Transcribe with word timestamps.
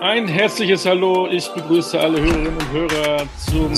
Ein 0.00 0.28
herzliches 0.28 0.86
Hallo. 0.86 1.28
Ich 1.30 1.46
begrüße 1.48 2.00
alle 2.00 2.22
Hörerinnen 2.22 2.56
und 2.56 2.72
Hörer 2.72 3.28
zum, 3.36 3.74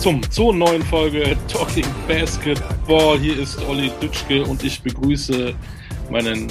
zum, 0.00 0.30
zur 0.30 0.54
neuen 0.54 0.80
Folge 0.80 1.36
Talking 1.48 1.84
Basketball. 2.08 3.18
Hier 3.18 3.38
ist 3.38 3.62
Olli 3.68 3.92
Dütschke 4.00 4.42
und 4.42 4.64
ich 4.64 4.82
begrüße 4.82 5.54
meinen 6.10 6.50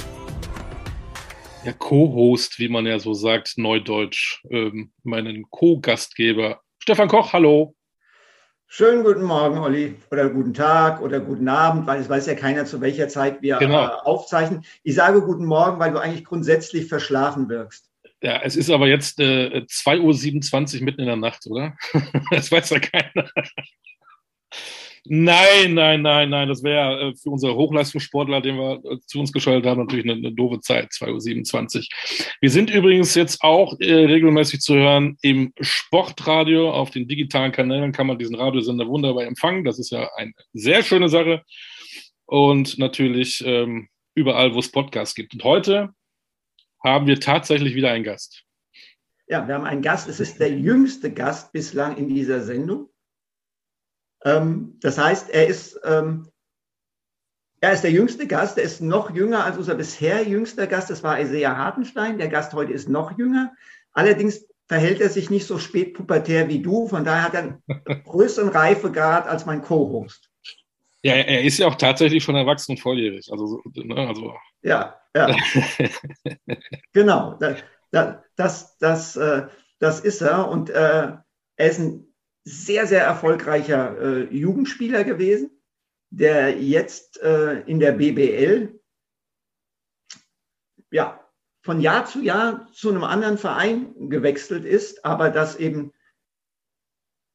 ja, 1.64 1.72
Co-Host, 1.72 2.60
wie 2.60 2.68
man 2.68 2.86
ja 2.86 3.00
so 3.00 3.14
sagt, 3.14 3.54
Neudeutsch, 3.56 4.44
ähm, 4.50 4.92
meinen 5.02 5.42
Co-Gastgeber 5.50 6.60
Stefan 6.78 7.08
Koch. 7.08 7.32
Hallo. 7.32 7.74
Schönen 8.68 9.02
guten 9.02 9.24
Morgen, 9.24 9.58
Olli, 9.58 9.96
oder 10.12 10.28
guten 10.30 10.54
Tag 10.54 11.02
oder 11.02 11.18
guten 11.18 11.48
Abend, 11.48 11.88
weil 11.88 12.00
es 12.00 12.08
weiß 12.08 12.26
ja 12.26 12.36
keiner, 12.36 12.64
zu 12.64 12.80
welcher 12.80 13.08
Zeit 13.08 13.42
wir 13.42 13.56
genau. 13.56 13.86
äh, 13.86 13.88
aufzeichnen. 14.04 14.64
Ich 14.84 14.94
sage 14.94 15.20
guten 15.20 15.46
Morgen, 15.46 15.80
weil 15.80 15.90
du 15.90 15.98
eigentlich 15.98 16.24
grundsätzlich 16.24 16.86
verschlafen 16.86 17.48
wirkst. 17.48 17.90
Ja, 18.24 18.40
es 18.42 18.56
ist 18.56 18.70
aber 18.70 18.88
jetzt 18.88 19.20
äh, 19.20 19.66
2.27 19.68 20.78
Uhr 20.78 20.84
mitten 20.84 21.02
in 21.02 21.08
der 21.08 21.16
Nacht, 21.16 21.46
oder? 21.46 21.76
das 22.30 22.50
weiß 22.50 22.70
ja 22.70 22.78
keiner. 22.78 23.28
Nein, 25.04 25.74
nein, 25.74 26.00
nein, 26.00 26.30
nein. 26.30 26.48
Das 26.48 26.62
wäre 26.62 27.10
äh, 27.10 27.14
für 27.14 27.28
unsere 27.28 27.54
Hochleistungssportler, 27.54 28.40
den 28.40 28.56
wir 28.56 28.80
äh, 28.82 28.98
zu 29.06 29.20
uns 29.20 29.30
geschaltet 29.30 29.66
haben, 29.66 29.82
natürlich 29.82 30.06
eine, 30.06 30.14
eine 30.14 30.32
doofe 30.32 30.60
Zeit, 30.60 30.88
2.27 30.92 31.76
Uhr. 31.76 31.84
Wir 32.40 32.50
sind 32.50 32.70
übrigens 32.70 33.14
jetzt 33.14 33.42
auch 33.42 33.78
äh, 33.78 33.92
regelmäßig 33.92 34.60
zu 34.60 34.74
hören 34.74 35.18
im 35.20 35.52
Sportradio. 35.60 36.70
Auf 36.70 36.92
den 36.92 37.06
digitalen 37.06 37.52
Kanälen 37.52 37.92
kann 37.92 38.06
man 38.06 38.16
diesen 38.16 38.36
Radiosender 38.36 38.88
wunderbar 38.88 39.26
empfangen. 39.26 39.64
Das 39.64 39.78
ist 39.78 39.90
ja 39.90 40.08
eine 40.16 40.32
sehr 40.54 40.82
schöne 40.82 41.10
Sache. 41.10 41.42
Und 42.24 42.78
natürlich 42.78 43.44
ähm, 43.44 43.88
überall, 44.14 44.54
wo 44.54 44.60
es 44.60 44.72
Podcasts 44.72 45.14
gibt. 45.14 45.34
Und 45.34 45.44
heute 45.44 45.90
haben 46.84 47.06
wir 47.06 47.18
tatsächlich 47.18 47.74
wieder 47.74 47.90
einen 47.90 48.04
Gast. 48.04 48.44
Ja, 49.26 49.48
wir 49.48 49.54
haben 49.54 49.64
einen 49.64 49.82
Gast. 49.82 50.08
Es 50.08 50.20
ist 50.20 50.38
der 50.38 50.52
jüngste 50.52 51.10
Gast 51.12 51.52
bislang 51.52 51.96
in 51.96 52.08
dieser 52.08 52.42
Sendung. 52.42 52.90
Ähm, 54.24 54.78
das 54.80 54.98
heißt, 54.98 55.30
er 55.30 55.46
ist, 55.46 55.80
ähm, 55.84 56.28
er 57.60 57.72
ist 57.72 57.82
der 57.82 57.90
jüngste 57.90 58.26
Gast, 58.26 58.58
er 58.58 58.64
ist 58.64 58.82
noch 58.82 59.14
jünger 59.14 59.44
als 59.44 59.56
unser 59.56 59.74
bisher 59.74 60.22
jüngster 60.22 60.66
Gast, 60.66 60.90
das 60.90 61.02
war 61.02 61.18
Isaiah 61.18 61.56
Hartenstein. 61.56 62.18
Der 62.18 62.28
Gast 62.28 62.52
heute 62.52 62.72
ist 62.72 62.88
noch 62.88 63.16
jünger. 63.18 63.54
Allerdings 63.92 64.46
verhält 64.66 65.00
er 65.00 65.08
sich 65.08 65.30
nicht 65.30 65.46
so 65.46 65.58
spätpubertär 65.58 66.48
wie 66.48 66.60
du, 66.60 66.88
von 66.88 67.04
daher 67.04 67.24
hat 67.24 67.34
er 67.34 67.40
einen 67.40 67.62
größeren 68.04 68.50
Reifegrad 68.50 69.26
als 69.26 69.46
mein 69.46 69.62
Co-Host. 69.62 70.30
Ja, 71.02 71.14
er 71.14 71.42
ist 71.42 71.58
ja 71.58 71.66
auch 71.66 71.74
tatsächlich 71.74 72.24
schon 72.24 72.34
erwachsen 72.34 72.72
und 72.72 72.80
volljährig. 72.80 73.30
Also, 73.30 73.60
ne, 73.74 74.08
also. 74.08 74.34
Ja, 74.62 74.98
ja. 75.14 75.34
genau. 76.92 77.38
Das, 77.90 78.16
das, 78.36 78.78
das, 78.78 79.16
äh, 79.16 79.46
das 79.78 80.00
ist 80.00 80.20
er. 80.20 80.48
Und 80.48 80.70
äh, 80.70 81.16
er 81.56 81.70
ist 81.70 81.78
ein 81.78 82.14
sehr, 82.44 82.86
sehr 82.86 83.04
erfolgreicher 83.04 83.98
äh, 83.98 84.34
Jugendspieler 84.34 85.04
gewesen, 85.04 85.50
der 86.10 86.60
jetzt 86.60 87.20
äh, 87.22 87.60
in 87.60 87.80
der 87.80 87.92
BBL 87.92 88.80
ja, 90.90 91.20
von 91.64 91.80
Jahr 91.80 92.04
zu 92.04 92.22
Jahr 92.22 92.70
zu 92.72 92.90
einem 92.90 93.04
anderen 93.04 93.38
Verein 93.38 94.10
gewechselt 94.10 94.64
ist, 94.64 95.04
aber 95.04 95.30
das 95.30 95.56
eben 95.56 95.92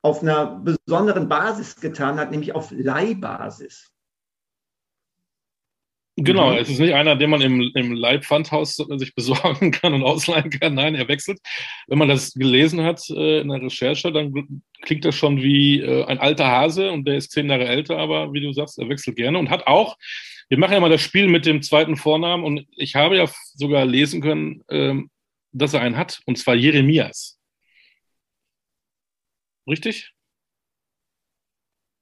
auf 0.02 0.22
einer 0.22 0.60
besonderen 0.60 1.28
Basis 1.28 1.76
getan 1.76 2.18
hat, 2.20 2.32
nämlich 2.32 2.54
auf 2.56 2.72
Leihbasis. 2.72 3.92
Genau, 6.22 6.52
mhm. 6.52 6.58
es 6.58 6.70
ist 6.70 6.80
nicht 6.80 6.94
einer, 6.94 7.16
den 7.16 7.30
man 7.30 7.40
im, 7.40 7.72
im 7.76 7.94
Leibpfandhaus 7.94 8.76
sich 8.76 9.16
besorgen 9.16 9.72
kann 9.72 9.94
und 9.94 10.04
ausleihen 10.04 10.50
kann. 10.50 10.74
Nein, 10.74 10.96
er 10.96 11.08
wechselt. 11.08 11.40
Wenn 11.88 11.98
man 11.98 12.10
das 12.10 12.34
gelesen 12.34 12.84
hat 12.84 13.02
äh, 13.10 13.40
in 13.40 13.48
der 13.48 13.62
Recherche, 13.62 14.12
dann 14.12 14.62
klingt 14.82 15.06
das 15.06 15.16
schon 15.16 15.42
wie 15.42 15.80
äh, 15.80 16.06
ein 16.06 16.20
alter 16.20 16.48
Hase 16.48 16.92
und 16.92 17.08
der 17.08 17.16
ist 17.16 17.32
zehn 17.32 17.50
Jahre 17.50 17.68
älter, 17.68 17.98
aber 17.98 18.34
wie 18.34 18.42
du 18.42 18.52
sagst, 18.52 18.78
er 18.80 18.90
wechselt 18.90 19.16
gerne 19.16 19.38
und 19.38 19.50
hat 19.50 19.68
auch, 19.68 19.98
wir 20.50 20.58
machen 20.58 20.74
ja 20.74 20.80
mal 20.80 20.90
das 20.90 21.02
Spiel 21.02 21.28
mit 21.28 21.46
dem 21.46 21.62
zweiten 21.62 21.96
Vornamen 21.96 22.44
und 22.44 22.66
ich 22.76 22.96
habe 22.96 23.16
ja 23.16 23.30
sogar 23.56 23.86
lesen 23.86 24.22
können, 24.22 24.64
ähm, 24.70 25.10
dass 25.52 25.74
er 25.74 25.82
einen 25.82 25.98
hat, 25.98 26.22
und 26.26 26.38
zwar 26.38 26.56
Jeremias. 26.56 27.40
Richtig? 29.68 30.12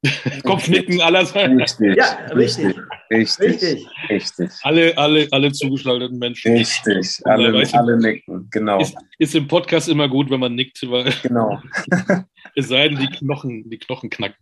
Kopfnicken 0.44 1.00
allerseits. 1.00 1.80
Richtig, 1.80 1.96
ja, 1.96 2.26
richtig. 2.34 2.76
Richtig. 3.10 3.48
Richtig. 3.48 3.86
richtig. 4.08 4.50
Alle, 4.62 4.96
alle, 4.96 5.26
alle 5.30 5.52
zugeschalteten 5.52 6.18
Menschen. 6.18 6.56
Richtig. 6.56 7.20
Alle, 7.24 7.68
alle 7.72 7.98
nicken, 7.98 8.48
genau. 8.50 8.80
Ist, 8.80 8.96
ist, 9.18 9.34
im 9.34 9.48
Podcast 9.48 9.88
immer 9.88 10.08
gut, 10.08 10.30
wenn 10.30 10.40
man 10.40 10.54
nickt, 10.54 10.78
weil 10.88 11.12
genau. 11.22 11.60
es 12.54 12.68
sei 12.68 12.88
denn, 12.88 12.98
die 12.98 13.08
Knochen, 13.08 13.68
die 13.68 13.78
Knochen 13.78 14.10
knacken. 14.10 14.36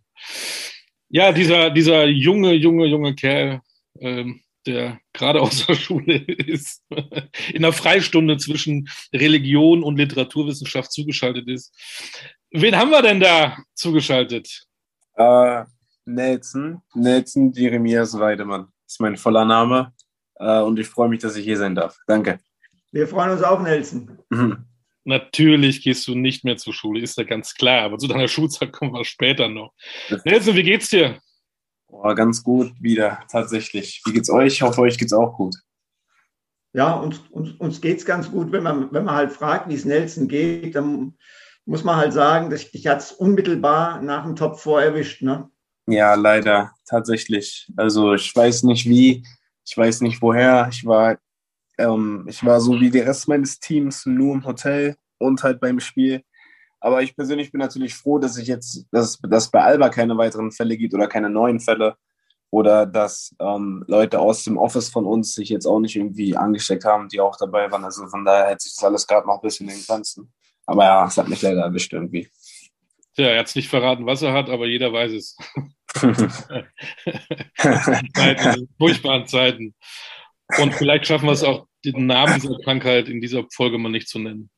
Ja, 1.09 1.31
dieser, 1.31 1.71
dieser 1.71 2.05
junge, 2.05 2.53
junge, 2.53 2.85
junge 2.85 3.15
Kerl, 3.15 3.61
ähm, 3.99 4.41
der 4.67 4.99
gerade 5.13 5.41
aus 5.41 5.65
der 5.65 5.75
Schule 5.75 6.17
ist, 6.17 6.83
in 7.53 7.61
der 7.61 7.71
Freistunde 7.71 8.37
zwischen 8.37 8.89
Religion 9.13 9.81
und 9.81 9.97
Literaturwissenschaft 9.97 10.91
zugeschaltet 10.91 11.47
ist. 11.47 11.73
Wen 12.51 12.75
haben 12.75 12.91
wir 12.91 13.01
denn 13.01 13.21
da 13.21 13.57
zugeschaltet? 13.73 14.67
Äh, 15.17 15.65
Nelson, 16.05 16.81
Nelson 16.93 17.51
Jeremias 17.51 18.17
Weidemann 18.17 18.67
ist 18.85 19.01
mein 19.01 19.17
voller 19.17 19.45
Name. 19.45 19.93
Äh, 20.35 20.61
und 20.61 20.79
ich 20.79 20.87
freue 20.87 21.09
mich, 21.09 21.19
dass 21.19 21.35
ich 21.35 21.43
hier 21.43 21.57
sein 21.57 21.75
darf. 21.75 21.97
Danke. 22.07 22.39
Wir 22.91 23.07
freuen 23.07 23.31
uns 23.31 23.43
auch, 23.43 23.61
Nelson. 23.61 24.17
Mhm. 24.29 24.65
Natürlich 25.03 25.81
gehst 25.81 26.07
du 26.07 26.15
nicht 26.15 26.43
mehr 26.43 26.57
zur 26.57 26.73
Schule, 26.73 27.01
ist 27.01 27.17
ja 27.17 27.23
ganz 27.23 27.53
klar. 27.55 27.83
Aber 27.83 27.97
zu 27.97 28.07
deiner 28.07 28.27
Schulzeit 28.27 28.71
kommen 28.71 28.93
wir 28.93 29.05
später 29.05 29.47
noch. 29.47 29.73
Nelson, 30.25 30.55
wie 30.55 30.63
geht's 30.63 30.89
dir? 30.89 31.19
Oh, 31.87 32.13
ganz 32.13 32.43
gut 32.43 32.73
wieder, 32.79 33.19
tatsächlich. 33.31 34.01
Wie 34.05 34.13
geht's 34.13 34.29
euch? 34.29 34.53
Ich 34.53 34.61
hoffe, 34.61 34.81
euch 34.81 34.97
geht's 34.97 35.13
auch 35.13 35.33
gut. 35.35 35.55
Ja, 36.73 36.93
uns, 36.93 37.19
uns, 37.31 37.51
uns 37.53 37.81
geht's 37.81 38.05
ganz 38.05 38.29
gut. 38.29 38.51
Wenn 38.51 38.63
man, 38.63 38.91
wenn 38.91 39.05
man 39.05 39.15
halt 39.15 39.31
fragt, 39.31 39.69
wie 39.69 39.73
es 39.73 39.85
Nelson 39.85 40.27
geht, 40.27 40.75
dann 40.75 41.17
muss 41.67 41.83
man 41.83 41.97
halt 41.97 42.13
sagen, 42.13 42.49
dass 42.49 42.65
ich 42.71 42.87
hat 42.87 42.99
es 42.99 43.11
unmittelbar 43.11 44.01
nach 44.01 44.23
dem 44.23 44.35
Top 44.35 44.59
4 44.59 44.79
erwischt, 44.79 45.21
ne? 45.21 45.49
Ja, 45.85 46.15
leider, 46.15 46.71
tatsächlich. 46.85 47.71
Also 47.77 48.13
ich 48.13 48.33
weiß 48.35 48.63
nicht 48.63 48.85
wie, 48.85 49.23
ich 49.65 49.77
weiß 49.77 50.01
nicht 50.01 50.21
woher. 50.21 50.67
Ich 50.71 50.85
war, 50.85 51.17
ähm, 51.77 52.25
ich 52.27 52.43
war 52.45 52.59
so 52.59 52.79
wie 52.79 52.89
der 52.89 53.05
Rest 53.05 53.27
meines 53.27 53.59
Teams 53.59 54.05
nur 54.05 54.33
im 54.33 54.45
Hotel 54.45 54.95
und 55.17 55.43
halt 55.43 55.59
beim 55.59 55.79
Spiel. 55.79 56.23
Aber 56.79 57.01
ich 57.01 57.15
persönlich 57.15 57.51
bin 57.51 57.59
natürlich 57.59 57.95
froh, 57.95 58.19
dass 58.19 58.37
ich 58.37 58.47
jetzt, 58.47 58.85
dass 58.91 59.19
es 59.29 59.49
bei 59.49 59.61
Alba 59.63 59.89
keine 59.89 60.17
weiteren 60.17 60.51
Fälle 60.51 60.77
gibt 60.77 60.93
oder 60.93 61.07
keine 61.07 61.29
neuen 61.29 61.59
Fälle. 61.59 61.95
Oder 62.49 62.85
dass 62.85 63.35
ähm, 63.39 63.83
Leute 63.87 64.19
aus 64.19 64.45
dem 64.45 64.57
Office 64.57 64.89
von 64.89 65.05
uns 65.05 65.33
sich 65.33 65.49
jetzt 65.49 65.65
auch 65.65 65.79
nicht 65.79 65.97
irgendwie 65.97 66.37
angesteckt 66.37 66.85
haben, 66.85 67.09
die 67.09 67.19
auch 67.19 67.35
dabei 67.35 67.69
waren. 67.71 67.83
Also 67.83 68.07
von 68.07 68.23
daher 68.23 68.47
hätte 68.47 68.63
sich 68.63 68.75
das 68.75 68.85
alles 68.85 69.05
gerade 69.05 69.27
noch 69.27 69.35
ein 69.35 69.41
bisschen 69.41 69.67
in 69.67 69.75
den 69.75 69.85
Grenzen. 69.85 70.31
Aber 70.67 70.83
ja, 70.83 71.05
es 71.07 71.17
hat 71.17 71.29
mich 71.29 71.41
leider 71.41 71.61
erwischt 71.61 71.93
irgendwie. 71.93 72.29
Tja, 73.15 73.29
er 73.29 73.39
hat 73.39 73.47
es 73.47 73.55
nicht 73.55 73.69
verraten, 73.69 74.05
was 74.05 74.21
er 74.21 74.33
hat, 74.33 74.49
aber 74.49 74.67
jeder 74.67 74.93
weiß 74.93 75.11
es. 75.13 75.35
Zeiten, 78.13 78.67
furchtbaren 78.77 79.25
Zeiten. 79.25 79.73
Und 80.59 80.73
vielleicht 80.75 81.07
schaffen 81.07 81.25
wir 81.25 81.31
es 81.31 81.43
auch, 81.43 81.67
den 81.83 82.05
Namen 82.05 82.39
dieser 82.39 82.59
Krankheit 82.59 83.09
in 83.09 83.21
dieser 83.21 83.45
Folge 83.51 83.77
mal 83.77 83.89
nicht 83.89 84.07
zu 84.07 84.19
nennen. 84.19 84.49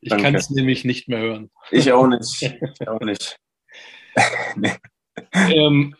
Ich 0.00 0.10
kann 0.10 0.34
es 0.34 0.50
nämlich 0.50 0.84
nicht 0.84 1.08
mehr 1.08 1.20
hören. 1.20 1.50
Ich 1.70 1.92
auch 1.92 2.08
nicht. 2.08 2.42
Ich 2.42 2.88
auch 2.88 3.00
nicht. 3.00 3.38
nee. 4.56 4.72
ähm, 5.32 5.94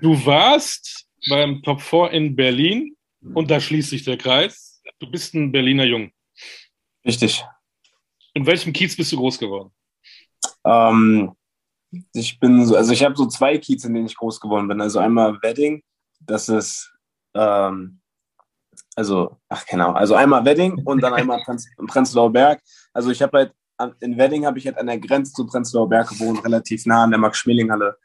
du 0.00 0.26
warst 0.26 1.06
beim 1.28 1.62
Top 1.62 1.80
4 1.80 2.10
in 2.10 2.36
Berlin 2.36 2.96
und 3.34 3.50
da 3.50 3.60
schließt 3.60 3.90
sich 3.90 4.04
der 4.04 4.16
Kreis. 4.16 4.82
Du 4.98 5.10
bist 5.10 5.34
ein 5.34 5.52
Berliner 5.52 5.84
Jung. 5.84 6.10
Richtig. 7.04 7.44
In 8.34 8.46
welchem 8.46 8.72
Kiez 8.72 8.96
bist 8.96 9.12
du 9.12 9.16
groß 9.16 9.38
geworden? 9.38 9.70
Ähm, 10.64 11.32
ich 12.12 12.38
bin 12.40 12.66
so, 12.66 12.76
also 12.76 12.92
ich 12.92 13.04
habe 13.04 13.16
so 13.16 13.26
zwei 13.26 13.58
Kiez, 13.58 13.84
in 13.84 13.94
denen 13.94 14.06
ich 14.06 14.16
groß 14.16 14.40
geworden 14.40 14.68
bin. 14.68 14.80
Also 14.80 14.98
einmal 14.98 15.40
Wedding, 15.42 15.82
das 16.20 16.48
ist, 16.48 16.92
ähm, 17.34 18.00
also, 18.96 19.36
ach 19.48 19.64
genau, 19.66 19.92
also 19.92 20.14
einmal 20.14 20.44
Wedding 20.44 20.82
und 20.84 21.02
dann 21.02 21.14
einmal 21.14 21.42
Prenz, 21.44 21.68
Prenzlauer 21.86 22.32
Berg. 22.32 22.60
Also 22.92 23.10
ich 23.10 23.22
habe 23.22 23.38
halt, 23.38 23.52
in 24.00 24.18
Wedding 24.18 24.46
habe 24.46 24.58
ich 24.58 24.66
halt 24.66 24.78
an 24.78 24.86
der 24.86 24.98
Grenze 24.98 25.32
zu 25.32 25.46
Prenzlauer 25.46 25.88
Berg 25.88 26.08
gewohnt, 26.08 26.44
relativ 26.44 26.86
nah 26.86 27.04
an 27.04 27.10
der 27.10 27.18
Max-Schmeling-Halle. 27.18 27.96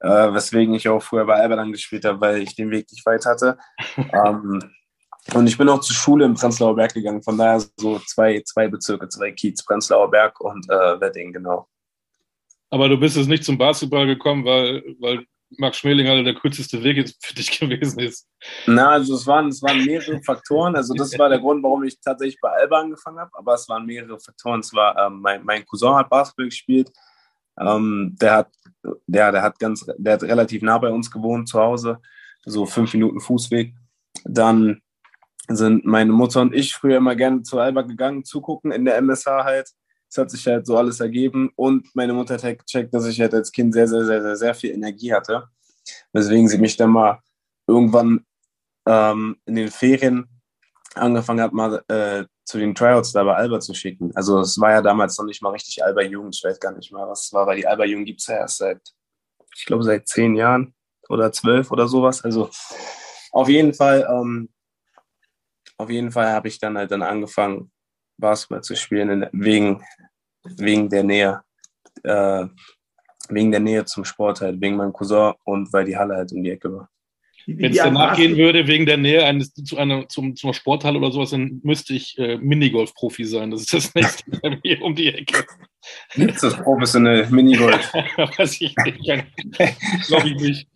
Äh, 0.00 0.32
weswegen 0.32 0.74
ich 0.74 0.88
auch 0.88 1.02
früher 1.02 1.26
bei 1.26 1.46
dann 1.46 1.72
gespielt 1.72 2.06
habe, 2.06 2.20
weil 2.22 2.38
ich 2.42 2.54
den 2.54 2.70
Weg 2.70 2.90
nicht 2.90 3.04
weit 3.04 3.26
hatte. 3.26 3.58
ähm, 3.96 4.60
und 5.34 5.46
ich 5.46 5.56
bin 5.56 5.68
auch 5.68 5.80
zur 5.80 5.94
Schule 5.94 6.24
im 6.24 6.34
Prenzlauer 6.34 6.74
Berg 6.74 6.94
gegangen, 6.94 7.22
von 7.22 7.36
daher 7.36 7.60
so 7.76 7.98
zwei, 8.00 8.42
zwei 8.44 8.68
Bezirke, 8.68 9.08
zwei 9.08 9.32
Kiez, 9.32 9.64
Prenzlauer 9.64 10.10
Berg 10.10 10.40
und 10.40 10.68
äh, 10.68 11.00
Wedding, 11.00 11.32
genau. 11.32 11.68
Aber 12.70 12.88
du 12.88 12.98
bist 12.98 13.16
jetzt 13.16 13.28
nicht 13.28 13.44
zum 13.44 13.58
Basketball 13.58 14.06
gekommen, 14.06 14.44
weil, 14.44 14.82
weil 15.00 15.26
Max 15.58 15.78
Schmeling 15.78 16.24
der 16.24 16.34
kürzeste 16.34 16.82
Weg 16.82 16.96
jetzt 16.96 17.24
für 17.24 17.34
dich 17.34 17.50
gewesen 17.58 17.98
ist? 17.98 18.28
Na, 18.66 18.90
also 18.90 19.14
es 19.14 19.26
waren, 19.26 19.48
es 19.48 19.62
waren 19.62 19.84
mehrere 19.84 20.22
Faktoren. 20.22 20.76
Also 20.76 20.94
das 20.94 21.18
war 21.18 21.28
der 21.28 21.40
Grund, 21.40 21.62
warum 21.62 21.82
ich 21.82 22.00
tatsächlich 22.00 22.38
bei 22.40 22.50
Alba 22.50 22.80
angefangen 22.80 23.18
habe. 23.18 23.30
Aber 23.34 23.54
es 23.54 23.68
waren 23.68 23.84
mehrere 23.84 24.18
Faktoren. 24.20 24.60
Es 24.60 24.72
war, 24.72 24.96
ähm, 24.96 25.20
mein, 25.20 25.44
mein 25.44 25.66
Cousin 25.66 25.94
hat 25.94 26.08
Basketball 26.08 26.46
gespielt. 26.46 26.92
Ähm, 27.58 28.16
der 28.20 28.32
hat, 28.36 28.52
der, 29.06 29.32
der 29.32 29.42
hat 29.42 29.58
ganz, 29.58 29.84
der 29.98 30.14
hat 30.14 30.22
relativ 30.22 30.62
nah 30.62 30.78
bei 30.78 30.90
uns 30.90 31.10
gewohnt 31.10 31.48
zu 31.48 31.60
Hause, 31.60 31.98
so 32.44 32.64
fünf 32.64 32.94
Minuten 32.94 33.20
Fußweg. 33.20 33.74
Dann 34.24 34.80
sind 35.48 35.84
meine 35.84 36.12
Mutter 36.12 36.40
und 36.40 36.54
ich 36.54 36.74
früher 36.74 36.98
immer 36.98 37.16
gerne 37.16 37.42
zu 37.42 37.58
Alba 37.58 37.82
gegangen, 37.82 38.24
zugucken 38.24 38.72
in 38.72 38.84
der 38.84 38.96
MSH 38.96 39.26
halt. 39.26 39.70
Es 40.08 40.18
hat 40.18 40.30
sich 40.30 40.46
halt 40.46 40.66
so 40.66 40.76
alles 40.76 41.00
ergeben 41.00 41.50
und 41.56 41.86
meine 41.94 42.12
Mutter 42.12 42.34
hat 42.34 42.44
halt 42.44 42.58
gecheckt, 42.58 42.92
dass 42.92 43.06
ich 43.06 43.20
halt 43.20 43.32
als 43.32 43.52
Kind 43.52 43.74
sehr, 43.74 43.86
sehr, 43.86 44.04
sehr, 44.04 44.22
sehr, 44.22 44.36
sehr 44.36 44.54
viel 44.54 44.70
Energie 44.72 45.12
hatte. 45.12 45.48
Weswegen 46.12 46.48
sie 46.48 46.58
mich 46.58 46.76
dann 46.76 46.90
mal 46.90 47.20
irgendwann 47.66 48.24
ähm, 48.86 49.36
in 49.46 49.54
den 49.54 49.70
Ferien 49.70 50.26
angefangen 50.94 51.40
hat, 51.40 51.52
mal 51.52 51.82
äh, 51.88 52.24
zu 52.44 52.58
den 52.58 52.74
Tryouts 52.74 53.12
da 53.12 53.22
bei 53.22 53.34
Alba 53.34 53.60
zu 53.60 53.74
schicken. 53.74 54.10
Also 54.16 54.40
es 54.40 54.60
war 54.60 54.72
ja 54.72 54.82
damals 54.82 55.16
noch 55.18 55.24
nicht 55.24 55.42
mal 55.42 55.50
richtig 55.50 55.84
Alba 55.84 56.02
Jugend, 56.02 56.34
ich 56.34 56.42
weiß 56.42 56.58
gar 56.58 56.72
nicht 56.72 56.92
mal, 56.92 57.08
was 57.08 57.26
es 57.26 57.32
war, 57.32 57.46
weil 57.46 57.56
die 57.56 57.66
Alba 57.66 57.84
Jugend 57.84 58.06
gibt 58.06 58.20
es 58.20 58.26
ja 58.26 58.36
erst 58.36 58.58
seit, 58.58 58.80
ich 59.56 59.66
glaube, 59.66 59.84
seit 59.84 60.08
zehn 60.08 60.34
Jahren 60.34 60.74
oder 61.08 61.30
zwölf 61.30 61.70
oder 61.70 61.86
sowas. 61.86 62.24
Also 62.24 62.50
auf 63.30 63.48
jeden 63.48 63.74
Fall, 63.74 64.06
ähm, 64.10 64.48
auf 65.80 65.90
jeden 65.90 66.12
Fall 66.12 66.28
habe 66.28 66.48
ich 66.48 66.58
dann 66.58 66.76
halt 66.76 66.90
dann 66.90 67.02
angefangen, 67.02 67.70
Basketball 68.18 68.62
zu 68.62 68.76
spielen, 68.76 69.26
wegen, 69.32 69.82
wegen 70.44 70.88
der 70.88 71.04
Nähe. 71.04 71.42
Äh, 72.02 72.46
wegen 73.28 73.50
der 73.50 73.60
Nähe 73.60 73.84
zum 73.84 74.04
Sport 74.04 74.40
halt, 74.40 74.60
wegen 74.60 74.76
meinem 74.76 74.92
Cousin 74.92 75.34
und 75.44 75.72
weil 75.72 75.84
die 75.84 75.96
Halle 75.96 76.16
halt 76.16 76.32
um 76.32 76.42
die 76.42 76.50
Ecke 76.50 76.72
war. 76.72 76.90
Wenn 77.58 77.72
es 77.72 77.78
danach 77.78 78.16
gehen 78.16 78.36
würde, 78.36 78.66
wegen 78.66 78.86
der 78.86 78.96
Nähe 78.96 79.24
eines, 79.24 79.52
zu 79.54 79.76
einer, 79.76 80.08
zum, 80.08 80.36
zum 80.36 80.52
Sporthalle 80.52 80.98
oder 80.98 81.10
sowas, 81.10 81.30
dann 81.30 81.60
müsste 81.62 81.94
ich 81.94 82.18
äh, 82.18 82.36
Minigolf-Profi 82.36 83.24
sein. 83.24 83.50
Das 83.50 83.62
ist 83.62 83.74
das 83.74 83.94
nächste 83.94 84.30
bei 84.30 84.58
mir 84.62 84.82
um 84.82 84.94
die 84.94 85.08
Ecke. 85.08 85.44
Gibt 86.14 86.34
es 86.34 86.40
das 86.42 86.56
professionelle 86.56 87.26
Minigolf? 87.30 87.92
Weiß 88.38 88.60
ich 88.60 88.74
nicht. 88.76 89.02
glaube 90.06 90.28
ich 90.28 90.34
nicht. 90.34 90.68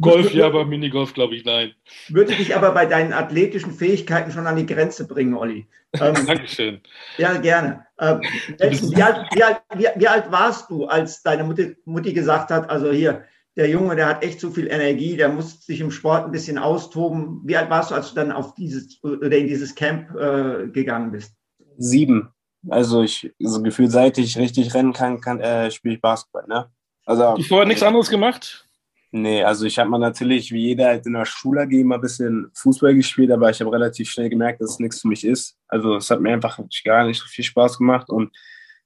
Golf 0.00 0.32
ja, 0.32 0.46
aber 0.46 0.64
Minigolf 0.64 1.14
glaube 1.14 1.34
ich 1.34 1.44
nein. 1.44 1.72
Würde 2.08 2.34
dich 2.34 2.54
aber 2.54 2.72
bei 2.72 2.86
deinen 2.86 3.12
athletischen 3.12 3.72
Fähigkeiten 3.72 4.30
schon 4.30 4.46
an 4.46 4.56
die 4.56 4.66
Grenze 4.66 5.08
bringen, 5.08 5.34
Olli. 5.34 5.66
Ähm, 6.00 6.26
Dankeschön. 6.26 6.80
Ja, 7.18 7.36
gerne. 7.38 7.86
Ähm, 8.00 8.20
wie, 8.58 9.02
alt, 9.02 9.26
wie, 9.34 9.42
alt, 9.42 9.60
wie, 9.76 9.86
wie, 9.96 10.08
alt 10.08 10.30
warst 10.30 10.70
du, 10.70 10.86
als 10.86 11.22
deine 11.22 11.44
Mutti, 11.44 11.76
Mutti 11.84 12.12
gesagt 12.12 12.50
hat, 12.50 12.68
also 12.68 12.90
hier, 12.90 13.24
der 13.56 13.68
Junge, 13.68 13.94
der 13.96 14.08
hat 14.08 14.24
echt 14.24 14.40
zu 14.40 14.50
viel 14.50 14.66
Energie, 14.66 15.16
der 15.16 15.28
muss 15.28 15.64
sich 15.64 15.80
im 15.80 15.90
Sport 15.90 16.24
ein 16.24 16.32
bisschen 16.32 16.58
austoben. 16.58 17.40
Wie 17.44 17.56
alt 17.56 17.70
warst 17.70 17.90
du, 17.90 17.94
als 17.94 18.10
du 18.10 18.16
dann 18.16 18.32
auf 18.32 18.54
dieses 18.54 19.02
oder 19.02 19.36
in 19.36 19.46
dieses 19.46 19.74
Camp 19.74 20.14
äh, 20.16 20.68
gegangen 20.68 21.12
bist? 21.12 21.34
Sieben. 21.76 22.30
Also 22.68 23.02
ich, 23.02 23.32
so 23.38 23.62
gefühlt, 23.62 23.92
seit 23.92 24.18
ich 24.18 24.38
richtig 24.38 24.74
rennen 24.74 24.92
kann, 24.92 25.20
kann 25.20 25.40
äh, 25.40 25.70
spiele 25.70 25.94
ich 25.94 26.00
Basketball. 26.00 26.46
Ne? 26.48 26.70
Also, 27.04 27.34
du 27.36 27.42
vorher 27.42 27.66
nichts 27.66 27.82
anderes 27.82 28.08
gemacht? 28.08 28.66
Nee, 29.12 29.44
also 29.44 29.66
ich 29.66 29.78
habe 29.78 29.90
mal 29.90 29.98
natürlich, 29.98 30.50
wie 30.50 30.66
jeder 30.66 30.86
halt 30.86 31.06
in 31.06 31.12
der 31.12 31.24
Schule 31.24 31.62
AG 31.62 31.84
mal 31.84 31.96
ein 31.96 32.00
bisschen 32.00 32.50
Fußball 32.54 32.96
gespielt, 32.96 33.30
aber 33.30 33.48
ich 33.48 33.60
habe 33.60 33.70
relativ 33.70 34.10
schnell 34.10 34.28
gemerkt, 34.28 34.60
dass 34.60 34.72
es 34.72 34.78
nichts 34.80 35.02
für 35.02 35.08
mich 35.08 35.24
ist. 35.24 35.56
Also 35.68 35.96
es 35.96 36.10
hat 36.10 36.20
mir 36.20 36.32
einfach 36.32 36.58
gar 36.84 37.06
nicht 37.06 37.20
so 37.20 37.26
viel 37.26 37.44
Spaß 37.44 37.78
gemacht 37.78 38.10
und 38.10 38.32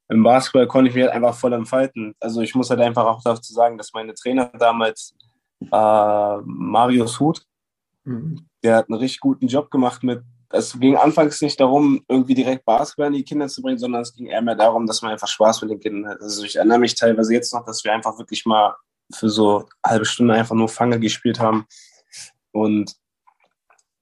im 0.09 0.23
Basketball 0.23 0.67
konnte 0.67 0.89
ich 0.89 0.95
mich 0.95 1.05
halt 1.05 1.15
einfach 1.15 1.35
voll 1.35 1.53
entfalten. 1.53 2.15
Also 2.21 2.41
ich 2.41 2.55
muss 2.55 2.71
halt 2.71 2.81
einfach 2.81 3.05
auch 3.05 3.23
dazu 3.23 3.53
sagen, 3.53 3.77
dass 3.77 3.93
meine 3.93 4.15
Trainer 4.15 4.51
damals, 4.59 5.15
äh, 5.61 6.37
Marius 6.45 7.21
Huth, 7.21 7.43
mhm. 8.05 8.47
der 8.63 8.77
hat 8.77 8.89
einen 8.89 8.99
richtig 8.99 9.21
guten 9.21 9.47
Job 9.47 9.71
gemacht 9.71 10.03
mit, 10.03 10.23
es 10.51 10.79
ging 10.81 10.97
anfangs 10.97 11.43
nicht 11.43 11.61
darum, 11.61 12.03
irgendwie 12.09 12.35
direkt 12.35 12.65
Basketball 12.65 13.09
in 13.09 13.15
die 13.15 13.25
Kinder 13.25 13.49
zu 13.49 13.61
bringen, 13.61 13.79
sondern 13.79 14.01
es 14.01 14.15
ging 14.15 14.27
eher 14.27 14.41
mehr 14.41 14.55
darum, 14.55 14.87
dass 14.87 15.03
man 15.03 15.13
einfach 15.13 15.29
Spaß 15.29 15.61
mit 15.63 15.73
den 15.73 15.81
Kindern 15.81 16.13
hat. 16.13 16.23
Also 16.23 16.43
ich 16.45 16.57
erinnere 16.57 16.79
mich 16.79 16.95
teilweise 16.95 17.35
jetzt 17.35 17.53
noch, 17.53 17.67
dass 17.67 17.85
wir 17.85 17.93
einfach 17.93 18.17
wirklich 18.19 18.47
mal 18.47 18.75
für 19.13 19.29
so 19.29 19.67
eine 19.83 19.93
halbe 19.93 20.05
Stunde 20.07 20.35
einfach 20.35 20.55
nur 20.55 20.69
Fange 20.69 20.99
gespielt 20.99 21.39
haben. 21.39 21.67
Und 22.53 22.95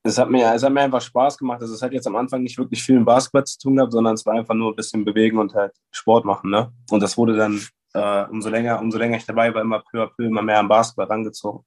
es 0.07 0.19
hat 0.19 0.31
mir, 0.31 0.55
es 0.55 0.63
hat 0.63 0.73
mir 0.73 0.83
einfach 0.83 1.01
Spaß 1.01 1.39
gemacht. 1.39 1.61
Also 1.61 1.75
es 1.75 1.83
hat 1.83 1.93
jetzt 1.93 2.07
am 2.07 2.17
Anfang 2.17 2.43
nicht 2.43 2.59
wirklich 2.59 2.83
viel 2.83 2.97
mit 2.97 3.07
Basketball 3.07 3.45
zu 3.45 3.59
tun 3.59 3.77
gehabt, 3.77 3.93
sondern 3.93 4.15
es 4.15 4.25
war 4.25 4.35
einfach 4.35 4.55
nur 4.55 4.73
ein 4.73 4.77
bisschen 4.77 5.05
bewegen 5.05 5.39
und 5.39 5.55
halt 5.55 5.73
Sport 5.91 6.25
machen. 6.25 6.51
Ne? 6.51 6.73
Und 6.91 7.03
das 7.03 7.17
wurde 7.17 7.37
dann, 7.37 7.61
äh, 7.95 8.25
umso 8.31 8.49
länger, 8.49 8.81
umso 8.81 8.99
länger 8.99 9.17
ich 9.17 9.27
dabei 9.27 9.53
war, 9.55 9.63
immer 9.63 9.83
peu 9.91 10.03
à 10.03 10.07
peu 10.07 10.25
immer 10.25 10.43
mehr 10.43 10.61
am 10.61 10.69
Basketball 10.69 11.07
rangezogen. 11.07 11.65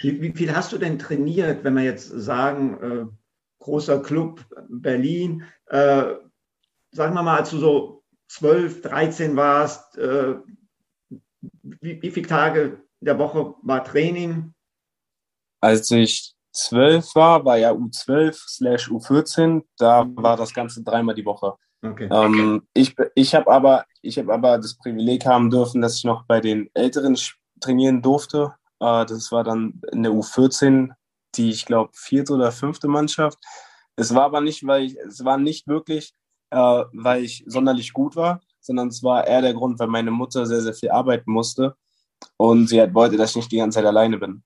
Wie, 0.00 0.20
wie 0.20 0.32
viel 0.32 0.54
hast 0.54 0.72
du 0.72 0.78
denn 0.78 0.98
trainiert, 0.98 1.62
wenn 1.62 1.74
wir 1.74 1.82
jetzt 1.82 2.08
sagen, 2.08 2.78
äh, 2.82 3.06
großer 3.58 4.02
Club 4.02 4.44
Berlin, 4.68 5.44
äh, 5.66 6.14
sagen 6.90 7.14
wir 7.14 7.22
mal, 7.22 7.38
als 7.38 7.50
du 7.50 7.58
so 7.58 8.02
12, 8.28 8.82
13 8.82 9.36
warst, 9.36 9.98
äh, 9.98 10.36
wie, 11.62 12.00
wie 12.02 12.10
viele 12.10 12.26
Tage 12.26 12.82
der 13.00 13.18
Woche 13.18 13.54
war 13.62 13.84
Training? 13.84 14.54
Als 15.60 15.90
ich 15.90 16.34
12 16.52 17.14
war, 17.14 17.44
war 17.44 17.58
ja 17.58 17.72
U12 17.72 18.32
slash 18.34 18.88
U14, 18.88 19.62
da 19.78 20.06
war 20.14 20.36
das 20.36 20.52
Ganze 20.52 20.82
dreimal 20.82 21.14
die 21.14 21.24
Woche. 21.24 21.54
Okay. 21.82 22.08
Ähm, 22.12 22.62
ich 22.74 22.94
ich 23.14 23.34
habe 23.34 23.50
aber, 23.50 23.84
hab 24.04 24.28
aber 24.28 24.58
das 24.58 24.76
Privileg 24.76 25.24
haben 25.24 25.50
dürfen, 25.50 25.80
dass 25.80 25.96
ich 25.96 26.04
noch 26.04 26.24
bei 26.26 26.40
den 26.40 26.68
Älteren 26.74 27.16
trainieren 27.60 28.02
durfte. 28.02 28.54
Äh, 28.80 29.06
das 29.06 29.32
war 29.32 29.44
dann 29.44 29.80
in 29.92 30.02
der 30.02 30.12
U14 30.12 30.90
die, 31.36 31.50
ich 31.50 31.64
glaube, 31.64 31.90
vierte 31.94 32.34
oder 32.34 32.52
fünfte 32.52 32.88
Mannschaft. 32.88 33.38
Es 33.96 34.14
war 34.14 34.24
aber 34.24 34.40
nicht, 34.40 34.66
weil 34.66 34.84
ich, 34.84 34.96
es 34.96 35.24
war 35.24 35.38
nicht 35.38 35.68
wirklich, 35.68 36.12
äh, 36.50 36.84
weil 36.92 37.24
ich 37.24 37.44
sonderlich 37.46 37.92
gut 37.92 38.16
war, 38.16 38.40
sondern 38.60 38.88
es 38.88 39.02
war 39.02 39.26
eher 39.26 39.40
der 39.40 39.54
Grund, 39.54 39.78
weil 39.78 39.86
meine 39.86 40.10
Mutter 40.10 40.44
sehr, 40.46 40.60
sehr 40.60 40.74
viel 40.74 40.90
arbeiten 40.90 41.30
musste 41.30 41.76
und 42.36 42.66
sie 42.66 42.80
halt 42.80 42.94
wollte, 42.94 43.16
dass 43.16 43.30
ich 43.30 43.36
nicht 43.36 43.52
die 43.52 43.58
ganze 43.58 43.76
Zeit 43.76 43.86
alleine 43.86 44.18
bin 44.18 44.42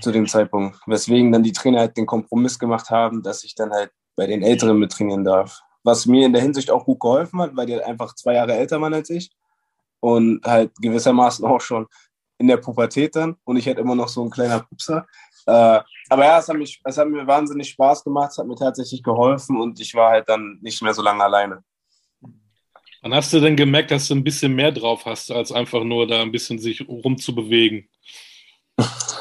zu 0.00 0.12
dem 0.12 0.26
Zeitpunkt. 0.26 0.78
Weswegen 0.86 1.32
dann 1.32 1.42
die 1.42 1.52
Trainer 1.52 1.80
halt 1.80 1.96
den 1.96 2.06
Kompromiss 2.06 2.58
gemacht 2.58 2.90
haben, 2.90 3.22
dass 3.22 3.44
ich 3.44 3.54
dann 3.54 3.72
halt 3.72 3.90
bei 4.16 4.26
den 4.26 4.42
Älteren 4.42 4.78
mit 4.78 4.92
trainieren 4.92 5.24
darf. 5.24 5.60
Was 5.84 6.06
mir 6.06 6.26
in 6.26 6.32
der 6.32 6.42
Hinsicht 6.42 6.70
auch 6.70 6.84
gut 6.84 7.00
geholfen 7.00 7.40
hat, 7.40 7.56
weil 7.56 7.66
die 7.66 7.74
halt 7.74 7.84
einfach 7.84 8.14
zwei 8.14 8.34
Jahre 8.34 8.54
älter 8.54 8.80
waren 8.80 8.94
als 8.94 9.10
ich 9.10 9.30
und 10.00 10.44
halt 10.44 10.72
gewissermaßen 10.80 11.44
auch 11.46 11.60
schon 11.60 11.86
in 12.38 12.48
der 12.48 12.56
Pubertät 12.56 13.16
dann 13.16 13.36
und 13.44 13.56
ich 13.56 13.66
halt 13.66 13.78
immer 13.78 13.94
noch 13.94 14.08
so 14.08 14.22
ein 14.24 14.30
kleiner 14.30 14.60
Pupser. 14.60 15.06
Äh, 15.46 15.80
aber 16.08 16.24
ja, 16.24 16.38
es 16.38 16.48
hat, 16.48 16.56
mich, 16.56 16.80
es 16.84 16.98
hat 16.98 17.08
mir 17.08 17.26
wahnsinnig 17.26 17.70
Spaß 17.70 18.04
gemacht, 18.04 18.30
es 18.32 18.38
hat 18.38 18.46
mir 18.46 18.54
tatsächlich 18.54 19.02
geholfen 19.02 19.60
und 19.60 19.80
ich 19.80 19.94
war 19.94 20.10
halt 20.10 20.28
dann 20.28 20.58
nicht 20.60 20.82
mehr 20.82 20.94
so 20.94 21.02
lange 21.02 21.24
alleine. 21.24 21.64
Wann 23.02 23.14
hast 23.14 23.32
du 23.32 23.40
denn 23.40 23.56
gemerkt, 23.56 23.90
dass 23.90 24.08
du 24.08 24.14
ein 24.14 24.24
bisschen 24.24 24.54
mehr 24.54 24.72
drauf 24.72 25.06
hast, 25.06 25.30
als 25.30 25.52
einfach 25.52 25.84
nur 25.84 26.06
da 26.06 26.20
ein 26.20 26.32
bisschen 26.32 26.58
sich 26.58 26.86
rumzubewegen? 26.88 27.88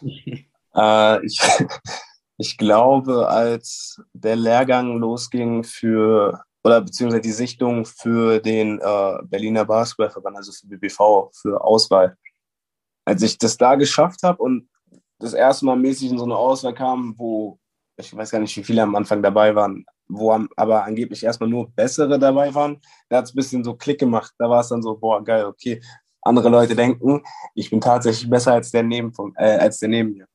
äh, 0.74 1.26
ich, 1.26 1.40
ich 2.38 2.58
glaube, 2.58 3.28
als 3.28 4.02
der 4.12 4.36
Lehrgang 4.36 4.98
losging 4.98 5.64
für, 5.64 6.42
oder 6.64 6.80
beziehungsweise 6.80 7.22
die 7.22 7.32
Sichtung 7.32 7.84
für 7.84 8.40
den 8.40 8.80
äh, 8.80 9.18
Berliner 9.24 9.64
Basketballverband, 9.64 10.36
also 10.36 10.52
für 10.52 10.66
BBV, 10.66 11.30
für 11.32 11.62
Auswahl, 11.62 12.16
als 13.04 13.22
ich 13.22 13.38
das 13.38 13.56
da 13.56 13.74
geschafft 13.74 14.22
habe 14.22 14.42
und 14.42 14.68
das 15.18 15.34
erste 15.34 15.66
Mal 15.66 15.76
mäßig 15.76 16.10
in 16.10 16.18
so 16.18 16.24
eine 16.24 16.36
Auswahl 16.36 16.74
kam, 16.74 17.14
wo 17.18 17.58
ich 18.00 18.16
weiß 18.16 18.30
gar 18.30 18.40
nicht, 18.40 18.56
wie 18.56 18.64
viele 18.64 18.82
am 18.82 18.94
Anfang 18.94 19.22
dabei 19.22 19.54
waren, 19.54 19.84
wo 20.08 20.32
aber 20.56 20.84
angeblich 20.84 21.22
erstmal 21.22 21.48
nur 21.48 21.70
bessere 21.70 22.18
dabei 22.18 22.54
waren, 22.54 22.80
da 23.08 23.18
hat 23.18 23.26
es 23.26 23.32
ein 23.32 23.36
bisschen 23.36 23.64
so 23.64 23.74
Klick 23.74 24.00
gemacht. 24.00 24.32
Da 24.38 24.48
war 24.48 24.60
es 24.60 24.68
dann 24.68 24.82
so, 24.82 24.96
boah, 24.96 25.22
geil, 25.22 25.44
okay, 25.44 25.80
andere 26.22 26.48
Leute 26.48 26.74
denken, 26.74 27.22
ich 27.54 27.70
bin 27.70 27.80
tatsächlich 27.80 28.28
besser 28.28 28.54
als 28.54 28.70
der 28.70 28.82
neben, 28.82 29.12
äh, 29.36 29.58
als 29.58 29.78
der 29.78 29.88
neben 29.88 30.12
mir. 30.12 30.26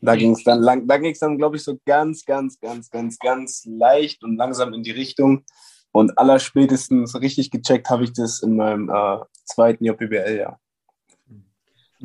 Da 0.00 0.16
ging 0.16 0.32
es 0.32 0.42
dann 0.42 0.60
lang, 0.60 0.86
da 0.88 0.98
ging 0.98 1.12
es 1.12 1.20
dann, 1.20 1.38
glaube 1.38 1.56
ich, 1.56 1.62
so 1.62 1.78
ganz, 1.86 2.24
ganz, 2.24 2.58
ganz, 2.58 2.90
ganz, 2.90 3.18
ganz 3.18 3.64
leicht 3.66 4.24
und 4.24 4.36
langsam 4.36 4.74
in 4.74 4.82
die 4.82 4.90
Richtung. 4.90 5.44
Und 5.92 6.18
allerspätestens 6.18 7.20
richtig 7.20 7.50
gecheckt 7.50 7.88
habe 7.88 8.04
ich 8.04 8.12
das 8.12 8.42
in 8.42 8.56
meinem 8.56 8.88
äh, 8.88 9.18
zweiten 9.44 9.84
JBL-Jahr. 9.84 10.58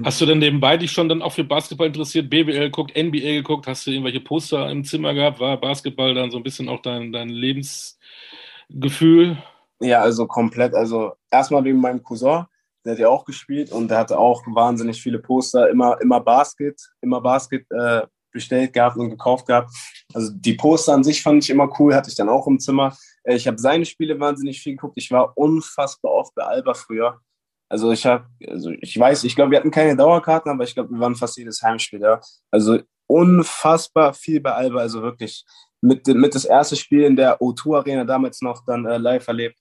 Hast 0.04 0.22
du 0.22 0.28
denn 0.28 0.38
nebenbei 0.38 0.78
dich 0.78 0.92
schon 0.92 1.10
dann 1.10 1.24
auch 1.24 1.32
für 1.32 1.44
Basketball 1.44 1.88
interessiert, 1.88 2.30
BBL 2.30 2.66
geguckt, 2.66 2.96
NBA 2.96 3.38
geguckt? 3.38 3.66
Hast 3.66 3.88
du 3.88 3.92
irgendwelche 3.92 4.20
Poster 4.20 4.70
im 4.70 4.84
Zimmer 4.84 5.16
gehabt? 5.16 5.40
War 5.40 5.60
Basketball 5.60 6.14
dann 6.14 6.30
so 6.30 6.38
ein 6.38 6.44
bisschen 6.44 6.70
auch 6.70 6.84
dein, 6.84 7.12
dein 7.12 7.30
Lebensgefühl? 7.30 9.38
Ja, 9.80 10.02
also 10.02 10.28
komplett. 10.28 10.76
Also 10.76 11.14
erstmal 11.32 11.64
wegen 11.64 11.80
meinem 11.80 12.04
Cousin 12.04 12.46
der 12.88 12.94
hat 12.94 13.00
ja 13.00 13.10
auch 13.10 13.26
gespielt 13.26 13.72
und 13.74 13.90
der 13.90 13.98
hatte 13.98 14.18
auch 14.18 14.44
wahnsinnig 14.48 15.02
viele 15.02 15.20
Poster, 15.20 15.70
immer, 15.70 16.00
immer 16.00 16.22
Basket, 16.22 16.80
immer 17.02 17.20
Basket 17.20 17.70
äh, 17.70 18.08
bestellt 18.32 18.72
gehabt 18.72 18.96
und 18.96 19.10
gekauft 19.10 19.46
gehabt. 19.46 19.76
Also 20.14 20.32
die 20.34 20.54
Poster 20.54 20.94
an 20.94 21.04
sich 21.04 21.22
fand 21.22 21.44
ich 21.44 21.50
immer 21.50 21.70
cool, 21.80 21.94
hatte 21.94 22.10
ich 22.10 22.16
dann 22.16 22.30
auch 22.30 22.48
im 22.48 22.60
Zimmer. 22.60 22.96
Äh, 23.24 23.36
ich 23.36 23.46
habe 23.46 23.58
seine 23.60 23.86
Spiele 23.86 24.18
wahnsinnig 24.22 24.62
viel 24.62 24.74
geguckt. 24.74 24.94
Ich 24.96 25.12
war 25.12 25.38
unfassbar 25.38 26.14
oft 26.14 26.34
bei 26.34 26.44
Alba 26.44 26.74
früher. 26.74 27.20
Also 27.70 27.92
ich 27.92 28.06
habe, 28.06 28.26
also 28.48 28.72
ich 28.80 28.98
weiß, 28.98 29.26
ich 29.26 29.36
glaube, 29.36 29.52
wir 29.52 29.60
hatten 29.60 29.72
keine 29.72 29.98
Dauerkarten, 29.98 30.50
aber 30.50 30.64
ich 30.64 30.74
glaube, 30.74 30.92
wir 30.92 31.00
waren 31.02 31.16
fast 31.16 31.38
jedes 31.38 31.62
Heimspiel 31.62 32.00
da. 32.00 32.22
Also 32.52 32.80
unfassbar 33.08 34.14
viel 34.14 34.40
bei 34.40 34.54
Alba, 34.54 34.80
also 34.80 35.02
wirklich 35.02 35.44
mit, 35.82 36.08
mit 36.08 36.36
das 36.36 36.46
erste 36.46 36.78
Spiel 36.78 37.04
in 37.04 37.18
der 37.18 37.42
O2 37.42 37.76
Arena 37.76 38.06
damals 38.06 38.42
noch 38.42 38.64
dann 38.66 38.86
äh, 38.86 38.98
live 38.98 39.28
erlebt. 39.28 39.60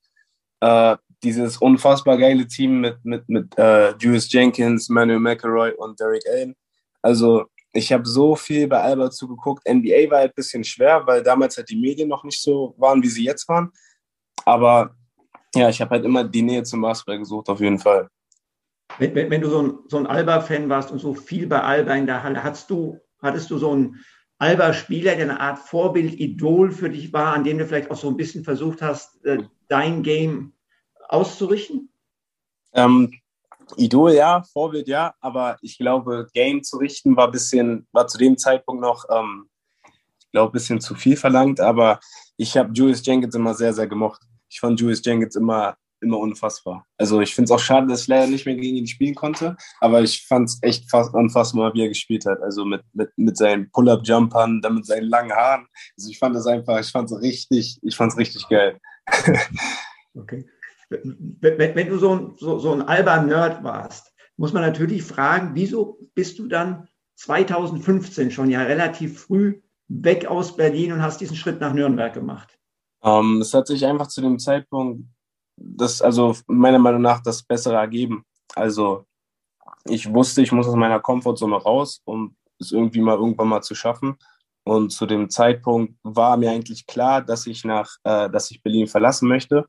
Äh, 0.61 0.97
dieses 1.23 1.57
unfassbar 1.59 2.19
geile 2.19 2.47
Team 2.47 2.81
mit, 2.81 3.05
mit, 3.05 3.29
mit 3.29 3.59
äh, 3.59 3.95
Julius 3.97 4.31
Jenkins, 4.31 4.89
Manuel 4.89 5.21
McElroy 5.21 5.73
und 5.73 5.99
Derek 5.99 6.23
Allen. 6.29 6.55
Also 7.03 7.47
ich 7.73 7.93
habe 7.93 8.07
so 8.07 8.37
viel 8.37 8.69
bei 8.69 8.81
Alba 8.81 9.11
zugeguckt. 9.11 9.69
NBA 9.69 10.11
war 10.11 10.19
halt 10.19 10.33
ein 10.33 10.37
bisschen 10.37 10.65
schwer, 10.65 11.07
weil 11.07 11.23
damals 11.23 11.57
halt 11.57 11.69
die 11.69 11.77
Medien 11.77 12.09
noch 12.09 12.25
nicht 12.25 12.41
so 12.41 12.75
waren, 12.79 13.03
wie 13.03 13.09
sie 13.09 13.25
jetzt 13.25 13.49
waren. 13.49 13.71
Aber 14.45 14.95
ja, 15.55 15.69
ich 15.69 15.81
habe 15.81 15.91
halt 15.91 16.05
immer 16.05 16.25
die 16.25 16.43
Nähe 16.43 16.63
zum 16.63 16.81
Basketball 16.83 17.19
gesucht, 17.19 17.49
auf 17.49 17.61
jeden 17.61 17.79
Fall. 17.79 18.09
Wenn, 18.99 19.15
wenn, 19.15 19.31
wenn 19.31 19.41
du 19.41 19.49
so 19.49 19.63
ein, 19.63 19.79
so 19.89 19.99
ein 19.99 20.07
Alba-Fan 20.07 20.69
warst 20.69 20.91
und 20.91 20.99
so 20.99 21.15
viel 21.15 21.47
bei 21.47 21.61
Alba 21.61 21.95
in 21.95 22.07
der 22.07 22.23
Halle, 22.23 22.43
hattest 22.43 22.71
du, 22.71 22.99
hattest 23.21 23.51
du 23.51 23.59
so 23.59 23.73
einen 23.73 24.05
Alba-Spieler, 24.39 25.17
der 25.17 25.31
eine 25.31 25.41
Art 25.41 25.59
Vorbild, 25.59 26.19
Idol 26.21 26.71
für 26.71 26.91
dich 26.91 27.13
war, 27.13 27.35
an 27.35 27.45
dem 27.45 27.59
du 27.59 27.67
vielleicht 27.67 27.91
auch 27.91 27.97
so 27.97 28.09
ein 28.09 28.17
bisschen 28.17 28.45
versucht 28.45 28.83
hast, 28.83 29.25
äh, 29.25 29.39
dein 29.69 30.03
Game 30.03 30.53
auszurichten? 31.09 31.91
Ähm, 32.73 33.13
Idol 33.77 34.13
ja, 34.13 34.43
Vorbild 34.53 34.87
ja, 34.87 35.15
aber 35.21 35.59
ich 35.61 35.79
glaube, 35.79 36.29
Game 36.33 36.63
zu 36.63 36.77
richten 36.77 37.17
war 37.17 37.31
bisschen, 37.31 37.87
war 37.93 38.07
zu 38.07 38.19
dem 38.19 38.39
Zeitpunkt 38.39 38.81
noch, 38.81 39.05
ähm, 39.11 39.49
ich 40.21 40.31
glaube, 40.31 40.51
ein 40.51 40.53
bisschen 40.53 40.81
zu 40.81 40.95
viel 40.95 41.17
verlangt, 41.17 41.61
aber 41.61 41.99
ich 42.37 42.57
habe 42.57 42.73
Julius 42.73 43.05
Jenkins 43.05 43.35
immer 43.35 43.55
sehr, 43.55 43.73
sehr 43.73 43.87
gemocht. 43.87 44.23
Ich 44.49 44.61
fand 44.61 44.79
Julius 44.79 45.03
Jenkins 45.05 45.35
immer, 45.35 45.77
immer 46.01 46.19
unfassbar. 46.19 46.87
Also 46.97 47.21
ich 47.21 47.35
finde 47.35 47.47
es 47.47 47.51
auch 47.51 47.63
schade, 47.63 47.89
dass 47.89 48.03
ich 48.03 48.09
leider 48.09 48.29
nicht 48.29 48.47
mehr 48.47 48.55
gegen 48.55 48.77
ihn 48.77 48.87
spielen 48.87 49.15
konnte, 49.15 49.57
aber 49.81 50.03
ich 50.03 50.25
fand 50.27 50.49
es 50.49 50.59
echt 50.63 50.89
fast 50.89 51.15
unfassbar, 51.15 51.75
wie 51.75 51.83
er 51.83 51.89
gespielt 51.89 52.27
hat. 52.27 52.41
Also 52.43 52.65
mit, 52.65 52.83
mit, 52.93 53.11
mit 53.17 53.37
seinen 53.37 53.71
Pull-Up-Jumpern, 53.71 54.61
dann 54.61 54.77
mit 54.77 54.87
seinen 54.87 55.09
langen 55.09 55.33
Haaren. 55.33 55.67
Also 55.97 56.11
ich 56.11 56.19
fand 56.19 56.37
es 56.37 56.47
einfach, 56.47 56.79
ich 56.79 56.91
fand 56.91 57.11
es 57.11 57.21
richtig, 57.21 57.79
ich 57.83 57.97
fand 57.97 58.13
es 58.13 58.19
richtig 58.19 58.49
geil. 58.49 58.79
okay 60.15 60.47
wenn, 60.89 61.75
wenn 61.75 61.89
du 61.89 61.99
so 61.99 62.15
ein, 62.15 62.35
so, 62.37 62.59
so 62.59 62.73
ein 62.73 62.83
Alba-Nerd 62.83 63.65
warst, 63.65 64.13
muss 64.37 64.53
man 64.53 64.63
natürlich 64.63 65.03
fragen, 65.03 65.51
wieso 65.55 65.99
bist 66.15 66.39
du 66.39 66.47
dann 66.47 66.89
2015 67.17 68.31
schon 68.31 68.51
ja 68.51 68.63
relativ 68.63 69.21
früh 69.21 69.61
weg 69.89 70.27
aus 70.27 70.57
Berlin 70.57 70.93
und 70.93 71.03
hast 71.03 71.21
diesen 71.21 71.37
Schritt 71.37 71.61
nach 71.61 71.73
Nürnberg 71.73 72.13
gemacht? 72.13 72.59
Um, 73.01 73.37
ähm, 73.37 73.41
es 73.41 73.55
hat 73.55 73.67
sich 73.67 73.87
einfach 73.87 74.09
zu 74.09 74.21
dem 74.21 74.39
Zeitpunkt, 74.39 75.05
das, 75.57 76.03
also 76.03 76.37
meiner 76.47 76.79
Meinung 76.79 77.03
nach, 77.03 77.23
das 77.23 77.43
Bessere 77.43 77.77
ergeben. 77.77 78.25
Also 78.55 79.07
ich 79.85 80.13
wusste, 80.13 80.43
ich 80.43 80.53
muss 80.53 80.67
aus 80.67 80.75
meiner 80.75 81.01
Komfortzone 81.01 81.57
raus, 81.57 82.03
um 82.05 82.37
es 82.59 82.73
irgendwie 82.73 83.01
mal 83.01 83.17
irgendwann 83.17 83.49
mal 83.49 83.63
zu 83.63 83.75
schaffen. 83.75 84.17
Und 84.65 84.91
zu 84.91 85.07
dem 85.07 85.31
Zeitpunkt 85.31 85.95
war 86.03 86.37
mir 86.37 86.51
eigentlich 86.51 86.87
klar, 86.87 87.23
dass 87.23 87.47
ich 87.47 87.65
nach, 87.65 87.97
äh, 88.03 88.29
dass 88.29 88.51
ich 88.51 88.63
Berlin 88.63 88.89
verlassen 88.89 89.29
möchte. 89.29 89.67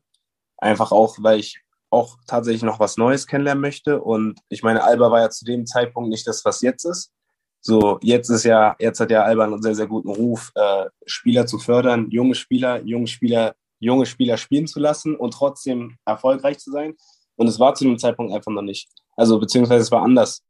Einfach 0.58 0.92
auch, 0.92 1.16
weil 1.20 1.40
ich 1.40 1.60
auch 1.90 2.18
tatsächlich 2.26 2.62
noch 2.62 2.80
was 2.80 2.96
Neues 2.96 3.26
kennenlernen 3.26 3.62
möchte. 3.62 4.00
Und 4.00 4.40
ich 4.48 4.62
meine, 4.62 4.84
Alba 4.84 5.10
war 5.10 5.20
ja 5.20 5.30
zu 5.30 5.44
dem 5.44 5.66
Zeitpunkt 5.66 6.10
nicht 6.10 6.26
das, 6.26 6.44
was 6.44 6.60
jetzt 6.60 6.84
ist. 6.84 7.12
So, 7.60 7.98
jetzt 8.02 8.28
ist 8.28 8.44
ja, 8.44 8.76
jetzt 8.78 9.00
hat 9.00 9.10
ja 9.10 9.22
Alba 9.22 9.44
einen 9.44 9.62
sehr, 9.62 9.74
sehr 9.74 9.86
guten 9.86 10.10
Ruf, 10.10 10.52
äh, 10.54 10.86
Spieler 11.06 11.46
zu 11.46 11.58
fördern, 11.58 12.08
junge 12.10 12.34
Spieler, 12.34 12.82
junge 12.84 13.08
Spieler, 13.08 13.54
junge 13.80 14.06
Spieler 14.06 14.36
spielen 14.36 14.66
zu 14.66 14.80
lassen 14.80 15.16
und 15.16 15.32
trotzdem 15.32 15.96
erfolgreich 16.04 16.58
zu 16.58 16.70
sein. 16.70 16.94
Und 17.36 17.48
es 17.48 17.58
war 17.58 17.74
zu 17.74 17.84
dem 17.84 17.98
Zeitpunkt 17.98 18.32
einfach 18.32 18.52
noch 18.52 18.62
nicht. 18.62 18.88
Also, 19.16 19.38
beziehungsweise 19.38 19.82
es 19.82 19.90
war 19.90 20.02
anders. 20.02 20.44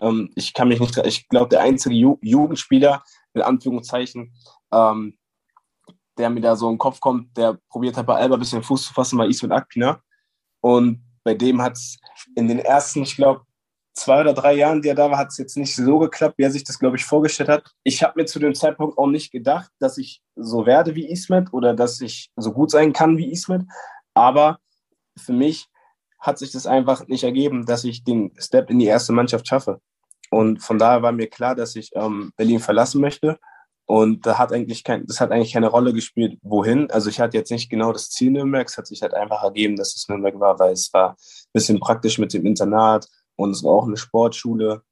Ähm, 0.00 0.30
ich 0.34 0.54
kann 0.54 0.68
mich 0.68 0.80
nicht, 0.80 0.96
ich 0.98 1.28
glaube, 1.28 1.48
der 1.48 1.60
einzige 1.60 1.94
Ju 1.94 2.18
Jugendspieler, 2.22 3.02
mit 3.34 3.44
Anführungszeichen, 3.44 4.34
ähm, 4.72 5.16
der 6.18 6.30
mir 6.30 6.40
da 6.40 6.56
so 6.56 6.68
im 6.68 6.78
Kopf 6.78 7.00
kommt, 7.00 7.36
der 7.36 7.58
probiert 7.68 7.96
hat 7.96 8.06
bei 8.06 8.16
Alba 8.16 8.36
ein 8.36 8.40
bisschen 8.40 8.62
Fuß 8.62 8.86
zu 8.86 8.92
fassen, 8.92 9.18
war 9.18 9.26
Ismet 9.26 9.52
Akpina. 9.52 10.00
Und 10.60 11.04
bei 11.24 11.34
dem 11.34 11.62
hat 11.62 11.74
es 11.74 11.98
in 12.34 12.48
den 12.48 12.58
ersten, 12.58 13.02
ich 13.02 13.16
glaube, 13.16 13.42
zwei 13.94 14.20
oder 14.20 14.32
drei 14.32 14.54
Jahren, 14.54 14.82
die 14.82 14.88
er 14.88 14.94
da 14.94 15.10
war, 15.10 15.18
hat 15.18 15.28
es 15.28 15.38
jetzt 15.38 15.56
nicht 15.56 15.74
so 15.74 15.98
geklappt, 15.98 16.38
wie 16.38 16.44
er 16.44 16.50
sich 16.50 16.64
das, 16.64 16.78
glaube 16.78 16.96
ich, 16.96 17.04
vorgestellt 17.04 17.48
hat. 17.48 17.70
Ich 17.84 18.02
habe 18.02 18.14
mir 18.16 18.26
zu 18.26 18.38
dem 18.38 18.54
Zeitpunkt 18.54 18.98
auch 18.98 19.06
nicht 19.06 19.32
gedacht, 19.32 19.70
dass 19.78 19.98
ich 19.98 20.22
so 20.36 20.66
werde 20.66 20.94
wie 20.94 21.08
Ismet 21.08 21.52
oder 21.52 21.74
dass 21.74 22.00
ich 22.00 22.30
so 22.36 22.52
gut 22.52 22.70
sein 22.70 22.92
kann 22.92 23.18
wie 23.18 23.30
Ismet. 23.30 23.62
Aber 24.14 24.58
für 25.16 25.32
mich 25.32 25.66
hat 26.18 26.38
sich 26.38 26.50
das 26.50 26.66
einfach 26.66 27.06
nicht 27.06 27.24
ergeben, 27.24 27.66
dass 27.66 27.84
ich 27.84 28.04
den 28.04 28.32
Step 28.38 28.70
in 28.70 28.78
die 28.78 28.86
erste 28.86 29.12
Mannschaft 29.12 29.46
schaffe. 29.46 29.80
Und 30.30 30.62
von 30.62 30.78
daher 30.78 31.02
war 31.02 31.12
mir 31.12 31.28
klar, 31.28 31.54
dass 31.54 31.76
ich 31.76 31.90
ähm, 31.94 32.32
Berlin 32.36 32.60
verlassen 32.60 33.00
möchte 33.00 33.38
und 33.88 34.26
da 34.26 34.36
hat 34.36 34.52
eigentlich 34.52 34.84
kein, 34.84 35.06
das 35.06 35.18
hat 35.18 35.32
eigentlich 35.32 35.54
keine 35.54 35.68
Rolle 35.68 35.94
gespielt, 35.94 36.38
wohin. 36.42 36.90
Also 36.90 37.08
ich 37.08 37.20
hatte 37.20 37.38
jetzt 37.38 37.50
nicht 37.50 37.70
genau 37.70 37.90
das 37.90 38.10
Ziel 38.10 38.30
Nürnberg, 38.30 38.68
es 38.68 38.76
hat 38.76 38.86
sich 38.86 39.00
halt 39.00 39.14
einfach 39.14 39.42
ergeben, 39.42 39.76
dass 39.76 39.96
es 39.96 40.06
Nürnberg 40.10 40.38
war, 40.38 40.58
weil 40.58 40.74
es 40.74 40.92
war 40.92 41.12
ein 41.12 41.16
bisschen 41.54 41.80
praktisch 41.80 42.18
mit 42.18 42.34
dem 42.34 42.44
Internat 42.44 43.08
und 43.36 43.52
es 43.52 43.64
war 43.64 43.72
auch 43.72 43.86
eine 43.86 43.96
Sportschule. 43.96 44.82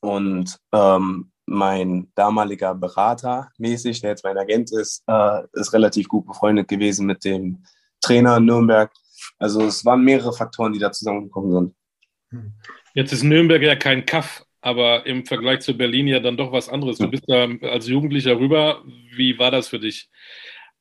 Und 0.00 0.58
ähm, 0.72 1.30
mein 1.46 2.10
damaliger 2.16 2.74
Berater 2.74 3.48
mäßig, 3.58 4.00
der 4.00 4.10
jetzt 4.10 4.24
mein 4.24 4.36
Agent 4.36 4.72
ist, 4.72 5.04
äh, 5.06 5.42
ist 5.52 5.72
relativ 5.72 6.08
gut 6.08 6.26
befreundet 6.26 6.66
gewesen 6.66 7.06
mit 7.06 7.24
dem 7.24 7.62
Trainer 8.00 8.38
in 8.38 8.46
Nürnberg. 8.46 8.90
Also 9.38 9.62
es 9.62 9.84
waren 9.84 10.02
mehrere 10.02 10.32
Faktoren, 10.32 10.72
die 10.72 10.80
da 10.80 10.90
zusammengekommen 10.90 11.52
sind. 11.52 12.54
Jetzt 12.92 13.12
ist 13.12 13.22
Nürnberg 13.22 13.62
ja 13.62 13.76
kein 13.76 14.04
Kaff 14.04 14.45
aber 14.66 15.06
im 15.06 15.24
Vergleich 15.24 15.60
zu 15.60 15.76
Berlin 15.76 16.08
ja 16.08 16.18
dann 16.18 16.36
doch 16.36 16.50
was 16.50 16.68
anderes. 16.68 16.98
Du 16.98 17.08
bist 17.08 17.22
da 17.28 17.46
als 17.62 17.86
Jugendlicher 17.86 18.36
rüber. 18.36 18.82
Wie 19.14 19.38
war 19.38 19.52
das 19.52 19.68
für 19.68 19.78
dich? 19.78 20.10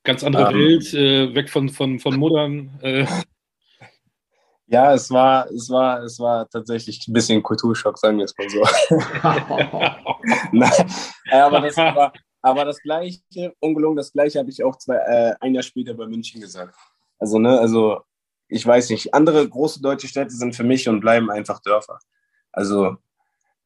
Ganz 0.04 0.24
andere 0.24 0.48
um, 0.48 0.56
ähm. 0.56 0.60
Welt, 0.60 0.94
äh, 0.96 1.36
weg 1.36 1.52
von, 1.52 1.70
von, 1.70 2.00
von 2.00 2.18
Muttern. 2.18 2.80
Äh. 2.82 3.06
Ja, 4.68 4.96
es 4.96 5.12
war, 5.12 5.46
es 5.52 5.70
war, 5.70 6.02
es 6.02 6.18
war 6.18 6.50
tatsächlich 6.50 7.08
ein 7.08 7.14
bisschen 7.14 7.44
Kulturschock, 7.44 8.00
sagen 8.00 8.18
wir 8.18 8.26
es 8.26 8.36
mal 8.36 8.50
so. 8.50 8.64
Nein, 10.52 10.72
aber, 11.32 11.62
das 11.62 11.78
war, 11.78 12.12
aber 12.42 12.66
das 12.66 12.82
Gleiche, 12.82 13.54
ungelungen, 13.60 13.96
das 13.96 14.12
Gleiche 14.12 14.40
habe 14.40 14.50
ich 14.50 14.64
auch 14.64 14.76
zwei, 14.80 14.96
äh, 14.96 15.36
ein 15.40 15.54
Jahr 15.54 15.62
später 15.62 15.94
bei 15.94 16.08
München 16.08 16.42
gesagt. 16.42 16.74
Also, 17.20 17.38
ne, 17.38 17.60
also 17.60 18.02
ich 18.48 18.66
weiß 18.66 18.90
nicht, 18.90 19.14
andere 19.14 19.48
große 19.48 19.84
deutsche 19.84 20.08
Städte 20.08 20.34
sind 20.34 20.56
für 20.56 20.64
mich 20.64 20.90
und 20.90 21.00
bleiben 21.00 21.30
einfach 21.30 21.62
Dörfer. 21.62 22.00
Also 22.52 22.98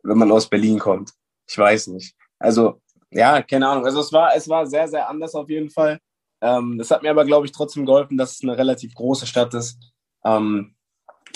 wenn 0.03 0.17
man 0.17 0.31
aus 0.31 0.49
Berlin 0.49 0.79
kommt. 0.79 1.11
Ich 1.47 1.57
weiß 1.57 1.87
nicht. 1.87 2.15
Also, 2.37 2.81
ja, 3.11 3.41
keine 3.41 3.67
Ahnung. 3.67 3.85
Also 3.85 3.99
es 4.01 4.13
war, 4.13 4.35
es 4.35 4.47
war 4.47 4.65
sehr, 4.67 4.87
sehr 4.87 5.09
anders 5.09 5.33
auf 5.35 5.49
jeden 5.49 5.69
Fall. 5.69 5.99
Ähm, 6.41 6.79
es 6.79 6.91
hat 6.91 7.03
mir 7.03 7.09
aber, 7.09 7.25
glaube 7.25 7.45
ich, 7.45 7.51
trotzdem 7.51 7.85
geholfen, 7.85 8.17
dass 8.17 8.35
es 8.35 8.43
eine 8.43 8.57
relativ 8.57 8.93
große 8.93 9.27
Stadt 9.27 9.53
ist. 9.53 9.77
Ähm, 10.23 10.75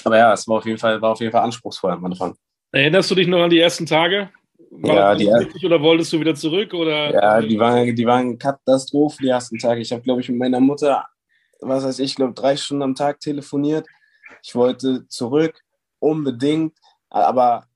aber 0.03 0.17
ja, 0.17 0.33
es 0.33 0.47
war 0.47 0.57
auf 0.57 0.65
jeden 0.65 0.77
Fall, 0.77 1.01
war 1.01 1.11
auf 1.11 1.19
jeden 1.19 1.31
Fall 1.31 1.43
anspruchsvoll 1.43 1.91
am 1.91 2.05
Anfang. 2.05 2.35
Erinnerst 2.71 3.11
du 3.11 3.15
dich 3.15 3.27
noch 3.27 3.41
an 3.41 3.49
die 3.49 3.59
ersten 3.59 3.85
Tage? 3.85 4.29
War 4.71 4.95
ja, 4.95 5.15
die 5.15 5.27
richtig, 5.27 5.65
oder 5.65 5.81
wolltest 5.81 6.11
du 6.13 6.19
wieder 6.19 6.33
zurück? 6.35 6.73
Oder? 6.73 7.13
Ja, 7.13 7.41
die 7.41 7.59
waren, 7.59 7.95
die 7.95 8.05
waren 8.05 8.37
Katastrophe 8.37 9.17
die 9.21 9.29
ersten 9.29 9.59
Tage. 9.59 9.81
Ich 9.81 9.91
habe, 9.91 10.01
glaube 10.01 10.21
ich, 10.21 10.29
mit 10.29 10.39
meiner 10.39 10.59
Mutter, 10.59 11.05
was 11.59 11.83
weiß 11.83 11.99
ich, 11.99 12.15
glaube 12.15 12.33
drei 12.33 12.55
Stunden 12.55 12.83
am 12.83 12.95
Tag 12.95 13.19
telefoniert. 13.19 13.87
Ich 14.41 14.55
wollte 14.55 15.07
zurück, 15.07 15.61
unbedingt. 15.99 16.75
Aber 17.09 17.67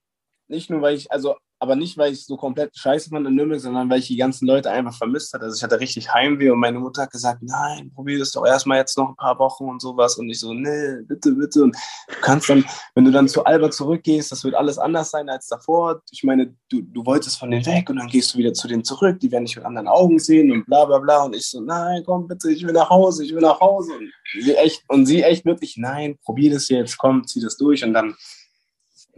nicht 0.48 0.70
nur, 0.70 0.82
weil 0.82 0.96
ich, 0.96 1.10
also, 1.12 1.36
aber 1.60 1.74
nicht, 1.74 1.98
weil 1.98 2.12
ich 2.12 2.24
so 2.24 2.36
komplett 2.36 2.76
scheiße 2.76 3.10
fand 3.10 3.26
in 3.26 3.34
Nürnberg, 3.34 3.60
sondern 3.60 3.90
weil 3.90 3.98
ich 3.98 4.06
die 4.06 4.16
ganzen 4.16 4.46
Leute 4.46 4.70
einfach 4.70 4.94
vermisst 4.94 5.32
hatte. 5.32 5.44
Also 5.44 5.56
ich 5.56 5.62
hatte 5.62 5.80
richtig 5.80 6.12
Heimweh 6.14 6.50
und 6.50 6.60
meine 6.60 6.78
Mutter 6.78 7.02
hat 7.02 7.10
gesagt, 7.10 7.42
nein, 7.42 7.90
probier 7.94 8.18
das 8.18 8.30
doch 8.30 8.46
erstmal 8.46 8.78
jetzt 8.78 8.96
noch 8.96 9.08
ein 9.08 9.16
paar 9.16 9.38
Wochen 9.40 9.64
und 9.64 9.82
sowas. 9.82 10.16
Und 10.16 10.30
ich 10.30 10.38
so, 10.38 10.54
nee, 10.54 11.02
bitte, 11.06 11.32
bitte. 11.32 11.64
Und 11.64 11.74
du 11.74 12.20
kannst 12.20 12.48
dann, 12.48 12.64
wenn 12.94 13.04
du 13.04 13.10
dann 13.10 13.26
zu 13.26 13.44
Alba 13.44 13.70
zurückgehst, 13.70 14.30
das 14.30 14.44
wird 14.44 14.54
alles 14.54 14.78
anders 14.78 15.10
sein 15.10 15.28
als 15.28 15.48
davor. 15.48 16.00
Ich 16.12 16.22
meine, 16.22 16.54
du, 16.70 16.80
du 16.80 17.04
wolltest 17.04 17.38
von 17.38 17.50
denen 17.50 17.66
weg 17.66 17.90
und 17.90 17.96
dann 17.96 18.06
gehst 18.06 18.34
du 18.34 18.38
wieder 18.38 18.52
zu 18.52 18.68
denen 18.68 18.84
zurück, 18.84 19.18
die 19.18 19.32
werden 19.32 19.46
dich 19.46 19.56
mit 19.56 19.64
anderen 19.64 19.88
Augen 19.88 20.20
sehen 20.20 20.52
und 20.52 20.64
bla 20.64 20.84
bla 20.84 20.98
bla. 20.98 21.24
Und 21.24 21.34
ich 21.34 21.46
so, 21.46 21.60
nein, 21.60 22.04
komm 22.06 22.28
bitte, 22.28 22.52
ich 22.52 22.64
will 22.64 22.72
nach 22.72 22.88
Hause, 22.88 23.24
ich 23.24 23.34
will 23.34 23.42
nach 23.42 23.60
Hause. 23.60 23.92
Und 23.94 24.42
sie 24.42 24.54
echt, 24.54 24.84
und 24.88 25.06
sie 25.06 25.22
echt 25.24 25.44
wirklich, 25.44 25.76
nein, 25.76 26.18
probier 26.24 26.52
das 26.52 26.68
jetzt, 26.68 26.96
komm, 26.98 27.26
zieh 27.26 27.40
das 27.40 27.56
durch. 27.56 27.82
Und 27.82 27.94
dann 27.94 28.14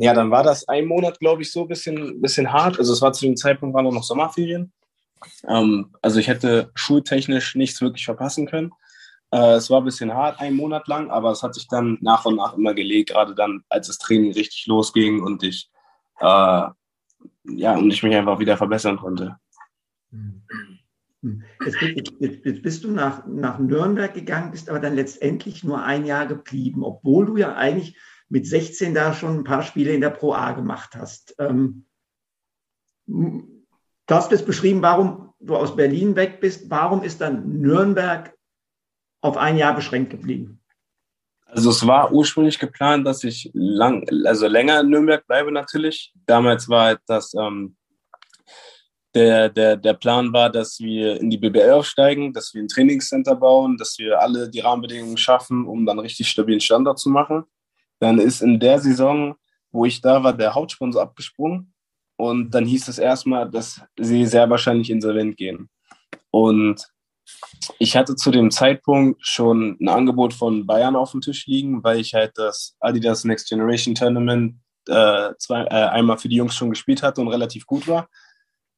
ja, 0.01 0.15
dann 0.15 0.31
war 0.31 0.43
das 0.43 0.67
ein 0.67 0.87
Monat, 0.87 1.19
glaube 1.19 1.43
ich, 1.43 1.53
so 1.53 1.63
ein 1.63 1.69
bisschen, 1.69 2.23
bisschen 2.23 2.51
hart. 2.51 2.79
Also 2.79 2.95
es 2.95 3.03
war 3.03 3.13
zu 3.13 3.27
dem 3.27 3.37
Zeitpunkt 3.37 3.75
waren 3.75 3.85
noch 3.85 4.03
Sommerferien. 4.03 4.73
Ähm, 5.47 5.95
also 6.01 6.19
ich 6.19 6.27
hätte 6.27 6.71
schultechnisch 6.75 7.55
nichts 7.55 7.83
wirklich 7.83 8.07
verpassen 8.07 8.47
können. 8.47 8.73
Äh, 9.31 9.57
es 9.57 9.69
war 9.69 9.83
ein 9.83 9.85
bisschen 9.85 10.15
hart, 10.15 10.41
ein 10.41 10.55
Monat 10.55 10.89
lang, 10.89 11.11
aber 11.11 11.31
es 11.33 11.43
hat 11.43 11.55
sich 11.55 11.69
dann 11.69 11.99
nach 12.01 12.25
und 12.25 12.37
nach 12.37 12.57
immer 12.57 12.73
gelegt, 12.73 13.11
gerade 13.11 13.35
dann, 13.35 13.63
als 13.69 13.89
das 13.89 13.99
Training 13.99 14.33
richtig 14.33 14.67
losging 14.67 15.23
und 15.23 15.43
ich, 15.43 15.71
äh, 16.21 16.25
ja, 16.25 17.77
und 17.77 17.91
ich 17.91 18.03
mich 18.03 18.17
einfach 18.17 18.39
wieder 18.39 18.57
verbessern 18.57 18.97
konnte. 18.97 19.37
Jetzt, 21.21 22.15
jetzt, 22.21 22.63
bist 22.63 22.85
du 22.85 22.91
nach, 22.91 23.27
nach 23.27 23.59
Nürnberg 23.59 24.15
gegangen, 24.15 24.51
bist 24.51 24.71
aber 24.71 24.81
dann 24.81 24.95
letztendlich 24.95 25.63
nur 25.63 25.83
ein 25.85 26.07
Jahr 26.07 26.25
geblieben, 26.25 26.85
obwohl 26.85 27.27
du 27.27 27.37
ja 27.37 27.55
eigentlich 27.55 27.99
mit 28.31 28.47
16 28.47 28.95
da 28.95 29.13
schon 29.13 29.41
ein 29.41 29.45
paar 29.45 29.63
Spiele 29.63 29.93
in 29.93 30.01
der 30.01 30.11
Pro 30.11 30.33
A 30.33 30.53
gemacht 30.53 30.95
hast. 30.95 31.35
Ähm, 31.39 31.85
du 33.07 33.45
hast 34.09 34.33
es 34.33 34.45
beschrieben, 34.45 34.81
warum 34.83 35.35
du 35.41 35.57
aus 35.57 35.77
Berlin 35.77 36.17
weg 36.17 36.41
bist. 36.41 36.71
Warum 36.71 37.03
ist 37.03 37.21
dann 37.21 37.61
Nürnberg 37.61 38.35
auf 39.21 39.37
ein 39.37 39.57
Jahr 39.57 39.75
beschränkt 39.75 40.11
geblieben? 40.11 40.63
Also 41.47 41.71
es 41.71 41.85
war 41.85 42.13
ursprünglich 42.13 42.61
geplant, 42.61 43.05
dass 43.05 43.25
ich 43.25 43.51
lang, 43.53 44.07
also 44.25 44.47
länger 44.47 44.81
in 44.81 44.91
Nürnberg 44.91 45.27
bleibe 45.27 45.51
natürlich. 45.51 46.13
Damals 46.25 46.69
war 46.69 46.85
halt 46.85 47.01
das 47.07 47.35
ähm, 47.35 47.77
der, 49.15 49.49
der, 49.49 49.77
der 49.77 49.95
Plan 49.95 50.33
war, 50.33 50.51
dass 50.51 50.79
wir 50.79 51.21
in 51.21 51.31
die 51.31 51.39
BBL 51.39 51.73
aufsteigen, 51.73 52.33
dass 52.33 52.55
wir 52.55 52.63
ein 52.63 52.69
Trainingscenter 52.69 53.35
bauen, 53.35 53.77
dass 53.77 53.99
wir 53.99 54.21
alle 54.21 54.49
die 54.49 54.61
Rahmenbedingungen 54.61 55.17
schaffen, 55.17 55.67
um 55.67 55.85
dann 55.85 55.99
richtig 55.99 56.29
stabilen 56.29 56.61
Standard 56.61 56.99
zu 56.99 57.11
machen. 57.11 57.45
Dann 58.01 58.19
ist 58.19 58.41
in 58.41 58.59
der 58.59 58.81
Saison, 58.81 59.37
wo 59.71 59.85
ich 59.85 60.01
da 60.01 60.23
war, 60.23 60.33
der 60.33 60.55
Hauptsponsor 60.55 61.03
abgesprungen. 61.03 61.73
Und 62.17 62.51
dann 62.51 62.67
hieß 62.67 62.89
es 62.89 62.99
erstmal, 62.99 63.51
dass 63.51 63.81
sie 63.99 64.27
sehr 64.27 64.51
wahrscheinlich 64.51 64.91
insolvent 64.91 65.37
gehen. 65.37 65.71
Und 66.31 66.87
ich 67.79 67.97
hatte 67.97 68.17
zu 68.17 68.31
dem 68.31 68.51
Zeitpunkt 68.51 69.25
schon 69.25 69.77
ein 69.81 69.89
Angebot 69.89 70.35
von 70.35 70.67
Bayern 70.67 70.97
auf 70.97 71.13
dem 71.13 71.21
Tisch 71.21 71.47
liegen, 71.47 71.83
weil 71.85 72.01
ich 72.01 72.15
halt 72.15 72.33
das 72.35 72.77
Adidas 72.81 73.25
Next 73.25 73.49
Generation 73.49 73.95
Tournament 73.95 74.57
äh, 74.89 75.31
zwei, 75.39 75.63
äh, 75.65 75.89
einmal 75.91 76.19
für 76.19 76.29
die 76.29 76.37
Jungs 76.37 76.55
schon 76.55 76.71
gespielt 76.71 77.03
hatte 77.03 77.21
und 77.21 77.29
relativ 77.29 77.67
gut 77.67 77.87
war. 77.87 78.09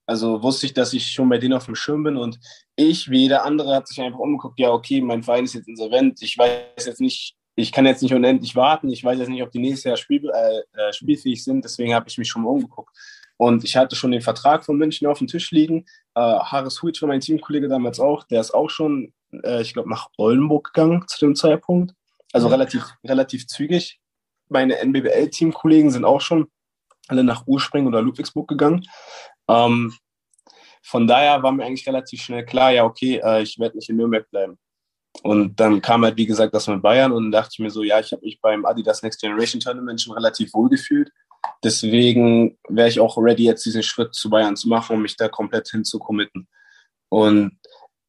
Also 0.07 0.43
wusste 0.43 0.67
ich, 0.67 0.75
dass 0.75 0.93
ich 0.93 1.11
schon 1.11 1.29
bei 1.29 1.39
denen 1.39 1.55
auf 1.55 1.67
dem 1.67 1.77
Schirm 1.77 2.03
bin 2.03 2.17
und 2.17 2.39
ich, 2.77 3.09
wie 3.11 3.21
jeder 3.21 3.45
andere, 3.45 3.75
hat 3.75 3.87
sich 3.89 4.01
einfach 4.01 4.19
umgeguckt, 4.19 4.59
ja, 4.59 4.71
okay, 4.71 5.01
mein 5.01 5.23
Verein 5.23 5.45
ist 5.45 5.55
jetzt 5.55 5.69
insolvent, 5.69 6.21
ich 6.23 6.37
weiß 6.37 6.87
jetzt 6.87 7.01
nicht, 7.01 7.37
ich 7.55 7.73
kann 7.73 7.87
jetzt 7.87 8.03
nicht 8.03 8.15
unendlich 8.15 8.57
warten, 8.57 8.89
ich 8.91 9.05
weiß 9.05 9.19
jetzt 9.19 9.29
nicht, 9.29 9.43
ob 9.43 9.51
die 9.51 9.59
nächstes 9.59 9.85
Jahr 9.85 9.97
spiel, 9.97 10.31
äh, 10.31 10.61
äh, 10.81 10.93
spielfähig 10.93 11.45
sind, 11.45 11.65
deswegen 11.65 11.95
habe 11.95 12.09
ich 12.09 12.19
mich 12.19 12.29
schon 12.29 12.43
mal 12.43 12.51
umgeguckt. 12.51 12.97
Und 13.37 13.65
ich 13.65 13.77
hatte 13.77 13.97
schon 13.97 14.13
den 14.13 14.23
Vertrag 14.23 14.65
von 14.65 14.77
München 14.77 15.09
auf 15.09 15.19
dem 15.19 15.27
Tisch 15.27 15.51
liegen. 15.51 15.85
Äh, 16.15 16.21
Haris 16.21 16.83
Huitsch 16.83 17.03
war 17.03 17.09
mein 17.09 17.21
Teamkollege 17.21 17.69
damals 17.69 17.99
auch, 17.99 18.25
der 18.25 18.41
ist 18.41 18.55
auch 18.55 18.71
schon, 18.71 19.13
äh, 19.45 19.63
ich 19.63 19.73
glaube, 19.73 19.91
nach 19.91 20.09
Oldenburg 20.17 20.73
gegangen 20.73 21.05
zu 21.09 21.19
dem 21.21 21.35
Zeitpunkt. 21.35 21.93
Also 22.33 22.47
mhm. 22.47 22.55
relativ, 22.55 22.85
relativ 23.05 23.47
zügig. 23.47 24.01
Meine 24.49 24.79
NBBL-Teamkollegen 24.79 25.91
sind 25.91 26.05
auch 26.05 26.21
schon 26.21 26.49
alle 27.09 27.25
nach 27.25 27.47
Urspring 27.47 27.87
oder 27.87 28.01
Ludwigsburg 28.01 28.49
gegangen. 28.49 28.87
Ähm, 29.49 29.93
von 30.83 31.07
daher 31.07 31.43
war 31.43 31.53
mir 31.53 31.65
eigentlich 31.65 31.87
relativ 31.87 32.23
schnell 32.23 32.45
klar, 32.45 32.73
ja, 32.73 32.85
okay, 32.85 33.21
äh, 33.23 33.43
ich 33.43 33.59
werde 33.59 33.77
nicht 33.77 33.89
in 33.89 33.97
Nürnberg 33.97 34.29
bleiben. 34.31 34.59
Und 35.23 35.61
dann 35.61 35.83
kam 35.83 36.05
halt, 36.05 36.17
wie 36.17 36.27
gesagt, 36.27 36.55
das 36.55 36.69
mit 36.69 36.83
Bayern 36.83 37.13
und 37.13 37.33
dachte 37.33 37.51
ich 37.53 37.59
mir 37.59 37.71
so, 37.71 37.83
ja, 37.83 38.01
ich 38.01 38.13
habe 38.13 38.25
mich 38.25 38.41
beim 38.41 38.65
Adidas 38.65 39.03
Next 39.03 39.21
Generation 39.21 39.61
Tournament 39.61 40.01
schon 40.01 40.15
relativ 40.15 40.55
wohl 40.55 40.71
gefühlt. 40.71 41.13
Deswegen 41.63 42.59
wäre 42.69 42.89
ich 42.89 42.99
auch 42.99 43.19
ready, 43.19 43.45
jetzt 43.45 43.65
diesen 43.65 43.83
Schritt 43.83 44.15
zu 44.15 44.31
Bayern 44.31 44.57
zu 44.57 44.69
machen, 44.69 44.97
um 44.97 45.03
mich 45.03 45.17
da 45.17 45.29
komplett 45.29 45.69
hinzukommitten. 45.69 46.49
Und 47.09 47.59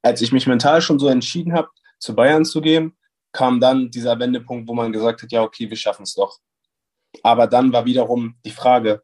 als 0.02 0.22
ich 0.22 0.32
mich 0.32 0.48
mental 0.48 0.82
schon 0.82 0.98
so 0.98 1.08
entschieden 1.08 1.54
habe, 1.54 1.70
zu 2.00 2.16
Bayern 2.16 2.46
zu 2.46 2.62
gehen, 2.62 2.96
kam 3.32 3.60
dann 3.60 3.90
dieser 3.90 4.18
Wendepunkt, 4.20 4.68
wo 4.68 4.74
man 4.74 4.94
gesagt 4.94 5.24
hat, 5.24 5.32
ja, 5.32 5.42
okay, 5.42 5.70
wir 5.70 5.78
schaffen 5.78 6.04
es 6.04 6.14
doch. 6.14 6.40
Aber 7.22 7.48
dann 7.48 7.74
war 7.74 7.86
wiederum 7.86 8.36
die 8.46 8.52
Frage, 8.52 9.04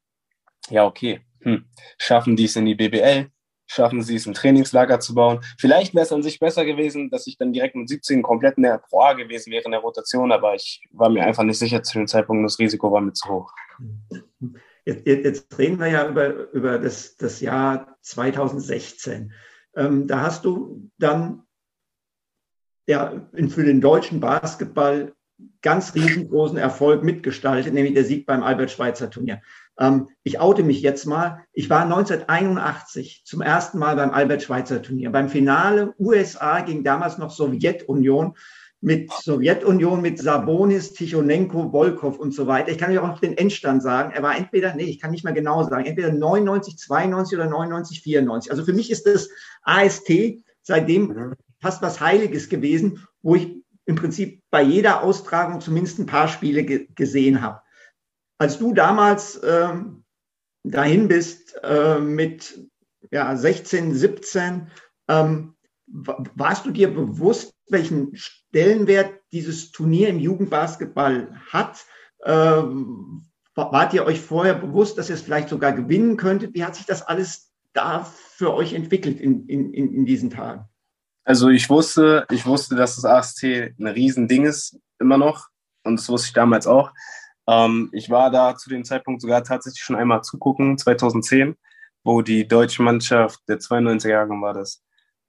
ja, 0.70 0.86
okay, 0.86 1.22
hm, 1.42 1.66
schaffen 1.98 2.36
die 2.36 2.46
es 2.46 2.56
in 2.56 2.66
die 2.66 2.76
BBL? 2.76 3.30
Schaffen 3.72 4.02
sie 4.02 4.16
es, 4.16 4.26
ein 4.26 4.34
Trainingslager 4.34 5.00
zu 5.00 5.14
bauen? 5.14 5.42
Vielleicht 5.60 5.94
wäre 5.94 6.04
es 6.04 6.12
an 6.12 6.24
sich 6.24 6.40
besser 6.40 6.66
gewesen, 6.66 7.12
dass 7.12 7.28
ich 7.28 7.38
dann 7.38 7.54
direkt 7.54 7.76
mit 7.76 7.88
17 7.88 8.24
komplett 8.24 8.58
in 8.58 8.64
der 8.64 8.80
Pro 8.80 9.02
A 9.02 9.14
gewesen 9.14 9.52
wäre 9.52 9.64
in 9.64 9.72
der 9.72 9.82
Rotation, 9.82 10.32
aber 10.32 10.56
ich 10.56 10.82
war 10.92 11.10
mir 11.10 11.24
einfach 11.24 11.44
nicht 11.44 11.60
sicher 11.60 11.84
zu 11.84 12.00
dem 12.00 12.08
Zeitpunkt, 12.08 12.44
das 12.44 12.58
Risiko 12.58 12.92
war 12.92 13.02
mir 13.02 13.14
zu 13.14 13.30
hoch. 13.30 13.54
Jetzt, 14.86 15.06
jetzt 15.06 15.58
reden 15.60 15.80
wir 15.80 15.88
ja 15.88 16.10
über, 16.10 16.52
über 16.52 16.80
das, 16.80 17.16
das 17.18 17.42
Jahr 17.42 17.96
2016. 18.02 19.32
Ähm, 19.76 20.08
da 20.08 20.22
hast 20.22 20.46
du 20.46 20.90
dann 20.98 21.44
ja, 22.88 23.30
für 23.50 23.64
den 23.64 23.82
deutschen 23.82 24.20
Basketball 24.20 25.14
ganz 25.62 25.94
riesengroßen 25.94 26.58
Erfolg 26.58 27.04
mitgestaltet, 27.04 27.74
nämlich 27.74 27.94
der 27.94 28.04
Sieg 28.04 28.26
beim 28.26 28.42
Albert-Schweitzer-Turnier. 28.42 29.42
Ähm, 29.80 30.10
ich 30.24 30.40
oute 30.40 30.64
mich 30.64 30.82
jetzt 30.82 31.06
mal. 31.06 31.44
Ich 31.54 31.70
war 31.70 31.84
1981 31.84 33.24
zum 33.26 33.42
ersten 33.42 33.80
Mal 33.80 33.96
beim 33.96 34.12
Albert-Schweitzer-Turnier. 34.12 35.12
Beim 35.12 35.30
Finale 35.30 35.94
USA 35.98 36.62
gegen 36.62 36.84
damals 36.84 37.18
noch 37.18 37.32
Sowjetunion 37.32 38.36
mit 38.82 39.12
Sowjetunion, 39.12 40.02
mit 40.02 40.20
Sabonis, 40.20 40.94
Tichonenko, 40.94 41.72
Volkov 41.72 42.18
und 42.18 42.34
so 42.34 42.48
weiter. 42.48 42.72
Ich 42.72 42.78
kann 42.78 42.92
euch 42.92 43.00
auch 43.00 43.08
noch 43.08 43.20
den 43.20 43.38
Endstand 43.38 43.84
sagen. 43.84 44.12
Er 44.14 44.24
war 44.24 44.38
entweder, 44.38 44.74
nee, 44.74 44.84
ich 44.84 45.02
kann 45.02 45.12
nicht 45.12 45.26
mehr 45.26 45.34
genau 45.34 45.64
sagen, 45.64 45.86
entweder 45.86 46.14
99, 46.14 46.78
92 46.78 47.38
oder 47.38 47.50
99, 47.50 48.02
94. 48.02 48.52
Also 48.52 48.64
für 48.64 48.74
mich 48.74 48.90
ist 48.90 49.06
das 49.06 49.30
AST 49.64 50.12
seitdem 50.62 51.08
mhm. 51.08 51.34
fast 51.60 51.82
was 51.82 52.00
Heiliges 52.00 52.48
gewesen, 52.48 53.06
wo 53.22 53.36
ich 53.36 53.64
im 53.86 53.96
Prinzip 53.96 54.44
bei 54.50 54.62
jeder 54.62 55.04
Austragung 55.04 55.60
zumindest 55.60 56.00
ein 56.00 56.06
paar 56.06 56.28
Spiele 56.28 56.64
ge 56.64 56.88
gesehen 56.96 57.42
habe. 57.42 57.62
Als 58.40 58.58
du 58.58 58.74
damals 58.74 59.40
ähm, 59.44 60.06
dahin 60.64 61.08
bist 61.08 61.56
äh, 61.62 62.00
mit 62.00 62.58
ja, 63.12 63.36
16, 63.36 63.94
17, 63.94 64.72
ähm, 65.10 65.56
warst 65.88 66.66
du 66.66 66.72
dir 66.72 66.94
bewusst, 66.94 67.54
welchen 67.68 68.16
Stellenwert 68.16 69.14
dieses 69.32 69.72
Turnier 69.72 70.10
im 70.10 70.20
Jugendbasketball 70.20 71.36
hat? 71.52 71.86
Ähm, 72.24 73.26
wart 73.56 73.94
ihr 73.94 74.06
euch 74.06 74.22
vorher 74.22 74.56
bewusst, 74.56 74.98
dass 74.98 75.10
ihr 75.10 75.16
es 75.16 75.22
vielleicht 75.22 75.50
sogar 75.50 75.74
gewinnen 75.74 76.16
könntet? 76.16 76.54
Wie 76.54 76.64
hat 76.64 76.76
sich 76.76 76.86
das 76.86 77.02
alles 77.02 77.52
da 77.74 78.04
für 78.04 78.54
euch 78.54 78.74
entwickelt 78.74 79.20
in, 79.20 79.48
in, 79.48 79.74
in 79.74 80.06
diesen 80.06 80.30
Tagen? 80.30 80.66
Also 81.26 81.50
ich 81.50 81.70
wusste, 81.70 82.26
ich 82.32 82.46
wusste, 82.46 82.76
dass 82.76 82.96
das 82.96 83.06
AST 83.06 83.44
ein 83.44 83.88
Riesending 83.88 84.46
ist, 84.46 84.80
immer 85.00 85.18
noch. 85.18 85.50
Und 85.84 86.00
das 86.00 86.08
wusste 86.10 86.28
ich 86.28 86.34
damals 86.34 86.68
auch. 86.68 86.92
Ähm, 87.50 87.90
ich 87.94 88.12
war 88.12 88.30
da 88.30 88.56
zu 88.56 88.70
dem 88.70 88.84
Zeitpunkt 88.84 89.22
sogar 89.22 89.44
tatsächlich 89.44 89.82
schon 89.82 89.96
einmal 89.96 90.22
zugucken, 90.22 90.78
2010, 90.78 91.58
wo 92.04 92.22
die 92.22 92.48
deutsche 92.48 92.84
Mannschaft, 92.84 93.42
der 93.48 93.58
92er 93.58 94.10
Jahrgang 94.10 94.42
war 94.42 94.54
das, 94.54 94.84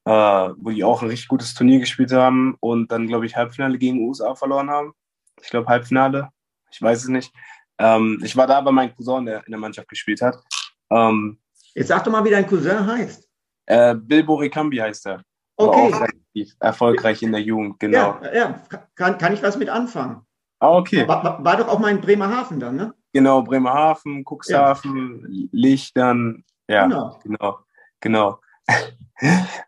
äh, 0.05 0.11
wo 0.11 0.71
die 0.71 0.85
auch 0.85 1.01
ein 1.01 1.09
richtig 1.09 1.29
gutes 1.29 1.55
Turnier 1.55 1.79
gespielt 1.79 2.13
haben 2.13 2.57
und 2.61 2.93
dann, 2.93 3.07
glaube 3.07 3.25
ich, 3.25 3.37
Halbfinale 3.37 3.79
gegen 3.79 4.07
USA 4.07 4.35
verloren 4.35 4.69
haben. 4.69 4.93
Ich 5.41 5.49
glaube, 5.49 5.69
Halbfinale, 5.69 6.29
ich 6.71 6.83
weiß 6.83 7.05
es 7.05 7.09
nicht. 7.09 7.33
Ähm, 7.79 8.21
ich 8.23 8.37
war 8.37 8.47
da, 8.47 8.63
weil 8.63 8.73
mein 8.73 8.95
Cousin 8.95 9.25
der 9.25 9.47
in 9.47 9.53
der 9.53 9.61
Mannschaft 9.61 9.89
gespielt 9.89 10.21
hat. 10.21 10.37
Ähm, 10.91 11.39
Jetzt 11.75 11.89
sag 11.89 12.05
doch 12.05 12.13
mal, 12.13 12.25
wie 12.25 12.31
dein 12.31 12.47
Cousin 12.47 12.87
heißt. 12.87 13.27
Äh, 13.65 13.95
Bilbo 13.95 14.35
Rikambi 14.35 14.77
heißt 14.77 15.07
er. 15.07 15.23
Okay. 15.57 15.95
Auch 15.95 16.01
relativ 16.01 16.55
erfolgreich 16.61 17.23
in 17.23 17.33
der 17.33 17.41
Jugend, 17.41 17.81
genau. 17.81 18.19
Ja, 18.23 18.35
ja. 18.35 18.63
Kann, 18.95 19.17
kann 19.17 19.33
ich 19.33 19.43
was 19.43 19.57
mit 19.57 19.71
anfangen. 19.71 20.27
Ah, 20.61 20.77
okay. 20.77 21.09
War, 21.09 21.43
war, 21.43 21.57
doch 21.57 21.69
auch 21.69 21.79
mal 21.79 21.91
in 21.91 22.01
Bremerhaven 22.01 22.61
dann, 22.61 22.77
ne? 22.77 22.95
Genau, 23.13 23.43
Bremerhaven, 23.43 24.25
Cuxhaven, 24.25 25.27
ja. 25.29 25.49
Lichtern, 25.53 26.45
ja, 26.69 26.87
genau, 26.87 27.19
genau. 27.25 27.59
genau. 28.01 28.41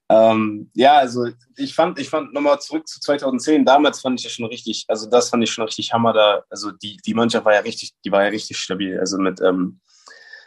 ähm, 0.09 0.71
ja, 0.75 0.99
also 0.99 1.27
ich 1.57 1.75
fand, 1.75 1.99
ich 1.99 2.09
fand 2.09 2.33
nochmal 2.33 2.61
zurück 2.61 2.87
zu 2.87 3.01
2010, 3.01 3.65
damals 3.65 4.01
fand 4.01 4.21
ich 4.21 4.25
ja 4.25 4.31
schon 4.31 4.47
richtig, 4.47 4.85
also 4.87 5.09
das 5.09 5.31
fand 5.31 5.43
ich 5.43 5.51
schon 5.51 5.65
richtig 5.65 5.93
Hammer 5.93 6.13
da, 6.13 6.45
also 6.51 6.71
die, 6.71 6.99
die 6.99 7.15
Mannschaft 7.15 7.45
war 7.45 7.55
ja 7.55 7.61
richtig, 7.61 7.95
die 8.05 8.13
war 8.13 8.23
ja 8.23 8.29
richtig 8.29 8.59
stabil, 8.59 9.01
also 9.01 9.19
mit, 9.19 9.41
ähm, 9.41 9.81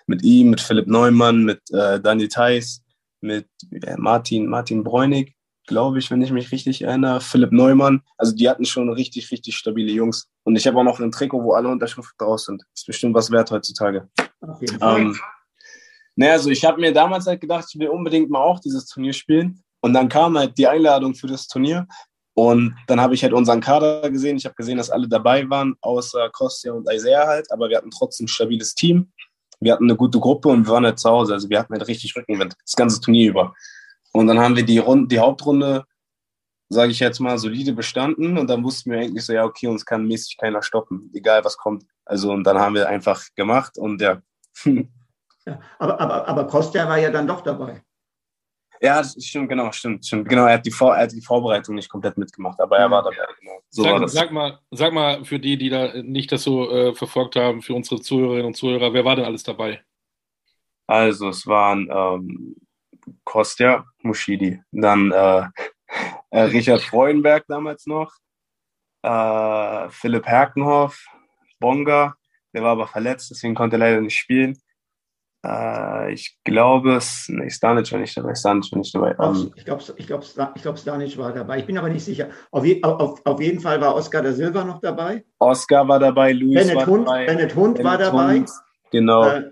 mit 0.07 0.23
ihm, 0.23 0.51
mit 0.51 0.61
Philipp 0.61 0.87
Neumann, 0.87 1.43
mit 1.43 1.59
äh, 1.71 1.99
Daniel 1.99 2.29
Theiss, 2.29 2.83
mit 3.19 3.47
äh, 3.71 3.95
Martin, 3.97 4.47
Martin 4.47 4.83
Bräunig, 4.83 5.35
glaube 5.67 5.99
ich, 5.99 6.11
wenn 6.11 6.21
ich 6.21 6.31
mich 6.31 6.51
richtig 6.51 6.83
erinnere, 6.83 7.21
Philipp 7.21 7.51
Neumann. 7.51 8.01
Also 8.17 8.35
die 8.35 8.47
hatten 8.49 8.65
schon 8.65 8.89
richtig, 8.89 9.31
richtig 9.31 9.55
stabile 9.55 9.91
Jungs. 9.91 10.29
Und 10.45 10.55
ich 10.55 10.67
habe 10.67 10.77
auch 10.77 10.83
noch 10.83 10.99
ein 10.99 11.11
Trikot, 11.11 11.43
wo 11.43 11.53
alle 11.53 11.67
Unterschriften 11.67 12.15
draus 12.19 12.45
sind. 12.45 12.63
Ist 12.73 12.85
bestimmt 12.85 13.15
was 13.15 13.31
wert 13.31 13.49
heutzutage. 13.49 14.07
Okay. 14.41 14.67
Ähm, 14.79 15.17
naja, 16.15 16.33
also 16.33 16.51
ich 16.51 16.63
habe 16.63 16.79
mir 16.79 16.93
damals 16.93 17.25
halt 17.25 17.41
gedacht, 17.41 17.65
ich 17.73 17.79
will 17.79 17.89
unbedingt 17.89 18.29
mal 18.29 18.39
auch 18.39 18.59
dieses 18.59 18.85
Turnier 18.85 19.13
spielen. 19.13 19.63
Und 19.81 19.93
dann 19.93 20.07
kam 20.07 20.37
halt 20.37 20.57
die 20.57 20.67
Einladung 20.67 21.15
für 21.15 21.27
das 21.27 21.47
Turnier. 21.47 21.87
Und 22.35 22.75
dann 22.87 23.01
habe 23.01 23.15
ich 23.15 23.23
halt 23.23 23.33
unseren 23.33 23.59
Kader 23.59 24.09
gesehen. 24.11 24.37
Ich 24.37 24.45
habe 24.45 24.55
gesehen, 24.55 24.77
dass 24.77 24.91
alle 24.91 25.07
dabei 25.07 25.49
waren, 25.49 25.75
außer 25.81 26.29
Kostja 26.29 26.73
und 26.73 26.87
Isaiah 26.91 27.25
halt. 27.25 27.51
Aber 27.51 27.69
wir 27.69 27.77
hatten 27.77 27.91
trotzdem 27.91 28.25
ein 28.25 28.27
stabiles 28.27 28.75
Team. 28.75 29.11
Wir 29.59 29.73
hatten 29.73 29.85
eine 29.85 29.95
gute 29.95 30.19
Gruppe 30.19 30.49
und 30.49 30.67
wir 30.67 30.73
waren 30.73 30.85
halt 30.85 30.99
zu 30.99 31.09
Hause. 31.09 31.33
Also 31.33 31.49
wir 31.49 31.57
hatten 31.57 31.73
halt 31.73 31.87
richtig 31.87 32.15
Rückenwind, 32.15 32.55
das 32.63 32.75
ganze 32.75 33.01
Turnier 33.01 33.29
über. 33.29 33.55
Und 34.11 34.27
dann 34.27 34.39
haben 34.39 34.55
wir 34.55 34.63
die, 34.63 34.77
Runde, 34.77 35.07
die 35.07 35.19
Hauptrunde, 35.19 35.85
sage 36.69 36.91
ich 36.91 36.99
jetzt 36.99 37.19
mal, 37.19 37.37
solide 37.37 37.73
bestanden. 37.73 38.37
Und 38.37 38.49
dann 38.49 38.63
wussten 38.63 38.91
wir 38.91 38.99
eigentlich 38.99 39.25
so, 39.25 39.33
ja, 39.33 39.45
okay, 39.45 39.67
uns 39.67 39.85
kann 39.85 40.05
mäßig 40.05 40.37
keiner 40.37 40.61
stoppen, 40.61 41.09
egal 41.13 41.43
was 41.43 41.57
kommt. 41.57 41.85
Also 42.05 42.31
und 42.31 42.43
dann 42.43 42.57
haben 42.59 42.75
wir 42.75 42.87
einfach 42.87 43.23
gemacht 43.35 43.77
und 43.77 44.01
ja. 44.01 44.21
ja 44.65 45.59
aber, 45.79 45.99
aber, 45.99 46.27
aber 46.27 46.47
Kostja 46.47 46.87
war 46.87 46.97
ja 46.97 47.11
dann 47.11 47.27
doch 47.27 47.41
dabei. 47.41 47.83
Ja, 48.81 48.97
das 48.97 49.15
stimmt, 49.23 49.49
genau, 49.49 49.71
stimmt, 49.71 50.05
stimmt. 50.05 50.27
Genau, 50.27 50.45
er 50.45 50.55
hat, 50.55 50.65
die 50.65 50.71
Vor 50.71 50.95
er 50.95 51.03
hat 51.03 51.11
die 51.11 51.21
Vorbereitung 51.21 51.75
nicht 51.75 51.89
komplett 51.89 52.17
mitgemacht, 52.17 52.59
aber 52.59 52.77
er 52.77 52.91
war 52.91 53.03
dabei, 53.03 53.25
genau. 53.39 53.59
So 53.69 53.83
sag, 53.83 54.09
sag, 54.09 54.31
mal, 54.31 54.59
sag 54.71 54.93
mal 54.93 55.23
für 55.23 55.39
die, 55.39 55.57
die 55.57 55.69
da 55.69 55.93
nicht 56.01 56.31
das 56.31 56.43
so 56.43 56.69
äh, 56.69 56.93
verfolgt 56.93 57.35
haben, 57.35 57.61
für 57.61 57.73
unsere 57.73 58.01
Zuhörerinnen 58.01 58.47
und 58.47 58.55
Zuhörer, 58.55 58.93
wer 58.93 59.05
war 59.05 59.15
denn 59.15 59.25
alles 59.25 59.43
dabei? 59.43 59.83
Also 60.87 61.29
es 61.29 61.47
waren 61.47 61.89
ähm, 61.91 62.55
Kostja 63.23 63.85
Muschidi, 64.03 64.61
dann 64.71 65.11
äh, 65.11 65.47
äh, 66.35 66.41
Richard 66.41 66.81
Freudenberg 66.81 67.45
damals 67.47 67.85
noch, 67.85 68.11
äh, 69.03 69.89
Philipp 69.89 70.25
Herkenhoff, 70.27 71.05
Bonga, 71.59 72.15
der 72.53 72.63
war 72.63 72.71
aber 72.71 72.87
verletzt, 72.87 73.31
deswegen 73.31 73.55
konnte 73.55 73.77
er 73.77 73.79
leider 73.79 74.01
nicht 74.01 74.17
spielen. 74.17 74.57
Äh, 75.45 76.13
ich 76.13 76.37
glaube, 76.43 76.99
nee, 77.27 77.49
Stanic 77.49 77.91
war 77.91 77.99
nicht 77.99 78.17
dabei. 78.17 78.35
Stanic 78.35 78.69
war 78.71 78.79
nicht 78.79 78.95
dabei. 78.95 79.15
Ähm, 79.17 79.53
ich 79.55 79.63
glaube, 79.63 79.83
ich 79.95 80.07
glaub, 80.07 80.23
ich 80.55 80.61
glaub, 80.61 80.77
Stanic 80.77 81.17
war 81.17 81.31
dabei. 81.31 81.59
Ich 81.59 81.65
bin 81.65 81.77
aber 81.77 81.89
nicht 81.89 82.03
sicher. 82.03 82.29
Auf, 82.51 82.65
je, 82.65 82.81
auf, 82.83 83.25
auf 83.25 83.41
jeden 83.41 83.61
Fall 83.61 83.79
war 83.79 83.95
Oscar 83.95 84.21
da 84.21 84.33
Silva 84.33 84.63
noch 84.63 84.81
dabei. 84.81 85.23
Oscar 85.39 85.87
war 85.87 85.99
dabei, 85.99 86.33
Luis 86.33 86.55
Bennett 86.55 86.75
war 86.75 86.87
Hund, 86.87 87.07
dabei. 87.07 87.25
Bennett 87.27 87.55
Hund 87.55 87.83
war 87.83 87.97
dabei. 87.97 88.35
Hund, 88.39 88.49
genau. 88.91 89.27
Äh, 89.27 89.51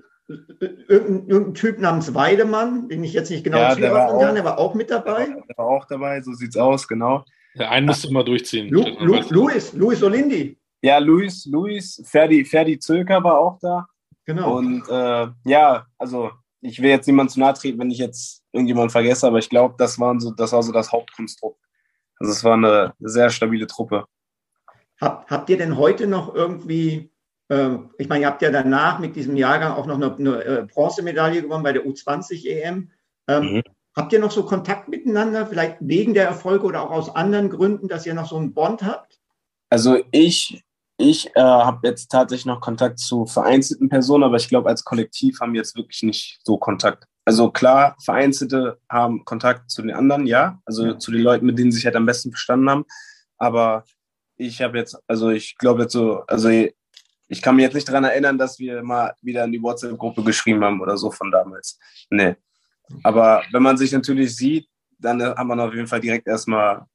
irgendein, 0.87 1.29
irgendein, 1.29 1.53
Typ 1.53 1.79
namens 1.79 2.13
Weidemann, 2.13 2.87
den 2.89 3.03
ich 3.03 3.13
jetzt 3.13 3.29
nicht 3.29 3.43
genau 3.43 3.57
ja, 3.57 3.75
zuordnen 3.75 4.19
kann, 4.19 4.35
der 4.35 4.45
war 4.45 4.57
auch 4.57 4.73
mit 4.73 4.89
dabei. 4.89 5.25
Der 5.25 5.57
war 5.57 5.67
auch 5.67 5.85
dabei, 5.85 6.21
so 6.21 6.33
sieht's 6.33 6.57
aus, 6.57 6.87
genau. 6.87 7.23
Der 7.55 7.69
einen 7.69 7.85
musste 7.85 8.07
immer 8.07 8.23
durchziehen. 8.23 8.69
Lu, 8.69 8.83
Lu, 8.99 9.21
Luis, 9.29 9.73
Luis 9.73 10.01
Olindi. 10.01 10.57
Ja, 10.81 10.97
Luis, 10.97 11.45
Luis, 11.45 12.01
Ferdi, 12.05 12.43
Ferdi 12.43 12.79
Zöker 12.79 13.23
war 13.23 13.37
auch 13.37 13.59
da. 13.59 13.87
Genau. 14.25 14.57
Und 14.57 14.87
äh, 14.89 15.27
ja, 15.45 15.85
also 15.97 16.31
ich 16.61 16.81
will 16.81 16.89
jetzt 16.89 17.07
niemand 17.07 17.31
zu 17.31 17.39
nahe 17.39 17.53
treten, 17.53 17.79
wenn 17.79 17.91
ich 17.91 17.97
jetzt 17.97 18.43
irgendjemand 18.51 18.91
vergesse, 18.91 19.27
aber 19.27 19.39
ich 19.39 19.49
glaube, 19.49 19.75
das 19.77 19.99
waren 19.99 20.19
so, 20.19 20.31
das 20.31 20.51
war 20.51 20.63
so 20.63 20.71
das 20.71 20.91
Hauptkonstrukt. 20.91 21.59
Also 22.19 22.31
es 22.31 22.43
war 22.43 22.53
eine 22.53 22.93
sehr 22.99 23.29
stabile 23.29 23.67
Truppe. 23.67 24.05
Hab, 24.99 25.29
habt 25.29 25.49
ihr 25.49 25.57
denn 25.57 25.77
heute 25.77 26.07
noch 26.07 26.33
irgendwie, 26.33 27.11
ich 27.97 28.09
meine, 28.09 28.21
ihr 28.21 28.27
habt 28.27 28.41
ja 28.41 28.51
danach 28.51 28.99
mit 28.99 29.15
diesem 29.15 29.35
Jahrgang 29.35 29.73
auch 29.73 29.85
noch 29.85 29.95
eine, 29.95 30.15
eine 30.15 30.43
äh, 30.43 30.67
Bronzemedaille 30.71 31.41
gewonnen 31.41 31.63
bei 31.63 31.73
der 31.73 31.85
U20 31.85 32.47
EM. 32.47 32.91
Ähm, 33.27 33.43
mhm. 33.43 33.63
Habt 33.95 34.13
ihr 34.13 34.19
noch 34.19 34.31
so 34.31 34.43
Kontakt 34.43 34.87
miteinander, 34.87 35.45
vielleicht 35.45 35.77
wegen 35.81 36.13
der 36.13 36.25
Erfolge 36.25 36.65
oder 36.65 36.81
auch 36.81 36.91
aus 36.91 37.15
anderen 37.15 37.49
Gründen, 37.49 37.87
dass 37.87 38.05
ihr 38.05 38.13
noch 38.13 38.27
so 38.27 38.37
einen 38.37 38.53
Bond 38.53 38.83
habt? 38.83 39.19
Also 39.69 39.99
ich 40.11 40.63
ich 40.97 41.27
äh, 41.35 41.41
habe 41.41 41.87
jetzt 41.87 42.11
tatsächlich 42.11 42.45
noch 42.45 42.61
Kontakt 42.61 42.99
zu 42.99 43.25
vereinzelten 43.25 43.89
Personen, 43.89 44.23
aber 44.23 44.37
ich 44.37 44.47
glaube, 44.47 44.69
als 44.69 44.83
Kollektiv 44.83 45.39
haben 45.41 45.53
wir 45.53 45.59
jetzt 45.59 45.75
wirklich 45.75 46.03
nicht 46.03 46.39
so 46.43 46.57
Kontakt. 46.57 47.05
Also 47.25 47.49
klar, 47.49 47.95
Vereinzelte 48.03 48.79
haben 48.89 49.25
Kontakt 49.25 49.71
zu 49.71 49.81
den 49.81 49.91
anderen, 49.91 50.27
ja, 50.27 50.59
also 50.65 50.85
ja. 50.85 50.99
zu 50.99 51.11
den 51.11 51.21
Leuten, 51.21 51.45
mit 51.45 51.57
denen 51.57 51.71
sie 51.71 51.77
sich 51.77 51.85
halt 51.85 51.95
am 51.95 52.05
besten 52.05 52.31
verstanden 52.31 52.69
haben. 52.69 52.85
Aber 53.37 53.85
ich 54.37 54.61
habe 54.61 54.77
jetzt, 54.77 54.97
also 55.07 55.29
ich 55.29 55.57
glaube 55.57 55.83
jetzt 55.83 55.93
so, 55.93 56.19
also 56.27 56.49
ich 57.27 57.41
kann 57.41 57.55
mich 57.55 57.63
jetzt 57.63 57.73
nicht 57.73 57.87
daran 57.87 58.03
erinnern, 58.03 58.37
dass 58.37 58.59
wir 58.59 58.83
mal 58.83 59.13
wieder 59.21 59.43
in 59.45 59.51
die 59.51 59.61
WhatsApp-Gruppe 59.61 60.23
geschrieben 60.23 60.63
haben 60.63 60.81
oder 60.81 60.97
so 60.97 61.11
von 61.11 61.31
damals. 61.31 61.79
Nee. 62.09 62.35
Aber 63.03 63.43
wenn 63.51 63.63
man 63.63 63.77
sich 63.77 63.91
natürlich 63.91 64.35
sieht, 64.35 64.67
dann 64.99 65.21
hat 65.21 65.45
man 65.45 65.59
auf 65.59 65.73
jeden 65.73 65.87
Fall 65.87 66.01
direkt 66.01 66.27
erstmal 66.27 66.85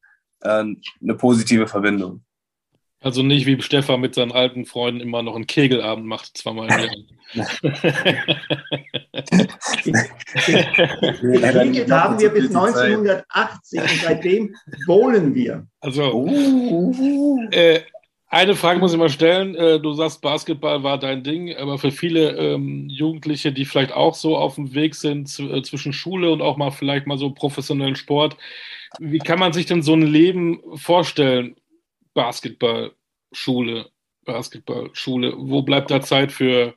äh, 0.41 0.65
eine 1.01 1.15
positive 1.17 1.67
Verbindung. 1.67 2.23
Also 3.01 3.23
nicht 3.23 3.47
wie 3.47 3.63
Stefan 3.63 4.01
mit 4.01 4.17
seinen 4.17 4.33
alten 4.33 4.67
Freunden 4.67 5.01
immer 5.01 5.23
noch 5.23 5.37
einen 5.37 5.47
Kegelabend 5.47 6.05
macht, 6.05 6.37
zweimal 6.37 6.69
im 6.69 6.79
Jahr. 6.81 6.91
Gekegelt 11.23 11.93
haben 11.93 12.19
wir 12.19 12.31
bis 12.31 12.49
1980 12.49 13.81
und 13.81 13.89
seitdem 14.03 14.57
wohnen 14.89 15.33
wir. 15.33 15.69
Also, 15.81 16.13
uh, 16.13 17.49
äh, 17.53 17.83
eine 18.31 18.55
Frage 18.55 18.79
muss 18.79 18.93
ich 18.93 18.99
mal 18.99 19.09
stellen. 19.09 19.55
Äh, 19.55 19.81
du 19.81 19.93
sagst, 19.95 20.21
Basketball 20.21 20.83
war 20.83 20.99
dein 20.99 21.23
Ding, 21.23 21.55
aber 21.57 21.79
für 21.79 21.91
viele 21.91 22.37
ähm, 22.37 22.89
Jugendliche, 22.89 23.53
die 23.53 23.65
vielleicht 23.65 23.93
auch 23.93 24.15
so 24.15 24.37
auf 24.37 24.57
dem 24.57 24.75
Weg 24.75 24.95
sind 24.95 25.39
äh, 25.39 25.63
zwischen 25.63 25.93
Schule 25.93 26.31
und 26.31 26.43
auch 26.43 26.57
mal 26.57 26.71
vielleicht 26.71 27.07
mal 27.07 27.19
so 27.19 27.31
professionellen 27.31 27.97
Sport, 27.97 28.37
wie 28.99 29.19
kann 29.19 29.39
man 29.39 29.53
sich 29.53 29.67
denn 29.67 29.83
so 29.83 29.95
ein 29.95 30.03
Leben 30.03 30.61
vorstellen? 30.77 31.57
Basketball, 32.15 32.93
Schule, 33.33 33.91
Basketball, 34.25 34.91
Schule. 34.93 35.35
Wo 35.37 35.63
bleibt 35.63 35.91
da 35.91 36.01
Zeit 36.01 36.33
für 36.33 36.75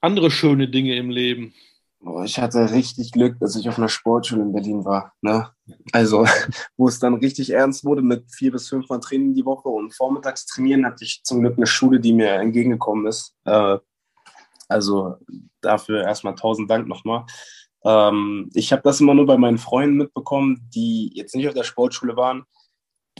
andere 0.00 0.30
schöne 0.30 0.68
Dinge 0.68 0.96
im 0.96 1.10
Leben? 1.10 1.54
Oh, 2.00 2.22
ich 2.22 2.38
hatte 2.38 2.70
richtig 2.70 3.12
Glück, 3.12 3.38
dass 3.40 3.56
ich 3.56 3.68
auf 3.68 3.78
einer 3.78 3.88
Sportschule 3.88 4.42
in 4.42 4.52
Berlin 4.52 4.84
war. 4.84 5.12
Ne? 5.20 5.50
Also, 5.92 6.24
wo 6.76 6.86
es 6.88 6.98
dann 6.98 7.14
richtig 7.14 7.50
ernst 7.50 7.84
wurde 7.84 8.02
mit 8.02 8.30
vier 8.30 8.52
bis 8.52 8.68
fünf 8.68 8.88
Mal 8.88 9.00
Training 9.00 9.34
die 9.34 9.44
Woche 9.44 9.68
und 9.68 9.94
vormittags 9.94 10.46
trainieren, 10.46 10.86
hatte 10.86 11.04
ich 11.04 11.22
zum 11.24 11.40
Glück 11.40 11.56
eine 11.56 11.66
Schule, 11.66 11.98
die 11.98 12.12
mir 12.12 12.34
entgegengekommen 12.34 13.06
ist. 13.06 13.34
Äh, 13.44 13.78
also 14.68 15.16
dafür 15.60 16.02
erstmal 16.02 16.34
tausend 16.34 16.70
Dank 16.70 16.86
nochmal. 16.86 17.24
Ähm, 17.84 18.50
ich 18.54 18.72
habe 18.72 18.82
das 18.82 19.00
immer 19.00 19.14
nur 19.14 19.26
bei 19.26 19.36
meinen 19.36 19.58
Freunden 19.58 19.96
mitbekommen, 19.96 20.68
die 20.74 21.10
jetzt 21.14 21.34
nicht 21.34 21.48
auf 21.48 21.54
der 21.54 21.64
Sportschule 21.64 22.16
waren 22.16 22.44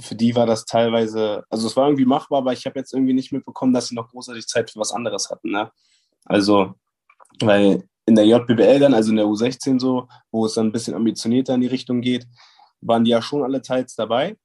für 0.01 0.15
die 0.15 0.35
war 0.37 0.47
das 0.47 0.65
teilweise, 0.65 1.45
also 1.51 1.67
es 1.67 1.77
war 1.77 1.87
irgendwie 1.87 2.07
machbar, 2.07 2.39
aber 2.39 2.53
ich 2.53 2.67
habe 2.67 2.79
jetzt 2.79 2.93
irgendwie 2.93 3.15
nicht 3.15 3.33
mitbekommen, 3.33 3.73
dass 3.73 3.89
sie 3.89 3.95
noch 3.95 4.11
großartig 4.11 4.47
Zeit 4.47 4.71
für 4.71 4.81
was 4.81 4.93
anderes 4.93 5.31
hatten. 5.31 5.51
Ne? 5.51 5.71
Also, 6.25 6.75
weil 7.41 7.88
in 8.09 8.15
der 8.15 8.27
JBL 8.27 8.81
dann, 8.81 8.95
also 8.95 9.11
in 9.11 9.17
der 9.17 9.27
U16 9.27 9.79
so, 9.79 10.09
wo 10.33 10.47
es 10.47 10.55
dann 10.55 10.67
ein 10.67 10.73
bisschen 10.73 10.95
ambitionierter 10.95 11.55
in 11.55 11.61
die 11.61 11.67
Richtung 11.67 12.01
geht, 12.01 12.27
waren 12.81 13.05
die 13.05 13.11
ja 13.11 13.21
schon 13.21 13.43
alle 13.43 13.61
teils 13.61 13.95
dabei. 13.95 14.37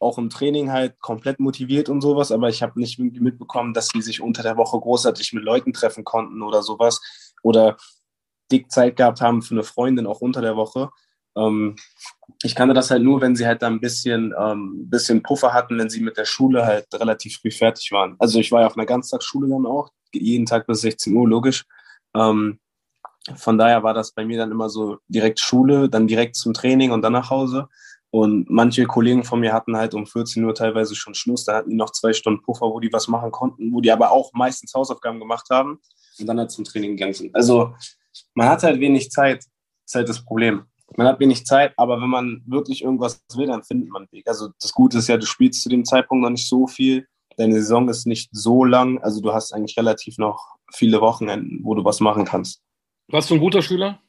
Auch 0.00 0.18
im 0.18 0.30
Training 0.30 0.72
halt 0.72 0.98
komplett 1.00 1.38
motiviert 1.38 1.88
und 1.88 2.00
sowas, 2.00 2.32
aber 2.32 2.48
ich 2.48 2.62
habe 2.62 2.80
nicht 2.80 2.98
mitbekommen, 2.98 3.74
dass 3.74 3.88
sie 3.88 4.02
sich 4.02 4.20
unter 4.20 4.42
der 4.42 4.56
Woche 4.56 4.78
großartig 4.80 5.34
mit 5.34 5.44
Leuten 5.44 5.72
treffen 5.72 6.04
konnten 6.04 6.42
oder 6.42 6.62
sowas. 6.62 7.00
Oder 7.42 7.76
dick 8.50 8.70
Zeit 8.70 8.96
gehabt 8.96 9.20
haben 9.20 9.42
für 9.42 9.54
eine 9.54 9.64
Freundin 9.64 10.06
auch 10.06 10.20
unter 10.20 10.40
der 10.40 10.56
Woche. 10.56 10.90
Ähm, 11.36 11.76
ich 12.42 12.54
kannte 12.54 12.74
das 12.74 12.90
halt 12.90 13.02
nur, 13.02 13.20
wenn 13.20 13.36
sie 13.36 13.46
halt 13.46 13.62
da 13.62 13.66
ein 13.66 13.80
bisschen, 13.80 14.34
ähm, 14.38 14.88
bisschen 14.88 15.22
Puffer 15.22 15.52
hatten, 15.52 15.78
wenn 15.78 15.90
sie 15.90 16.00
mit 16.00 16.16
der 16.16 16.24
Schule 16.24 16.64
halt 16.64 16.86
relativ 16.94 17.38
früh 17.38 17.50
fertig 17.50 17.92
waren. 17.92 18.16
Also 18.18 18.38
ich 18.38 18.50
war 18.50 18.62
ja 18.62 18.66
auf 18.66 18.76
einer 18.76 18.86
Ganztagsschule 18.86 19.48
dann 19.48 19.66
auch, 19.66 19.90
jeden 20.12 20.46
Tag 20.46 20.66
bis 20.66 20.80
16 20.80 21.14
Uhr, 21.14 21.28
logisch. 21.28 21.64
Ähm, 22.14 22.60
von 23.36 23.58
daher 23.58 23.82
war 23.82 23.94
das 23.94 24.12
bei 24.12 24.24
mir 24.24 24.38
dann 24.38 24.50
immer 24.50 24.68
so 24.68 24.98
direkt 25.08 25.40
Schule, 25.40 25.88
dann 25.88 26.06
direkt 26.06 26.36
zum 26.36 26.52
Training 26.52 26.90
und 26.90 27.02
dann 27.02 27.12
nach 27.12 27.30
Hause. 27.30 27.68
Und 28.10 28.48
manche 28.48 28.84
Kollegen 28.84 29.24
von 29.24 29.40
mir 29.40 29.52
hatten 29.52 29.76
halt 29.76 29.94
um 29.94 30.06
14 30.06 30.44
Uhr 30.44 30.54
teilweise 30.54 30.94
schon 30.94 31.14
Schluss. 31.14 31.44
Da 31.44 31.56
hatten 31.56 31.70
die 31.70 31.76
noch 31.76 31.90
zwei 31.90 32.12
Stunden 32.12 32.42
Puffer, 32.42 32.66
wo 32.66 32.78
die 32.78 32.92
was 32.92 33.08
machen 33.08 33.32
konnten, 33.32 33.72
wo 33.72 33.80
die 33.80 33.90
aber 33.90 34.12
auch 34.12 34.32
meistens 34.34 34.72
Hausaufgaben 34.74 35.18
gemacht 35.18 35.46
haben 35.50 35.80
und 36.20 36.26
dann 36.26 36.38
halt 36.38 36.50
zum 36.50 36.64
Training 36.64 36.92
gegangen 36.92 37.14
sind. 37.14 37.34
Also 37.34 37.74
man 38.34 38.48
hat 38.48 38.62
halt 38.62 38.78
wenig 38.78 39.10
Zeit. 39.10 39.38
Das 39.38 39.46
ist 39.86 39.94
halt 39.96 40.08
das 40.08 40.24
Problem 40.24 40.66
man 40.96 41.06
hat 41.06 41.20
wenig 41.20 41.44
Zeit, 41.46 41.72
aber 41.76 42.00
wenn 42.00 42.08
man 42.08 42.42
wirklich 42.46 42.82
irgendwas 42.82 43.22
will, 43.34 43.46
dann 43.46 43.64
findet 43.64 43.90
man 43.90 44.02
einen 44.02 44.12
Weg. 44.12 44.28
Also 44.28 44.50
das 44.60 44.72
Gute 44.72 44.98
ist 44.98 45.08
ja, 45.08 45.16
du 45.16 45.26
spielst 45.26 45.62
zu 45.62 45.68
dem 45.68 45.84
Zeitpunkt 45.84 46.22
noch 46.22 46.30
nicht 46.30 46.48
so 46.48 46.66
viel. 46.66 47.06
Deine 47.36 47.54
Saison 47.54 47.88
ist 47.88 48.06
nicht 48.06 48.30
so 48.32 48.64
lang, 48.64 48.98
also 49.02 49.20
du 49.20 49.32
hast 49.32 49.52
eigentlich 49.52 49.76
relativ 49.76 50.18
noch 50.18 50.56
viele 50.72 51.00
Wochenenden, 51.00 51.60
wo 51.64 51.74
du 51.74 51.84
was 51.84 52.00
machen 52.00 52.24
kannst. 52.24 52.62
Warst 53.08 53.30
du 53.30 53.34
ein 53.34 53.40
guter 53.40 53.62
Schüler? 53.62 54.00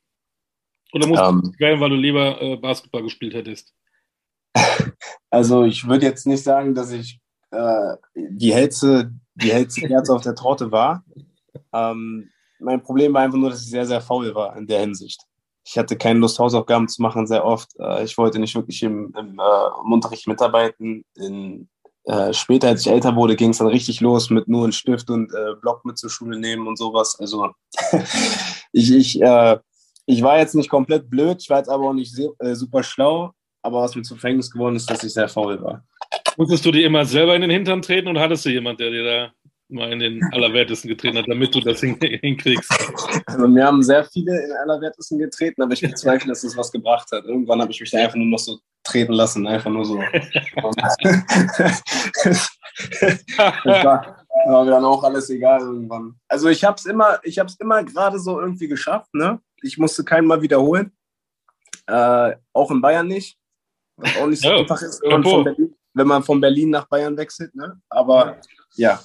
Oder 0.93 1.08
musst 1.08 1.21
ähm, 1.23 1.41
du 1.43 1.60
wählen, 1.60 1.79
weil 1.79 1.89
du 1.89 1.95
lieber 1.95 2.41
äh, 2.41 2.55
Basketball 2.58 3.03
gespielt 3.03 3.34
hättest? 3.34 3.73
Also 5.31 5.65
ich 5.65 5.86
würde 5.86 6.05
jetzt 6.05 6.25
nicht 6.25 6.43
sagen, 6.43 6.73
dass 6.75 6.91
ich 6.91 7.19
äh, 7.51 7.95
die 8.15 8.53
hellste, 8.53 9.12
die 9.34 9.51
hellste 9.51 9.86
Kerze 9.86 10.13
auf 10.13 10.21
der 10.21 10.34
Torte 10.34 10.71
war. 10.71 11.03
Ähm, 11.73 12.29
mein 12.60 12.81
Problem 12.81 13.13
war 13.13 13.23
einfach 13.23 13.38
nur, 13.38 13.49
dass 13.49 13.63
ich 13.63 13.69
sehr, 13.69 13.86
sehr 13.86 13.99
faul 13.99 14.34
war 14.34 14.55
in 14.55 14.65
der 14.65 14.79
Hinsicht 14.79 15.25
ich 15.67 15.77
hatte 15.77 15.97
keine 15.97 16.19
Lust, 16.19 16.38
Hausaufgaben 16.38 16.88
zu 16.88 17.01
machen, 17.01 17.25
sehr 17.25 17.43
oft. 17.43 17.71
Äh, 17.79 18.03
ich 18.03 18.17
wollte 18.17 18.39
nicht 18.39 18.55
wirklich 18.55 18.84
im, 18.84 19.13
im, 19.17 19.39
äh, 19.39 19.84
im 19.84 19.91
Unterricht 19.91 20.27
mitarbeiten. 20.27 21.03
In, 21.15 21.67
äh, 22.03 22.34
später, 22.34 22.67
als 22.67 22.81
ich 22.81 22.91
älter 22.91 23.15
wurde, 23.15 23.36
ging 23.36 23.49
es 23.49 23.58
dann 23.58 23.67
richtig 23.67 23.99
los 23.99 24.29
mit 24.29 24.47
nur 24.47 24.63
einen 24.63 24.73
Stift 24.73 25.10
und 25.10 25.34
äh, 25.34 25.55
Block 25.60 25.84
mit 25.84 25.97
zur 25.97 26.12
Schule 26.12 26.39
nehmen 26.39 26.67
und 26.67 26.77
sowas. 26.77 27.17
Also 27.19 27.49
ich, 28.76 28.94
ich, 28.94 29.22
äh, 29.22 29.58
ich 30.06 30.22
war 30.22 30.38
jetzt 30.38 30.54
nicht 30.54 30.70
komplett 30.70 31.10
blöd, 31.10 31.42
ich 31.42 31.50
war 31.50 31.60
jetzt 31.60 31.70
aber 31.70 31.90
auch 31.90 31.94
nicht 31.94 32.14
sehr, 32.14 32.30
äh, 32.40 32.54
super 32.56 32.84
schlau. 32.84 33.32
Aber 33.62 33.82
was 33.82 33.96
mir 33.96 34.04
zum 34.04 34.20
Verhängnis 34.20 34.52
geworden 34.52 34.76
ist, 34.76 34.88
dass 34.90 35.04
ich 35.04 35.14
sehr 35.14 35.28
faul 35.28 35.60
war. 35.62 35.84
Musstest 36.38 36.66
du 36.66 36.72
dir 36.72 36.86
immer 36.86 37.04
selber 37.06 37.36
in 37.36 37.42
den 37.42 37.50
Hintern 37.50 37.82
treten 37.82 38.08
und 38.08 38.20
hattest 38.20 38.46
du 38.46 38.50
jemand, 38.50 38.80
der 38.80 38.92
dir 38.92 39.04
da 39.04 39.32
mal 39.70 39.92
in 39.92 39.98
den 39.98 40.22
Allerwertesten 40.32 40.90
getreten 40.90 41.18
hat, 41.18 41.28
damit 41.28 41.56
du 41.56 41.62
das 41.62 41.80
hinkriegst. 41.80 42.72
Also 43.26 43.48
mir 43.48 43.66
haben 43.66 43.82
sehr 43.82 44.04
viele 44.06 44.36
in 44.36 44.50
den 44.50 44.58
Allerwertesten 44.58 45.18
getreten, 45.18 45.64
aber 45.64 45.74
ich 45.74 45.82
bezweifle, 45.82 46.30
dass 46.30 46.42
das 46.42 46.56
was 46.56 46.72
gebracht 46.72 47.08
hat. 47.12 47.24
Irgendwann 47.26 47.60
habe 47.62 47.72
ich 47.72 47.80
mich 47.80 47.90
da 47.90 47.98
einfach 48.00 48.16
nur 48.16 48.28
noch 48.28 48.38
so 48.38 48.60
treten 48.84 49.14
lassen, 49.14 49.48
einfach 49.48 49.72
nur 49.72 49.86
so. 49.86 49.98
das 52.22 52.50
war, 53.66 54.25
war 54.45 54.65
mir 54.65 54.71
dann 54.71 54.86
auch 54.86 55.04
alles 55.04 55.30
egal 55.30 55.62
irgendwann. 55.62 56.15
Also 56.28 56.50
ich 56.50 56.63
habe 56.63 56.76
es 56.76 56.86
immer, 56.86 57.19
ich 57.24 57.39
habe 57.39 57.48
es 57.48 57.56
immer 57.56 57.84
gerade 57.84 58.19
so 58.19 58.39
irgendwie 58.39 58.67
geschafft. 58.67 59.13
Ne? 59.13 59.39
Ich 59.62 59.78
musste 59.78 60.04
keinen 60.04 60.28
mal 60.28 60.41
wiederholen. 60.41 60.91
Äh, 61.88 62.36
auch 62.54 62.71
in 62.71 62.82
Bayern 62.82 63.08
nicht. 63.08 63.38
Was 63.98 64.17
auch 64.17 64.28
nicht 64.28 64.41
so 64.41 64.50
ja, 64.50 64.58
einfach 64.58 64.82
ist, 64.82 65.02
wenn 65.02 65.12
man 65.12 65.24
von 65.24 65.43
Berlin 65.43 65.76
wenn 65.95 66.08
man 66.08 66.24
von 66.24 66.41
Berlin 66.41 66.69
nach 66.69 66.88
Bayern 66.88 67.17
wechselt, 67.17 67.56
ne? 67.56 67.82
Aber 67.89 68.39
ja, 68.76 69.02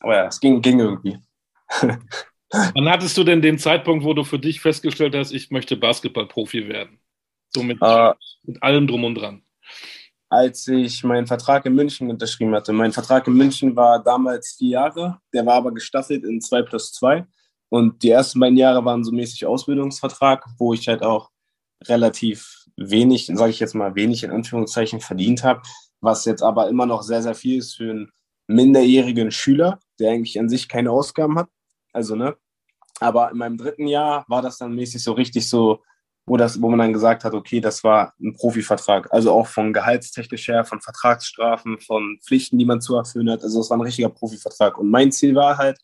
aber 0.00 0.16
ja, 0.16 0.26
es 0.26 0.38
ging, 0.38 0.60
ging 0.60 0.80
irgendwie. 0.80 1.18
Wann 2.50 2.88
hattest 2.88 3.16
du 3.16 3.24
denn 3.24 3.40
den 3.40 3.58
Zeitpunkt, 3.58 4.04
wo 4.04 4.14
du 4.14 4.24
für 4.24 4.38
dich 4.38 4.60
festgestellt 4.60 5.14
hast, 5.14 5.32
ich 5.32 5.50
möchte 5.50 5.76
Basketballprofi 5.76 6.68
werden? 6.68 6.98
So 7.54 7.62
mit, 7.62 7.80
uh, 7.80 8.12
mit 8.42 8.62
allem 8.62 8.86
drum 8.86 9.04
und 9.04 9.14
dran. 9.14 9.42
Als 10.30 10.68
ich 10.68 11.02
meinen 11.04 11.26
Vertrag 11.26 11.64
in 11.64 11.74
München 11.74 12.10
unterschrieben 12.10 12.54
hatte. 12.54 12.72
Mein 12.72 12.92
Vertrag 12.92 13.26
in 13.26 13.34
München 13.34 13.74
war 13.76 14.02
damals 14.02 14.56
vier 14.58 14.70
Jahre, 14.70 15.18
der 15.32 15.46
war 15.46 15.54
aber 15.54 15.72
gestaffelt 15.72 16.24
in 16.24 16.40
zwei 16.40 16.62
plus 16.62 16.92
zwei. 16.92 17.26
Und 17.70 18.02
die 18.02 18.10
ersten 18.10 18.40
beiden 18.40 18.56
Jahre 18.56 18.84
waren 18.84 19.04
so 19.04 19.12
mäßig 19.12 19.46
Ausbildungsvertrag, 19.46 20.44
wo 20.58 20.74
ich 20.74 20.88
halt 20.88 21.02
auch 21.02 21.30
relativ 21.86 22.64
wenig, 22.76 23.26
sage 23.26 23.50
ich 23.50 23.60
jetzt 23.60 23.74
mal 23.74 23.94
wenig 23.94 24.24
in 24.24 24.30
Anführungszeichen 24.30 25.00
verdient 25.00 25.44
habe, 25.44 25.62
was 26.00 26.24
jetzt 26.24 26.42
aber 26.42 26.68
immer 26.68 26.86
noch 26.86 27.02
sehr, 27.02 27.22
sehr 27.22 27.34
viel 27.34 27.58
ist 27.58 27.76
für 27.76 27.90
einen 27.90 28.12
minderjährigen 28.46 29.30
Schüler, 29.30 29.80
der 29.98 30.12
eigentlich 30.12 30.38
an 30.38 30.48
sich 30.48 30.68
keine 30.68 30.90
Ausgaben 30.90 31.38
hat. 31.38 31.48
Also, 31.92 32.14
ne? 32.14 32.36
Aber 33.00 33.30
in 33.30 33.38
meinem 33.38 33.58
dritten 33.58 33.86
Jahr 33.86 34.24
war 34.28 34.42
das 34.42 34.58
dann 34.58 34.74
mäßig 34.74 35.02
so 35.02 35.12
richtig 35.12 35.48
so, 35.48 35.82
wo, 36.28 36.36
das, 36.36 36.60
wo 36.60 36.68
man 36.68 36.78
dann 36.78 36.92
gesagt 36.92 37.24
hat, 37.24 37.34
okay, 37.34 37.60
das 37.60 37.82
war 37.82 38.12
ein 38.20 38.34
Profivertrag. 38.34 39.12
Also 39.12 39.32
auch 39.32 39.46
von 39.46 39.72
gehaltstechnisch 39.72 40.48
her, 40.48 40.64
von 40.64 40.80
Vertragsstrafen, 40.80 41.78
von 41.80 42.18
Pflichten, 42.24 42.58
die 42.58 42.64
man 42.64 42.80
zu 42.80 42.96
erfüllen 42.96 43.30
hat. 43.30 43.42
Also 43.42 43.60
es 43.60 43.70
war 43.70 43.78
ein 43.78 43.82
richtiger 43.82 44.10
Profivertrag. 44.10 44.78
Und 44.78 44.90
mein 44.90 45.10
Ziel 45.12 45.34
war 45.34 45.56
halt, 45.56 45.78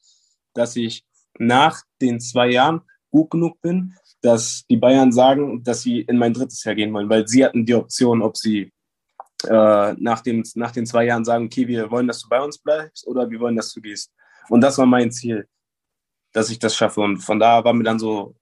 dass 0.52 0.76
ich 0.76 1.04
nach 1.38 1.82
den 2.00 2.20
zwei 2.20 2.50
Jahren 2.50 2.82
gut 3.10 3.30
genug 3.30 3.60
bin, 3.60 3.94
dass 4.20 4.64
die 4.68 4.76
Bayern 4.76 5.12
sagen, 5.12 5.62
dass 5.62 5.82
sie 5.82 6.00
in 6.00 6.18
mein 6.18 6.32
drittes 6.32 6.64
Jahr 6.64 6.74
gehen 6.74 6.92
wollen, 6.92 7.08
weil 7.08 7.26
sie 7.28 7.44
hatten 7.44 7.66
die 7.66 7.74
Option, 7.74 8.22
ob 8.22 8.36
sie 8.36 8.72
äh, 9.46 9.92
nach, 9.94 10.20
den, 10.20 10.42
nach 10.54 10.70
den 10.70 10.86
zwei 10.86 11.04
Jahren 11.04 11.24
sagen, 11.24 11.46
okay, 11.46 11.68
wir 11.68 11.90
wollen, 11.90 12.06
dass 12.06 12.20
du 12.20 12.28
bei 12.28 12.40
uns 12.40 12.58
bleibst 12.58 13.06
oder 13.06 13.28
wir 13.28 13.40
wollen, 13.40 13.56
dass 13.56 13.72
du 13.72 13.80
gehst. 13.80 14.10
Und 14.48 14.60
das 14.60 14.78
war 14.78 14.86
mein 14.86 15.10
Ziel, 15.10 15.46
dass 16.32 16.50
ich 16.50 16.58
das 16.58 16.74
schaffe. 16.74 17.00
Und 17.00 17.18
von 17.18 17.38
da 17.38 17.64
war 17.64 17.72
mir 17.72 17.84
dann 17.84 17.98
so 17.98 18.34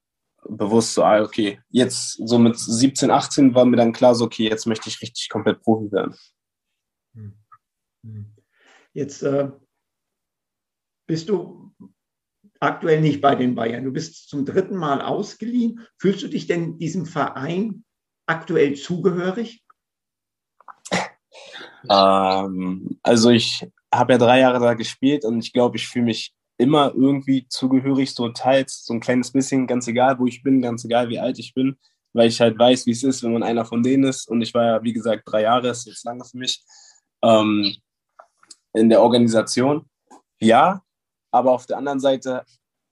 bewusst 0.49 0.93
so, 0.93 1.03
ah, 1.03 1.21
okay, 1.21 1.59
jetzt 1.69 2.19
so 2.25 2.37
mit 2.37 2.57
17, 2.57 3.11
18 3.11 3.55
war 3.55 3.65
mir 3.65 3.77
dann 3.77 3.93
klar 3.93 4.15
so, 4.15 4.25
okay, 4.25 4.49
jetzt 4.49 4.65
möchte 4.65 4.89
ich 4.89 5.01
richtig 5.01 5.29
komplett 5.29 5.61
Profi 5.61 5.91
werden. 5.91 6.15
Hm. 7.15 7.33
Hm. 8.03 8.33
Jetzt 8.93 9.23
äh, 9.23 9.49
bist 11.07 11.29
du 11.29 11.73
aktuell 12.59 13.01
nicht 13.01 13.21
bei 13.21 13.35
den 13.35 13.55
Bayern. 13.55 13.83
Du 13.83 13.91
bist 13.91 14.29
zum 14.29 14.45
dritten 14.45 14.77
Mal 14.77 15.01
ausgeliehen. 15.01 15.85
Fühlst 15.97 16.23
du 16.23 16.27
dich 16.27 16.47
denn 16.47 16.77
diesem 16.77 17.05
Verein 17.05 17.83
aktuell 18.25 18.75
zugehörig? 18.75 19.63
Ähm, 21.89 22.99
also 23.03 23.29
ich 23.29 23.67
habe 23.93 24.13
ja 24.13 24.17
drei 24.17 24.39
Jahre 24.39 24.59
da 24.59 24.73
gespielt 24.73 25.25
und 25.25 25.39
ich 25.39 25.51
glaube, 25.51 25.77
ich 25.77 25.87
fühle 25.87 26.05
mich 26.05 26.33
immer 26.57 26.93
irgendwie 26.95 27.47
zugehörig, 27.47 28.13
so 28.13 28.29
teils, 28.29 28.85
so 28.85 28.93
ein 28.93 28.99
kleines 28.99 29.31
bisschen, 29.31 29.67
ganz 29.67 29.87
egal, 29.87 30.19
wo 30.19 30.27
ich 30.27 30.43
bin, 30.43 30.61
ganz 30.61 30.85
egal, 30.85 31.09
wie 31.09 31.19
alt 31.19 31.39
ich 31.39 31.53
bin, 31.53 31.77
weil 32.13 32.27
ich 32.27 32.39
halt 32.39 32.57
weiß, 32.57 32.85
wie 32.85 32.91
es 32.91 33.03
ist, 33.03 33.23
wenn 33.23 33.33
man 33.33 33.43
einer 33.43 33.65
von 33.65 33.83
denen 33.83 34.03
ist. 34.05 34.27
Und 34.27 34.41
ich 34.41 34.53
war 34.53 34.65
ja, 34.65 34.83
wie 34.83 34.93
gesagt, 34.93 35.23
drei 35.25 35.43
Jahre, 35.43 35.69
ist 35.69 35.85
jetzt 35.85 36.05
lange 36.05 36.23
für 36.25 36.37
mich, 36.37 36.63
ähm, 37.23 37.75
in 38.73 38.89
der 38.89 39.01
Organisation. 39.01 39.89
Ja, 40.39 40.81
aber 41.31 41.51
auf 41.51 41.65
der 41.65 41.77
anderen 41.77 41.99
Seite 41.99 42.45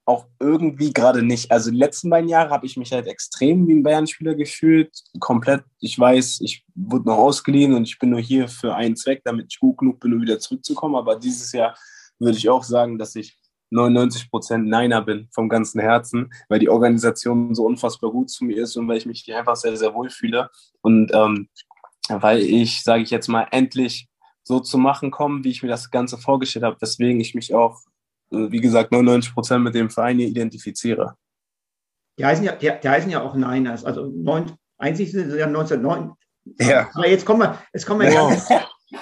auch 0.04 0.26
irgendwie 0.40 0.92
gerade 0.92 1.22
nicht. 1.22 1.50
Also 1.52 1.70
die 1.70 1.76
letzten 1.76 2.10
beiden 2.10 2.28
Jahre 2.28 2.50
habe 2.50 2.66
ich 2.66 2.76
mich 2.76 2.92
halt 2.92 3.06
extrem 3.06 3.68
wie 3.68 3.74
ein 3.74 3.82
Bayern-Spieler 3.84 4.34
gefühlt. 4.34 4.90
Komplett, 5.20 5.62
ich 5.78 5.96
weiß, 5.96 6.40
ich 6.40 6.64
wurde 6.74 7.08
noch 7.08 7.18
ausgeliehen 7.18 7.74
und 7.74 7.84
ich 7.84 7.98
bin 7.98 8.10
nur 8.10 8.20
hier 8.20 8.48
für 8.48 8.74
einen 8.74 8.96
Zweck, 8.96 9.22
damit 9.24 9.46
ich 9.50 9.60
gut 9.60 9.78
genug 9.78 10.00
bin, 10.00 10.14
um 10.14 10.20
wieder 10.20 10.40
zurückzukommen. 10.40 10.96
Aber 10.96 11.16
dieses 11.16 11.52
Jahr 11.52 11.76
würde 12.18 12.36
ich 12.36 12.48
auch 12.48 12.64
sagen, 12.64 12.98
dass 12.98 13.14
ich 13.14 13.38
99 13.72 14.30
Prozent 14.30 14.68
Niner 14.68 15.02
bin 15.02 15.28
vom 15.32 15.48
ganzen 15.48 15.80
Herzen, 15.80 16.32
weil 16.48 16.58
die 16.58 16.68
Organisation 16.68 17.54
so 17.54 17.64
unfassbar 17.64 18.10
gut 18.10 18.30
zu 18.30 18.44
mir 18.44 18.62
ist 18.62 18.76
und 18.76 18.86
weil 18.86 18.98
ich 18.98 19.06
mich 19.06 19.22
hier 19.24 19.38
einfach 19.38 19.56
sehr, 19.56 19.76
sehr 19.76 19.94
wohl 19.94 20.10
fühle. 20.10 20.50
Und 20.82 21.10
ähm, 21.14 21.48
weil 22.08 22.40
ich, 22.40 22.82
sage 22.82 23.02
ich 23.02 23.10
jetzt 23.10 23.28
mal, 23.28 23.46
endlich 23.50 24.08
so 24.44 24.60
zu 24.60 24.76
machen 24.78 25.10
komme, 25.10 25.44
wie 25.44 25.50
ich 25.50 25.62
mir 25.62 25.68
das 25.68 25.90
Ganze 25.90 26.18
vorgestellt 26.18 26.64
habe, 26.64 26.80
weswegen 26.80 27.20
ich 27.20 27.34
mich 27.34 27.54
auch, 27.54 27.80
äh, 28.32 28.50
wie 28.50 28.60
gesagt, 28.60 28.92
99 28.92 29.32
Prozent 29.32 29.64
mit 29.64 29.74
dem 29.74 29.90
Verein 29.90 30.18
hier 30.18 30.28
identifiziere. 30.28 31.16
Die 32.18 32.26
heißen 32.26 32.44
ja, 32.44 32.52
die, 32.52 32.70
die 32.82 32.88
heißen 32.88 33.10
ja 33.10 33.22
auch 33.22 33.34
Niners. 33.34 33.84
Also 33.84 34.06
neun, 34.06 34.52
einzig 34.78 35.12
sind 35.12 35.30
sie 35.30 35.38
ja 35.38 35.46
1909. 35.46 36.12
Ja. 36.60 36.90
Aber 36.94 37.08
jetzt 37.08 37.24
kommen 37.24 37.40
wir, 37.40 37.58
jetzt 37.72 37.86
kommen 37.86 38.00
wir 38.00 38.12
wow. 38.12 38.30
ganz, 38.30 38.48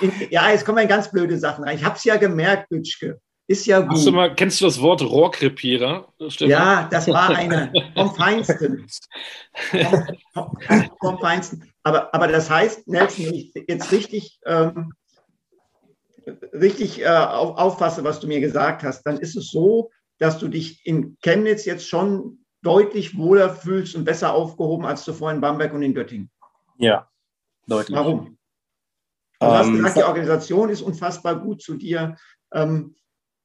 in, 0.00 0.12
ja, 0.30 0.50
jetzt 0.50 0.64
kommen 0.64 0.78
wir 0.78 0.83
in 0.83 0.88
ganz 0.88 1.11
blöde 1.11 1.38
Sachen 1.38 1.64
rein. 1.64 1.76
Ich 1.76 1.85
habe 1.85 1.96
es 1.96 2.04
ja 2.04 2.16
gemerkt, 2.16 2.68
Bütschke. 2.68 3.20
Ist 3.50 3.66
ja 3.66 3.80
gut. 3.80 4.06
Du 4.06 4.12
mal, 4.12 4.32
kennst 4.32 4.60
du 4.60 4.66
das 4.66 4.80
Wort 4.80 5.02
Rohrkrepierer? 5.02 6.06
Ja, 6.38 6.86
das 6.88 7.08
war 7.08 7.30
eine 7.36 7.72
vom 7.96 8.14
Feinsten. 8.14 8.86
Vom, 9.72 10.06
vom, 10.32 10.90
vom, 11.00 11.18
Feinsten. 11.18 11.68
Aber, 11.82 12.14
aber 12.14 12.28
das 12.28 12.48
heißt, 12.48 12.86
Nelson, 12.86 13.26
wenn 13.26 13.34
ich 13.34 13.52
jetzt 13.66 13.90
richtig, 13.90 14.38
ähm, 14.46 14.92
richtig 16.52 17.02
äh, 17.02 17.08
auf, 17.08 17.56
auffasse, 17.56 18.04
was 18.04 18.20
du 18.20 18.28
mir 18.28 18.38
gesagt 18.38 18.84
hast, 18.84 19.02
dann 19.02 19.18
ist 19.18 19.34
es 19.34 19.50
so, 19.50 19.90
dass 20.18 20.38
du 20.38 20.46
dich 20.46 20.86
in 20.86 21.16
Chemnitz 21.20 21.64
jetzt 21.64 21.88
schon 21.88 22.44
deutlich 22.62 23.18
wohler 23.18 23.50
fühlst 23.52 23.96
und 23.96 24.04
besser 24.04 24.32
aufgehoben 24.32 24.86
als 24.86 25.02
zuvor 25.02 25.32
in 25.32 25.40
Bamberg 25.40 25.74
und 25.74 25.82
in 25.82 25.94
Göttingen. 25.94 26.30
Ja, 26.78 27.08
deutlich. 27.66 27.98
Warum? 27.98 28.38
Du 29.40 29.46
hast 29.48 29.66
ähm, 29.66 29.78
gesagt, 29.78 29.96
die 29.96 30.04
Organisation 30.04 30.68
ist 30.68 30.82
unfassbar 30.82 31.34
gut 31.40 31.62
zu 31.62 31.74
dir. 31.74 32.14
Ähm, 32.52 32.94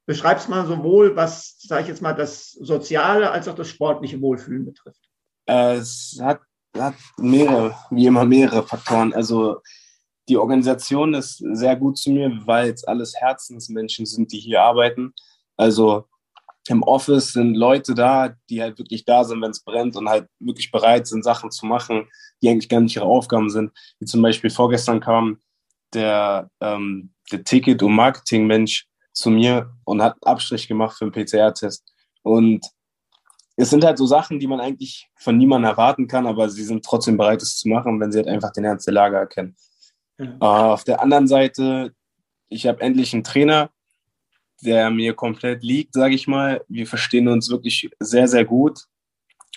beschreibst 0.05 0.49
mal 0.49 0.65
sowohl, 0.65 1.15
was, 1.15 1.57
sage 1.59 1.83
ich 1.83 1.87
jetzt 1.87 2.01
mal, 2.01 2.13
das 2.13 2.51
soziale 2.51 3.31
als 3.31 3.47
auch 3.47 3.55
das 3.55 3.69
sportliche 3.69 4.21
Wohlfühlen 4.21 4.65
betrifft. 4.65 5.01
Es 5.45 6.19
hat, 6.21 6.41
hat 6.77 6.95
mehrere, 7.17 7.75
wie 7.89 8.05
immer 8.05 8.25
mehrere 8.25 8.63
Faktoren. 8.63 9.13
Also 9.13 9.61
die 10.27 10.37
Organisation 10.37 11.13
ist 11.13 11.37
sehr 11.53 11.75
gut 11.75 11.97
zu 11.97 12.11
mir, 12.11 12.31
weil 12.45 12.71
es 12.71 12.83
alles 12.83 13.15
Herzensmenschen 13.15 14.05
sind, 14.05 14.31
die 14.31 14.39
hier 14.39 14.61
arbeiten. 14.61 15.13
Also 15.57 16.07
im 16.67 16.81
Office 16.81 17.33
sind 17.33 17.55
Leute 17.55 17.93
da, 17.93 18.35
die 18.49 18.61
halt 18.61 18.79
wirklich 18.79 19.05
da 19.05 19.23
sind, 19.23 19.41
wenn 19.41 19.51
es 19.51 19.63
brennt 19.63 19.95
und 19.95 20.09
halt 20.09 20.27
wirklich 20.39 20.71
bereit 20.71 21.05
sind, 21.05 21.23
Sachen 21.23 21.51
zu 21.51 21.65
machen, 21.65 22.07
die 22.41 22.49
eigentlich 22.49 22.69
gar 22.69 22.79
nicht 22.79 22.95
ihre 22.95 23.05
Aufgaben 23.05 23.49
sind. 23.49 23.71
Wie 23.99 24.05
zum 24.05 24.21
Beispiel 24.21 24.49
vorgestern 24.49 24.99
kam 24.99 25.39
der, 25.93 26.49
ähm, 26.61 27.13
der 27.31 27.43
Ticket- 27.43 27.83
und 27.83 27.93
Marketingmensch 27.93 28.87
zu 29.15 29.29
mir 29.31 29.73
und 29.85 30.01
hat 30.01 30.17
Abstrich 30.25 30.67
gemacht 30.67 30.97
für 30.97 31.05
einen 31.05 31.11
PCR-Test. 31.11 31.83
Und 32.21 32.65
es 33.55 33.69
sind 33.69 33.83
halt 33.83 33.97
so 33.97 34.05
Sachen, 34.05 34.39
die 34.39 34.47
man 34.47 34.59
eigentlich 34.59 35.07
von 35.15 35.37
niemandem 35.37 35.71
erwarten 35.71 36.07
kann, 36.07 36.27
aber 36.27 36.49
sie 36.49 36.63
sind 36.63 36.83
trotzdem 36.83 37.17
bereit, 37.17 37.41
es 37.41 37.57
zu 37.57 37.69
machen, 37.69 37.99
wenn 37.99 38.11
sie 38.11 38.19
halt 38.19 38.27
einfach 38.27 38.51
den 38.51 38.65
Ernst 38.65 38.85
der 38.85 38.93
Lage 38.93 39.15
erkennen. 39.15 39.55
Uh, 40.19 40.45
auf 40.45 40.83
der 40.83 41.01
anderen 41.01 41.27
Seite, 41.27 41.93
ich 42.47 42.67
habe 42.67 42.81
endlich 42.81 43.13
einen 43.13 43.23
Trainer, 43.23 43.69
der 44.61 44.89
mir 44.89 45.13
komplett 45.13 45.63
liegt, 45.63 45.93
sage 45.93 46.15
ich 46.15 46.27
mal. 46.27 46.63
Wir 46.67 46.87
verstehen 46.87 47.27
uns 47.27 47.49
wirklich 47.49 47.89
sehr, 47.99 48.27
sehr 48.27 48.45
gut 48.45 48.79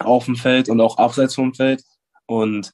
auf 0.00 0.24
dem 0.24 0.36
Feld 0.36 0.68
und 0.68 0.80
auch 0.80 0.98
abseits 0.98 1.34
vom 1.34 1.54
Feld. 1.54 1.84
Und 2.26 2.72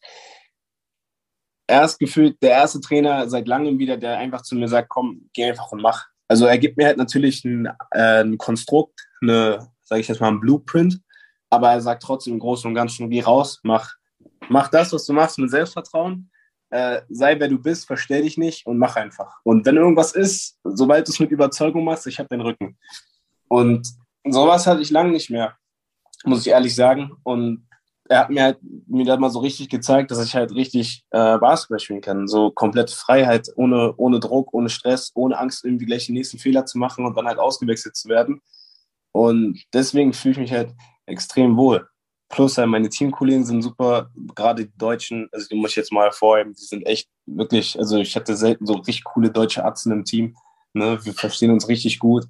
er 1.66 1.84
ist 1.84 1.98
gefühlt 1.98 2.42
der 2.42 2.50
erste 2.50 2.80
Trainer 2.80 3.28
seit 3.28 3.48
langem 3.48 3.78
wieder, 3.78 3.96
der 3.96 4.18
einfach 4.18 4.42
zu 4.42 4.54
mir 4.54 4.68
sagt, 4.68 4.88
komm, 4.88 5.28
geh 5.32 5.44
einfach 5.44 5.70
und 5.72 5.82
mach. 5.82 6.06
Also 6.28 6.46
er 6.46 6.58
gibt 6.58 6.76
mir 6.76 6.86
halt 6.86 6.96
natürlich 6.96 7.44
ein, 7.44 7.66
äh, 7.90 8.22
ein 8.22 8.38
Konstrukt, 8.38 9.06
eine, 9.20 9.68
sage 9.82 10.00
ich 10.00 10.08
jetzt 10.08 10.20
mal, 10.20 10.28
ein 10.28 10.40
Blueprint, 10.40 11.00
aber 11.50 11.70
er 11.70 11.80
sagt 11.80 12.02
trotzdem 12.02 12.34
im 12.34 12.38
Großen 12.38 12.68
und 12.68 12.74
Ganzen, 12.74 13.10
geh 13.10 13.20
raus, 13.20 13.60
mach, 13.62 13.94
mach 14.48 14.68
das, 14.68 14.92
was 14.92 15.04
du 15.04 15.12
machst 15.12 15.38
mit 15.38 15.50
Selbstvertrauen, 15.50 16.30
äh, 16.70 17.02
sei 17.08 17.38
wer 17.38 17.48
du 17.48 17.58
bist, 17.58 17.86
verstell 17.86 18.22
dich 18.22 18.38
nicht 18.38 18.66
und 18.66 18.78
mach 18.78 18.96
einfach. 18.96 19.36
Und 19.44 19.64
wenn 19.66 19.76
irgendwas 19.76 20.12
ist, 20.12 20.58
sobald 20.64 21.06
du 21.06 21.12
es 21.12 21.20
mit 21.20 21.30
Überzeugung 21.30 21.84
machst, 21.84 22.06
ich 22.06 22.18
habe 22.18 22.28
den 22.28 22.40
Rücken. 22.40 22.78
Und 23.48 23.86
sowas 24.28 24.66
hatte 24.66 24.80
ich 24.80 24.90
lange 24.90 25.12
nicht 25.12 25.30
mehr, 25.30 25.56
muss 26.24 26.40
ich 26.40 26.48
ehrlich 26.48 26.74
sagen. 26.74 27.12
Und 27.22 27.68
er 28.08 28.18
hat 28.20 28.30
mir 28.30 28.42
halt 28.42 28.58
mir 28.86 29.04
da 29.04 29.16
mal 29.16 29.30
so 29.30 29.38
richtig 29.38 29.68
gezeigt, 29.68 30.10
dass 30.10 30.24
ich 30.24 30.34
halt 30.34 30.52
richtig 30.52 31.04
äh, 31.10 31.38
Basketball 31.38 31.78
spielen 31.78 32.00
kann. 32.00 32.28
So 32.28 32.50
komplett 32.50 32.90
Freiheit, 32.90 33.48
ohne, 33.56 33.94
ohne 33.96 34.20
Druck, 34.20 34.52
ohne 34.52 34.68
Stress, 34.68 35.10
ohne 35.14 35.38
Angst, 35.38 35.64
irgendwie 35.64 35.86
gleich 35.86 36.06
den 36.06 36.14
nächsten 36.14 36.38
Fehler 36.38 36.66
zu 36.66 36.78
machen 36.78 37.06
und 37.06 37.16
dann 37.16 37.26
halt 37.26 37.38
ausgewechselt 37.38 37.96
zu 37.96 38.08
werden. 38.08 38.40
Und 39.12 39.62
deswegen 39.72 40.12
fühle 40.12 40.32
ich 40.32 40.38
mich 40.38 40.52
halt 40.52 40.74
extrem 41.06 41.56
wohl. 41.56 41.88
Plus 42.28 42.58
halt 42.58 42.68
meine 42.68 42.88
Teamkollegen 42.88 43.44
sind 43.44 43.62
super, 43.62 44.10
gerade 44.34 44.66
die 44.66 44.76
Deutschen, 44.76 45.28
also 45.32 45.46
die 45.48 45.54
muss 45.54 45.70
ich 45.70 45.76
jetzt 45.76 45.92
mal 45.92 46.04
hervorheben, 46.04 46.52
die 46.52 46.64
sind 46.64 46.84
echt 46.86 47.08
wirklich, 47.26 47.78
also 47.78 47.98
ich 47.98 48.16
hatte 48.16 48.36
selten 48.36 48.66
so 48.66 48.74
richtig 48.74 49.04
coole 49.04 49.30
deutsche 49.30 49.64
Atzen 49.64 49.92
im 49.92 50.04
Team. 50.04 50.36
Ne? 50.72 50.98
Wir 51.04 51.14
verstehen 51.14 51.52
uns 51.52 51.68
richtig 51.68 52.00
gut. 52.00 52.24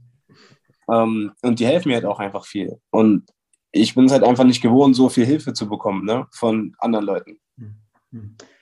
Ähm, 0.92 1.32
und 1.42 1.58
die 1.58 1.66
helfen 1.66 1.88
mir 1.88 1.94
halt 1.94 2.04
auch 2.04 2.20
einfach 2.20 2.44
viel. 2.44 2.78
Und 2.90 3.24
ich 3.74 3.94
bin 3.94 4.06
es 4.06 4.12
halt 4.12 4.24
einfach 4.24 4.44
nicht 4.44 4.62
gewohnt, 4.62 4.94
so 4.96 5.08
viel 5.08 5.26
Hilfe 5.26 5.52
zu 5.52 5.68
bekommen 5.68 6.04
ne, 6.04 6.26
von 6.30 6.74
anderen 6.78 7.04
Leuten. 7.04 7.38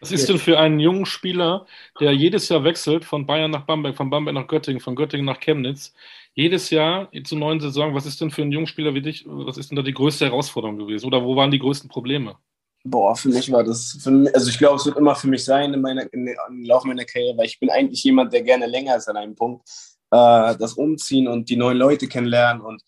Was 0.00 0.12
ist 0.12 0.28
denn 0.30 0.38
für 0.38 0.58
einen 0.58 0.80
jungen 0.80 1.04
Spieler, 1.04 1.66
der 2.00 2.12
jedes 2.12 2.48
Jahr 2.48 2.64
wechselt 2.64 3.04
von 3.04 3.26
Bayern 3.26 3.50
nach 3.50 3.66
Bamberg, 3.66 3.94
von 3.94 4.08
Bamberg 4.08 4.34
nach 4.34 4.46
Göttingen, 4.46 4.80
von 4.80 4.96
Göttingen 4.96 5.26
nach 5.26 5.40
Chemnitz, 5.40 5.92
jedes 6.34 6.70
Jahr 6.70 7.10
zur 7.24 7.38
neuen 7.38 7.60
Saison, 7.60 7.94
was 7.94 8.06
ist 8.06 8.20
denn 8.20 8.30
für 8.30 8.42
einen 8.42 8.52
jungen 8.52 8.66
Spieler 8.66 8.94
wie 8.94 9.02
dich, 9.02 9.24
was 9.26 9.58
ist 9.58 9.70
denn 9.70 9.76
da 9.76 9.82
die 9.82 9.92
größte 9.92 10.24
Herausforderung 10.24 10.78
gewesen? 10.78 11.06
Oder 11.06 11.22
wo 11.22 11.36
waren 11.36 11.50
die 11.50 11.58
größten 11.58 11.90
Probleme? 11.90 12.36
Boah, 12.84 13.14
für 13.14 13.28
mich 13.28 13.52
war 13.52 13.62
das, 13.62 13.98
mich, 14.06 14.34
also 14.34 14.48
ich 14.48 14.58
glaube, 14.58 14.76
es 14.76 14.86
wird 14.86 14.96
immer 14.96 15.14
für 15.14 15.28
mich 15.28 15.44
sein 15.44 15.74
in 15.74 15.82
meiner, 15.82 16.10
in, 16.12 16.34
im 16.48 16.64
Laufe 16.64 16.88
meiner 16.88 17.04
Karriere, 17.04 17.36
weil 17.36 17.46
ich 17.46 17.60
bin 17.60 17.68
eigentlich 17.68 18.02
jemand, 18.02 18.32
der 18.32 18.42
gerne 18.42 18.66
länger 18.66 18.96
ist 18.96 19.08
an 19.08 19.18
einem 19.18 19.34
Punkt. 19.34 19.68
Äh, 20.10 20.56
das 20.56 20.74
Umziehen 20.74 21.28
und 21.28 21.48
die 21.48 21.56
neuen 21.56 21.78
Leute 21.78 22.08
kennenlernen 22.08 22.62
und 22.62 22.82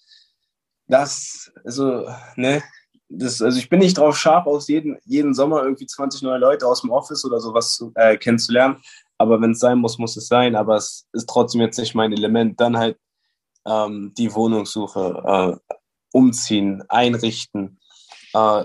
das, 0.86 1.52
also, 1.64 2.08
ne, 2.36 2.62
das, 3.08 3.42
also 3.42 3.58
ich 3.58 3.68
bin 3.68 3.80
nicht 3.80 3.98
drauf 3.98 4.16
scharf, 4.16 4.46
aus 4.46 4.68
jeden, 4.68 4.98
jeden 5.04 5.34
Sommer 5.34 5.62
irgendwie 5.62 5.86
20 5.86 6.22
neue 6.22 6.38
Leute 6.38 6.66
aus 6.66 6.80
dem 6.80 6.90
Office 6.90 7.24
oder 7.24 7.40
sowas 7.40 7.84
äh, 7.94 8.16
kennenzulernen. 8.16 8.76
Aber 9.18 9.40
wenn 9.40 9.52
es 9.52 9.60
sein 9.60 9.78
muss, 9.78 9.98
muss 9.98 10.16
es 10.16 10.26
sein. 10.26 10.56
Aber 10.56 10.76
es 10.76 11.06
ist 11.12 11.28
trotzdem 11.28 11.60
jetzt 11.60 11.78
nicht 11.78 11.94
mein 11.94 12.12
Element. 12.12 12.60
Dann 12.60 12.76
halt 12.76 12.98
ähm, 13.66 14.12
die 14.16 14.34
Wohnungssuche, 14.34 15.58
äh, 15.70 15.74
umziehen, 16.12 16.82
einrichten, 16.88 17.78
äh, 18.34 18.64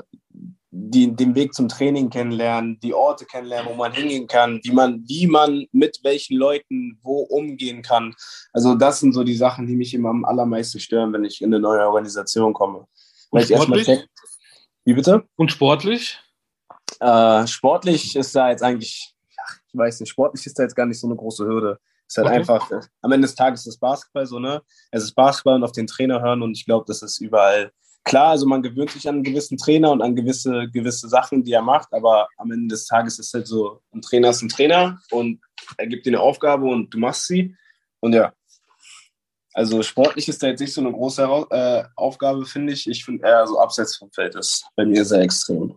die, 0.72 1.16
den 1.16 1.34
Weg 1.34 1.54
zum 1.54 1.68
Training 1.68 2.10
kennenlernen, 2.10 2.80
die 2.82 2.94
Orte 2.94 3.26
kennenlernen, 3.26 3.72
wo 3.72 3.76
man 3.76 3.92
hingehen 3.92 4.28
kann, 4.28 4.60
wie 4.64 4.72
man, 4.72 5.04
wie 5.08 5.26
man 5.26 5.66
mit 5.72 6.00
welchen 6.04 6.38
Leuten 6.38 7.00
wo 7.02 7.22
umgehen 7.22 7.82
kann. 7.82 8.14
Also 8.54 8.76
das 8.76 9.00
sind 9.00 9.14
so 9.14 9.24
die 9.24 9.36
Sachen, 9.36 9.66
die 9.66 9.76
mich 9.76 9.94
immer 9.94 10.10
am 10.10 10.26
allermeisten 10.26 10.80
stören, 10.80 11.12
wenn 11.14 11.26
ich 11.26 11.42
in 11.42 11.54
eine 11.54 11.60
neue 11.60 11.86
Organisation 11.88 12.54
komme. 12.54 12.88
Weil 13.32 13.44
ich 13.44 13.52
erstmal 13.52 13.82
check, 13.84 14.08
wie 14.86 14.94
bitte? 14.94 15.24
Und 15.36 15.52
sportlich? 15.52 16.20
Äh, 17.00 17.48
sportlich 17.48 18.16
ist 18.16 18.36
da 18.36 18.50
jetzt 18.50 18.64
eigentlich, 18.64 19.14
ich 19.72 19.78
weiß 19.78 20.00
nicht, 20.00 20.10
sportlich 20.10 20.46
ist 20.46 20.58
da 20.58 20.64
jetzt 20.64 20.76
gar 20.76 20.86
nicht 20.86 21.00
so 21.00 21.08
eine 21.08 21.16
große 21.16 21.46
Hürde. 21.46 21.80
Es 22.08 22.18
ist 22.18 22.18
halt 22.18 22.28
okay. 22.28 22.38
einfach, 22.38 22.72
am 23.02 23.12
Ende 23.12 23.28
des 23.28 23.36
Tages 23.36 23.62
ist 23.62 23.74
es 23.74 23.78
Basketball 23.78 24.26
so, 24.26 24.40
ne? 24.40 24.64
Es 24.90 25.04
ist 25.04 25.14
Basketball 25.14 25.56
und 25.56 25.64
auf 25.64 25.72
den 25.72 25.86
Trainer 25.86 26.22
hören 26.22 26.42
und 26.42 26.58
ich 26.58 26.66
glaube, 26.66 26.86
das 26.88 27.04
ist 27.04 27.20
überall 27.20 27.72
klar. 28.04 28.30
Also 28.30 28.46
man 28.48 28.62
gewöhnt 28.62 28.92
sich 28.92 29.08
an 29.08 29.16
einen 29.16 29.24
gewissen 29.24 29.58
Trainer 29.58 29.92
und 29.92 30.02
an 30.02 30.16
gewisse, 30.16 30.68
gewisse 30.72 31.10
Sachen, 31.10 31.44
die 31.44 31.54
er 31.54 31.62
macht, 31.62 31.94
aber 31.94 32.28
am 32.38 32.52
Ende 32.52 32.74
des 32.74 32.86
Tages 32.86 33.20
ist 33.20 33.28
es 33.28 33.34
halt 33.34 33.48
so, 33.48 33.82
ein 33.94 34.02
Trainer 34.02 34.30
ist 34.30 34.42
ein 34.42 34.50
Trainer 34.50 35.00
und 35.12 35.40
er 35.78 35.88
gibt 35.88 36.06
dir 36.06 36.12
eine 36.12 36.22
Aufgabe 36.22 36.66
und 36.66 36.94
du 36.94 36.98
machst 36.98 37.28
sie. 37.28 37.56
Und 38.00 38.14
ja, 38.14 38.34
also 39.54 39.82
sportlich 39.84 40.30
ist 40.30 40.42
da 40.42 40.48
jetzt 40.48 40.60
nicht 40.60 40.74
so 40.74 40.82
eine 40.82 40.92
große 40.92 41.24
äh, 41.50 41.84
Aufgabe, 41.96 42.46
finde 42.46 42.74
ich. 42.74 42.88
Ich 42.88 43.04
finde 43.04 43.28
eher 43.28 43.46
so 43.48 43.60
abseits 43.60 43.98
vom 43.98 44.12
Feld 44.12 44.36
ist 44.36 44.66
bei 44.76 44.86
mir 44.86 45.04
sehr 45.04 45.22
extrem. 45.22 45.76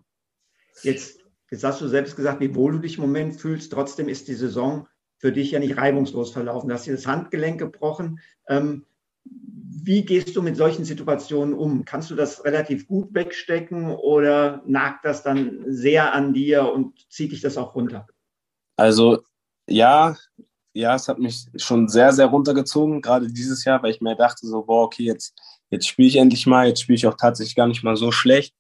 Jetzt, 0.82 1.20
jetzt 1.50 1.64
hast 1.64 1.80
du 1.80 1.88
selbst 1.88 2.16
gesagt, 2.16 2.40
wie 2.40 2.54
wohl 2.54 2.72
du 2.72 2.78
dich 2.78 2.96
im 2.96 3.02
Moment 3.02 3.40
fühlst. 3.40 3.72
Trotzdem 3.72 4.08
ist 4.08 4.28
die 4.28 4.34
Saison 4.34 4.86
für 5.18 5.32
dich 5.32 5.52
ja 5.52 5.58
nicht 5.58 5.76
reibungslos 5.76 6.32
verlaufen. 6.32 6.68
Du 6.68 6.74
hast 6.74 6.86
dir 6.86 6.94
das 6.94 7.06
Handgelenk 7.06 7.58
gebrochen. 7.58 8.20
Ähm, 8.48 8.84
wie 9.24 10.04
gehst 10.04 10.36
du 10.36 10.42
mit 10.42 10.56
solchen 10.56 10.84
Situationen 10.84 11.54
um? 11.54 11.84
Kannst 11.84 12.10
du 12.10 12.14
das 12.14 12.44
relativ 12.44 12.86
gut 12.86 13.12
wegstecken 13.14 13.90
oder 13.90 14.62
nagt 14.64 15.04
das 15.04 15.22
dann 15.22 15.64
sehr 15.66 16.12
an 16.12 16.32
dir 16.32 16.72
und 16.72 17.10
zieht 17.10 17.32
dich 17.32 17.40
das 17.40 17.56
auch 17.56 17.74
runter? 17.74 18.06
Also 18.76 19.22
ja, 19.68 20.16
ja, 20.74 20.94
es 20.94 21.08
hat 21.08 21.18
mich 21.18 21.46
schon 21.56 21.88
sehr, 21.88 22.12
sehr 22.12 22.26
runtergezogen, 22.26 23.02
gerade 23.02 23.28
dieses 23.28 23.64
Jahr, 23.64 23.82
weil 23.82 23.90
ich 23.90 24.00
mir 24.00 24.16
dachte 24.16 24.46
so, 24.46 24.62
boah, 24.62 24.84
okay, 24.84 25.04
jetzt, 25.04 25.34
jetzt 25.70 25.86
spiele 25.86 26.08
ich 26.08 26.16
endlich 26.16 26.46
mal, 26.46 26.68
jetzt 26.68 26.82
spiele 26.82 26.96
ich 26.96 27.06
auch 27.06 27.16
tatsächlich 27.16 27.56
gar 27.56 27.66
nicht 27.66 27.82
mal 27.82 27.96
so 27.96 28.12
schlecht 28.12 28.54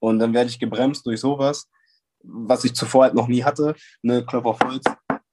und 0.00 0.18
dann 0.18 0.34
werde 0.34 0.50
ich 0.50 0.58
gebremst 0.58 1.06
durch 1.06 1.20
sowas, 1.20 1.68
was 2.22 2.64
ich 2.64 2.74
zuvor 2.74 3.04
halt 3.04 3.14
noch 3.14 3.28
nie 3.28 3.44
hatte, 3.44 3.74
ne, 4.02 4.24
Klopf 4.24 4.44
auf 4.44 4.60
Holz. 4.60 4.84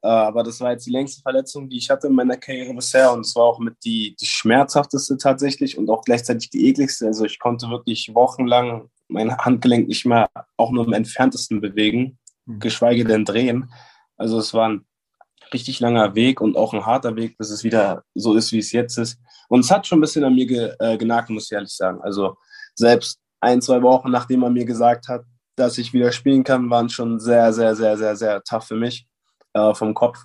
Äh, 0.03 0.07
aber 0.07 0.43
das 0.43 0.59
war 0.59 0.71
jetzt 0.71 0.85
die 0.85 0.91
längste 0.91 1.21
Verletzung, 1.21 1.69
die 1.69 1.77
ich 1.77 1.89
hatte 1.89 2.07
in 2.07 2.13
meiner 2.13 2.37
Karriere 2.37 2.73
bisher 2.73 3.11
und 3.11 3.21
es 3.21 3.35
war 3.35 3.43
auch 3.43 3.59
mit 3.59 3.75
die, 3.83 4.15
die 4.19 4.25
schmerzhafteste 4.25 5.17
tatsächlich 5.17 5.77
und 5.77 5.89
auch 5.89 6.03
gleichzeitig 6.03 6.49
die 6.49 6.67
ekligste. 6.67 7.07
Also 7.07 7.25
ich 7.25 7.39
konnte 7.39 7.69
wirklich 7.69 8.13
wochenlang 8.13 8.89
mein 9.07 9.37
Handgelenk 9.37 9.87
nicht 9.87 10.05
mehr 10.05 10.29
auch 10.57 10.71
nur 10.71 10.85
im 10.85 10.93
entferntesten 10.93 11.61
bewegen, 11.61 12.17
hm. 12.47 12.59
geschweige 12.59 13.03
denn 13.03 13.25
drehen. 13.25 13.71
Also 14.17 14.39
es 14.39 14.53
waren 14.53 14.85
richtig 15.53 15.79
langer 15.79 16.15
Weg 16.15 16.41
und 16.41 16.55
auch 16.55 16.73
ein 16.73 16.85
harter 16.85 17.15
Weg, 17.15 17.37
bis 17.37 17.49
es 17.49 17.63
wieder 17.63 18.03
so 18.15 18.35
ist, 18.35 18.51
wie 18.53 18.59
es 18.59 18.71
jetzt 18.71 18.97
ist. 18.97 19.19
Und 19.49 19.59
es 19.61 19.71
hat 19.71 19.85
schon 19.85 19.99
ein 19.99 20.01
bisschen 20.01 20.23
an 20.23 20.33
mir 20.33 20.47
ge, 20.47 20.73
äh, 20.79 20.97
genagt, 20.97 21.29
muss 21.29 21.45
ich 21.45 21.51
ehrlich 21.51 21.75
sagen. 21.75 22.01
Also 22.01 22.37
selbst 22.73 23.19
ein, 23.41 23.61
zwei 23.61 23.81
Wochen, 23.81 24.09
nachdem 24.09 24.43
er 24.43 24.49
mir 24.49 24.65
gesagt 24.65 25.09
hat, 25.09 25.23
dass 25.57 25.77
ich 25.77 25.93
wieder 25.93 26.11
spielen 26.11 26.43
kann, 26.43 26.69
waren 26.69 26.89
schon 26.89 27.19
sehr, 27.19 27.51
sehr, 27.53 27.75
sehr, 27.75 27.97
sehr, 27.97 28.15
sehr 28.15 28.41
tough 28.43 28.65
für 28.65 28.77
mich 28.77 29.05
äh, 29.53 29.73
vom 29.73 29.93
Kopf. 29.93 30.19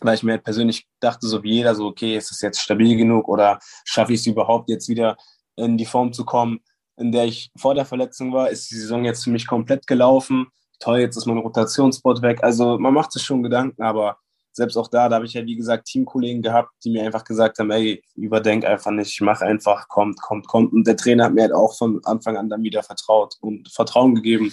Weil 0.00 0.14
ich 0.14 0.22
mir 0.22 0.32
halt 0.32 0.44
persönlich 0.44 0.86
dachte, 1.00 1.26
so 1.26 1.42
wie 1.42 1.54
jeder, 1.54 1.74
so, 1.74 1.86
okay, 1.86 2.16
ist 2.16 2.30
es 2.30 2.40
jetzt 2.40 2.60
stabil 2.60 2.96
genug 2.96 3.28
oder 3.28 3.58
schaffe 3.84 4.12
ich 4.12 4.20
es 4.20 4.26
überhaupt 4.26 4.70
jetzt 4.70 4.88
wieder 4.88 5.16
in 5.56 5.76
die 5.76 5.86
Form 5.86 6.12
zu 6.12 6.24
kommen, 6.24 6.60
in 6.96 7.10
der 7.10 7.24
ich 7.24 7.50
vor 7.56 7.74
der 7.74 7.84
Verletzung 7.84 8.32
war? 8.32 8.50
Ist 8.50 8.70
die 8.70 8.76
Saison 8.76 9.04
jetzt 9.04 9.24
für 9.24 9.30
mich 9.30 9.46
komplett 9.46 9.86
gelaufen? 9.86 10.46
Toll, 10.78 11.00
jetzt 11.00 11.16
ist 11.16 11.26
mein 11.26 11.38
Rotationsspot 11.38 12.22
weg. 12.22 12.44
Also 12.44 12.78
man 12.78 12.94
macht 12.94 13.10
sich 13.10 13.22
schon 13.22 13.42
Gedanken, 13.42 13.82
aber 13.82 14.18
selbst 14.52 14.76
auch 14.76 14.88
da, 14.88 15.08
da 15.08 15.16
habe 15.16 15.24
ich 15.24 15.32
ja, 15.32 15.44
wie 15.46 15.56
gesagt, 15.56 15.86
Teamkollegen 15.86 16.42
gehabt, 16.42 16.70
die 16.84 16.90
mir 16.90 17.04
einfach 17.04 17.24
gesagt 17.24 17.58
haben, 17.58 17.70
ey, 17.70 18.02
überdenk 18.14 18.64
einfach 18.64 18.90
nicht, 18.90 19.20
mach 19.20 19.40
einfach, 19.40 19.88
kommt, 19.88 20.20
kommt, 20.20 20.46
kommt. 20.46 20.72
Und 20.72 20.86
der 20.86 20.96
Trainer 20.96 21.24
hat 21.24 21.34
mir 21.34 21.42
halt 21.42 21.54
auch 21.54 21.76
von 21.76 22.00
Anfang 22.04 22.36
an 22.36 22.48
dann 22.48 22.62
wieder 22.62 22.82
vertraut 22.82 23.36
und 23.40 23.68
Vertrauen 23.72 24.14
gegeben, 24.14 24.52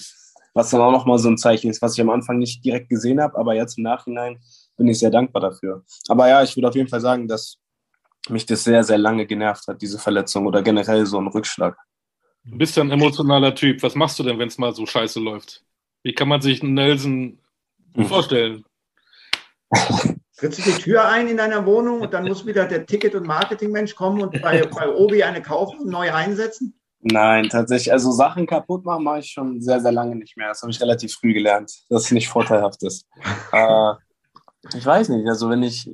was 0.55 0.69
dann 0.69 0.81
auch 0.81 0.91
nochmal 0.91 1.19
so 1.19 1.29
ein 1.29 1.37
Zeichen 1.37 1.69
ist, 1.69 1.81
was 1.81 1.93
ich 1.93 2.01
am 2.01 2.09
Anfang 2.09 2.39
nicht 2.39 2.63
direkt 2.63 2.89
gesehen 2.89 3.21
habe, 3.21 3.37
aber 3.37 3.53
jetzt 3.53 3.77
im 3.77 3.83
Nachhinein 3.83 4.39
bin 4.77 4.87
ich 4.87 4.97
sehr 4.97 5.11
dankbar 5.11 5.41
dafür. 5.41 5.83
Aber 6.07 6.27
ja, 6.29 6.41
ich 6.41 6.55
würde 6.55 6.69
auf 6.69 6.75
jeden 6.75 6.87
Fall 6.87 7.01
sagen, 7.01 7.27
dass 7.27 7.57
mich 8.29 8.45
das 8.45 8.63
sehr, 8.63 8.83
sehr 8.83 8.97
lange 8.97 9.27
genervt 9.27 9.67
hat, 9.67 9.81
diese 9.81 9.99
Verletzung 9.99 10.47
oder 10.47 10.63
generell 10.63 11.05
so 11.05 11.19
ein 11.19 11.27
Rückschlag. 11.27 11.77
Du 12.45 12.57
bist 12.57 12.77
ja 12.77 12.83
ein 12.83 12.91
emotionaler 12.91 13.53
Typ. 13.53 13.83
Was 13.83 13.95
machst 13.95 14.17
du 14.17 14.23
denn, 14.23 14.39
wenn 14.39 14.47
es 14.47 14.57
mal 14.57 14.73
so 14.73 14.85
scheiße 14.85 15.19
läuft? 15.19 15.63
Wie 16.03 16.13
kann 16.13 16.29
man 16.29 16.41
sich 16.41 16.63
Nelson 16.63 17.39
hm. 17.93 18.05
vorstellen? 18.05 18.63
Trittst 20.37 20.59
du 20.59 20.71
die 20.71 20.81
Tür 20.81 21.07
ein 21.07 21.27
in 21.27 21.37
deiner 21.37 21.65
Wohnung 21.65 22.01
und 22.01 22.13
dann 22.13 22.25
muss 22.25 22.45
wieder 22.45 22.65
der 22.65 22.85
Ticket- 22.85 23.15
und 23.15 23.25
Marketingmensch 23.25 23.95
kommen 23.95 24.21
und 24.21 24.41
bei, 24.41 24.65
bei 24.65 24.89
Obi 24.89 25.23
eine 25.23 25.41
kaufen 25.41 25.79
und 25.81 25.89
neu 25.89 26.13
einsetzen? 26.13 26.79
Nein, 27.07 27.49
tatsächlich. 27.49 27.91
Also 27.91 28.11
Sachen 28.11 28.47
kaputt 28.47 28.83
machen 28.83 29.03
mache 29.03 29.19
ich 29.19 29.29
schon 29.29 29.61
sehr, 29.61 29.79
sehr 29.79 29.91
lange 29.91 30.15
nicht 30.15 30.35
mehr. 30.37 30.47
Das 30.47 30.63
habe 30.63 30.71
ich 30.71 30.81
relativ 30.81 31.13
früh 31.13 31.33
gelernt, 31.33 31.71
dass 31.87 32.05
es 32.05 32.11
nicht 32.11 32.27
vorteilhaft 32.27 32.81
ist. 32.81 33.05
äh, 33.51 33.93
ich 34.75 34.83
weiß 34.83 35.09
nicht, 35.09 35.27
also 35.27 35.47
wenn 35.51 35.61
ich, 35.61 35.87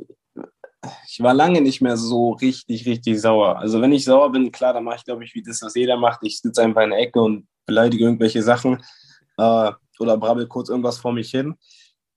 ich 1.10 1.20
war 1.20 1.34
lange 1.34 1.60
nicht 1.60 1.82
mehr 1.82 1.98
so 1.98 2.32
richtig, 2.32 2.86
richtig 2.86 3.20
sauer. 3.20 3.60
Also 3.60 3.82
wenn 3.82 3.92
ich 3.92 4.06
sauer 4.06 4.32
bin, 4.32 4.54
klar, 4.54 4.74
dann 4.74 4.86
mache 4.86 4.96
ich, 5.00 5.04
glaube 5.04 5.26
ich, 5.26 5.36
wie 5.36 5.44
das, 5.44 5.62
was 5.62 5.76
jeder 5.76 5.98
macht. 5.98 6.22
Ich 6.24 6.40
sitze 6.40 6.64
einfach 6.64 6.84
in 6.84 6.92
der 6.92 7.00
Ecke 7.00 7.20
und 7.22 7.46
beleidige 7.66 8.06
irgendwelche 8.06 8.42
Sachen 8.42 8.82
äh, 9.38 9.72
oder 10.00 10.18
brabbel 10.18 10.48
kurz 10.48 10.70
irgendwas 10.70 10.98
vor 10.98 11.12
mich 11.12 11.30
hin. 11.30 11.56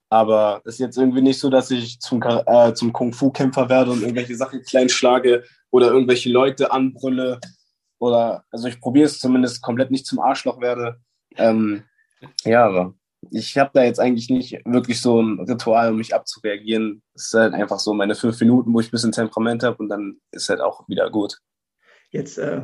Aber 0.08 0.62
es 0.64 0.74
ist 0.74 0.78
jetzt 0.78 0.98
irgendwie 0.98 1.22
nicht 1.22 1.40
so, 1.40 1.50
dass 1.50 1.72
ich 1.72 1.98
zum, 1.98 2.22
äh, 2.22 2.72
zum 2.74 2.92
Kung-Fu-Kämpfer 2.92 3.68
werde 3.68 3.90
und 3.90 4.02
irgendwelche 4.02 4.36
Sachen 4.36 4.62
klein 4.62 4.88
schlage 4.88 5.42
oder 5.72 5.88
irgendwelche 5.88 6.30
Leute 6.30 6.70
anbrülle. 6.70 7.40
Oder, 8.04 8.44
also 8.50 8.68
ich 8.68 8.80
probiere 8.80 9.06
es 9.06 9.18
zumindest 9.18 9.62
komplett 9.62 9.90
nicht 9.90 10.06
zum 10.06 10.20
Arschloch 10.20 10.60
werde. 10.60 11.00
Ähm, 11.36 11.84
ja, 12.44 12.66
aber 12.66 12.94
ich 13.30 13.56
habe 13.58 13.70
da 13.74 13.82
jetzt 13.82 14.00
eigentlich 14.00 14.28
nicht 14.30 14.60
wirklich 14.64 15.00
so 15.00 15.20
ein 15.20 15.40
Ritual, 15.40 15.90
um 15.90 15.98
mich 15.98 16.14
abzureagieren. 16.14 17.02
Es 17.14 17.26
ist 17.26 17.34
halt 17.34 17.54
einfach 17.54 17.78
so 17.78 17.94
meine 17.94 18.14
fünf 18.14 18.38
Minuten, 18.40 18.72
wo 18.72 18.80
ich 18.80 18.88
ein 18.88 18.92
bisschen 18.92 19.12
Temperament 19.12 19.62
habe 19.62 19.76
und 19.78 19.88
dann 19.88 20.20
ist 20.30 20.48
halt 20.48 20.60
auch 20.60 20.88
wieder 20.88 21.10
gut. 21.10 21.38
Jetzt 22.10 22.38
äh, 22.38 22.62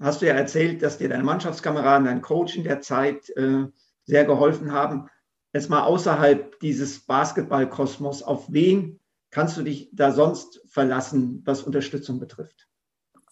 hast 0.00 0.22
du 0.22 0.26
ja 0.26 0.34
erzählt, 0.34 0.82
dass 0.82 0.98
dir 0.98 1.08
deine 1.08 1.24
Mannschaftskameraden, 1.24 2.06
dein 2.06 2.22
Coach 2.22 2.56
in 2.56 2.64
der 2.64 2.80
Zeit 2.80 3.28
äh, 3.36 3.66
sehr 4.04 4.24
geholfen 4.24 4.72
haben 4.72 5.08
jetzt 5.52 5.70
mal 5.70 5.82
außerhalb 5.82 6.58
dieses 6.60 7.00
Basketballkosmos, 7.00 8.22
auf 8.22 8.52
wen 8.52 9.00
kannst 9.30 9.56
du 9.56 9.62
dich 9.62 9.90
da 9.92 10.12
sonst 10.12 10.60
verlassen, 10.68 11.42
was 11.44 11.62
Unterstützung 11.62 12.18
betrifft? 12.18 12.68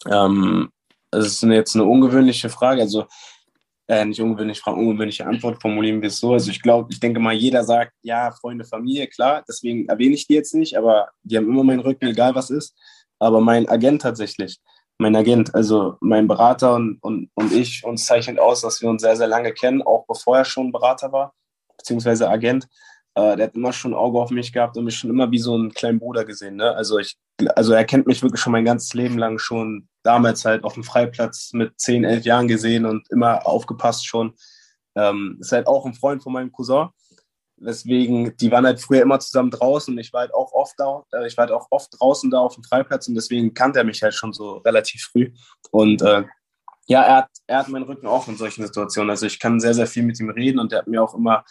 Ähm, 0.05 0.69
das 1.11 1.27
ist 1.27 1.43
jetzt 1.43 1.75
eine 1.75 1.85
ungewöhnliche 1.85 2.49
Frage. 2.49 2.81
Also 2.81 3.05
äh, 3.87 4.03
nicht 4.05 4.19
ungewöhnliche 4.19 4.61
Frage, 4.61 4.79
ungewöhnliche 4.79 5.25
Antwort 5.25 5.61
formulieren 5.61 6.01
wir 6.01 6.09
es 6.09 6.19
so. 6.19 6.33
Also 6.33 6.51
ich 6.51 6.61
glaube, 6.61 6.89
ich 6.91 6.99
denke 6.99 7.19
mal, 7.19 7.33
jeder 7.33 7.63
sagt, 7.63 7.93
ja, 8.01 8.31
Freunde, 8.31 8.65
Familie, 8.65 9.07
klar, 9.07 9.43
deswegen 9.47 9.87
erwähne 9.87 10.15
ich 10.15 10.27
die 10.27 10.33
jetzt 10.33 10.53
nicht, 10.53 10.77
aber 10.77 11.09
die 11.23 11.37
haben 11.37 11.47
immer 11.47 11.63
meinen 11.63 11.79
Rücken, 11.79 12.07
egal 12.07 12.35
was 12.35 12.49
ist. 12.49 12.75
Aber 13.19 13.41
mein 13.41 13.67
Agent 13.69 14.01
tatsächlich, 14.01 14.59
mein 14.99 15.15
Agent, 15.15 15.55
also 15.55 15.95
mein 16.01 16.27
Berater 16.27 16.75
und, 16.75 16.97
und, 17.01 17.29
und 17.35 17.53
ich, 17.53 17.83
uns 17.83 18.05
zeichnet 18.05 18.39
aus, 18.39 18.61
dass 18.61 18.81
wir 18.81 18.89
uns 18.89 19.01
sehr, 19.01 19.15
sehr 19.15 19.27
lange 19.27 19.53
kennen, 19.53 19.81
auch 19.81 20.05
bevor 20.07 20.37
er 20.37 20.45
schon 20.45 20.71
Berater 20.71 21.11
war 21.11 21.33
beziehungsweise 21.77 22.29
Agent, 22.29 22.67
äh, 23.15 23.35
der 23.35 23.47
hat 23.47 23.55
immer 23.55 23.71
schon 23.71 23.91
ein 23.91 23.97
Auge 23.97 24.19
auf 24.19 24.31
mich 24.31 24.51
gehabt 24.51 24.77
und 24.77 24.85
mich 24.85 24.97
schon 24.97 25.09
immer 25.09 25.31
wie 25.31 25.39
so 25.39 25.53
einen 25.55 25.73
kleinen 25.73 25.99
Bruder 25.99 26.25
gesehen. 26.25 26.57
Ne? 26.57 26.75
Also 26.75 26.99
ich, 26.99 27.15
also 27.55 27.73
er 27.73 27.85
kennt 27.85 28.07
mich 28.07 28.21
wirklich 28.21 28.41
schon 28.41 28.51
mein 28.51 28.65
ganzes 28.65 28.93
Leben 28.93 29.17
lang 29.17 29.37
schon 29.37 29.87
damals 30.07 30.45
halt 30.45 30.63
auf 30.63 30.75
dem 30.75 30.85
Freiplatz 30.85 31.51
mit 31.53 31.79
10, 31.79 32.05
11 32.05 32.25
Jahren 32.25 32.47
gesehen 32.47 32.85
und 32.85 33.09
immer 33.11 33.45
aufgepasst 33.45 34.07
schon. 34.07 34.33
Ähm, 34.95 35.37
ist 35.41 35.51
halt 35.51 35.67
auch 35.67 35.85
ein 35.85 35.93
Freund 35.93 36.23
von 36.23 36.33
meinem 36.33 36.51
Cousin. 36.51 36.87
Deswegen, 37.57 38.35
die 38.37 38.51
waren 38.51 38.65
halt 38.65 38.79
früher 38.79 39.01
immer 39.01 39.19
zusammen 39.19 39.51
draußen 39.51 39.93
und 39.93 39.99
ich 39.99 40.13
war 40.13 40.21
halt 40.21 40.33
auch 40.33 40.53
oft 40.53 40.75
da, 40.77 41.03
äh, 41.11 41.27
ich 41.27 41.35
war 41.37 41.43
halt 41.43 41.51
auch 41.51 41.67
oft 41.71 41.89
draußen 41.99 42.29
da 42.31 42.39
auf 42.39 42.55
dem 42.55 42.63
Freiplatz 42.63 43.07
und 43.07 43.15
deswegen 43.15 43.53
kannte 43.53 43.79
er 43.79 43.85
mich 43.85 44.01
halt 44.01 44.13
schon 44.13 44.31
so 44.31 44.57
relativ 44.57 45.01
früh. 45.11 45.33
Und 45.71 46.01
äh, 46.01 46.23
ja, 46.85 47.01
er 47.01 47.15
hat, 47.17 47.29
er 47.47 47.57
hat 47.59 47.67
meinen 47.67 47.83
Rücken 47.83 48.07
auch 48.07 48.27
in 48.27 48.37
solchen 48.37 48.65
Situationen. 48.65 49.09
Also 49.09 49.25
ich 49.25 49.39
kann 49.39 49.59
sehr, 49.59 49.73
sehr 49.73 49.87
viel 49.87 50.03
mit 50.03 50.19
ihm 50.19 50.29
reden 50.29 50.59
und 50.59 50.71
er 50.71 50.79
hat 50.79 50.87
mir 50.87 51.03
auch 51.03 51.15
immer 51.15 51.43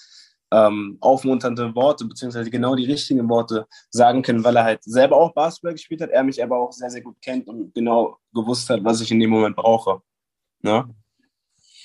ähm, 0.57 0.97
aufmunternde 1.01 1.75
Worte, 1.75 2.07
beziehungsweise 2.07 2.51
genau 2.51 2.75
die 2.75 2.87
richtigen 2.87 3.29
Worte 3.29 3.67
sagen 3.91 4.23
können, 4.23 4.43
weil 4.43 4.57
er 4.57 4.65
halt 4.65 4.83
selber 4.83 5.17
auch 5.17 5.35
Basketball 5.35 5.73
gespielt 5.73 6.01
hat, 6.01 6.11
er 6.11 6.25
mich 6.25 6.43
aber 6.43 6.59
auch 6.59 6.73
sehr, 6.73 6.89
sehr 6.89 7.03
gut 7.03 7.21
kennt 7.21 7.47
und 7.47 7.75
genau 7.75 8.19
gewusst 8.33 8.71
hat, 8.71 8.83
was 8.83 9.01
ich 9.03 9.11
in 9.11 9.21
dem 9.21 9.31
Moment 9.31 9.55
brauche. 9.55 10.01
Ja? 10.63 10.89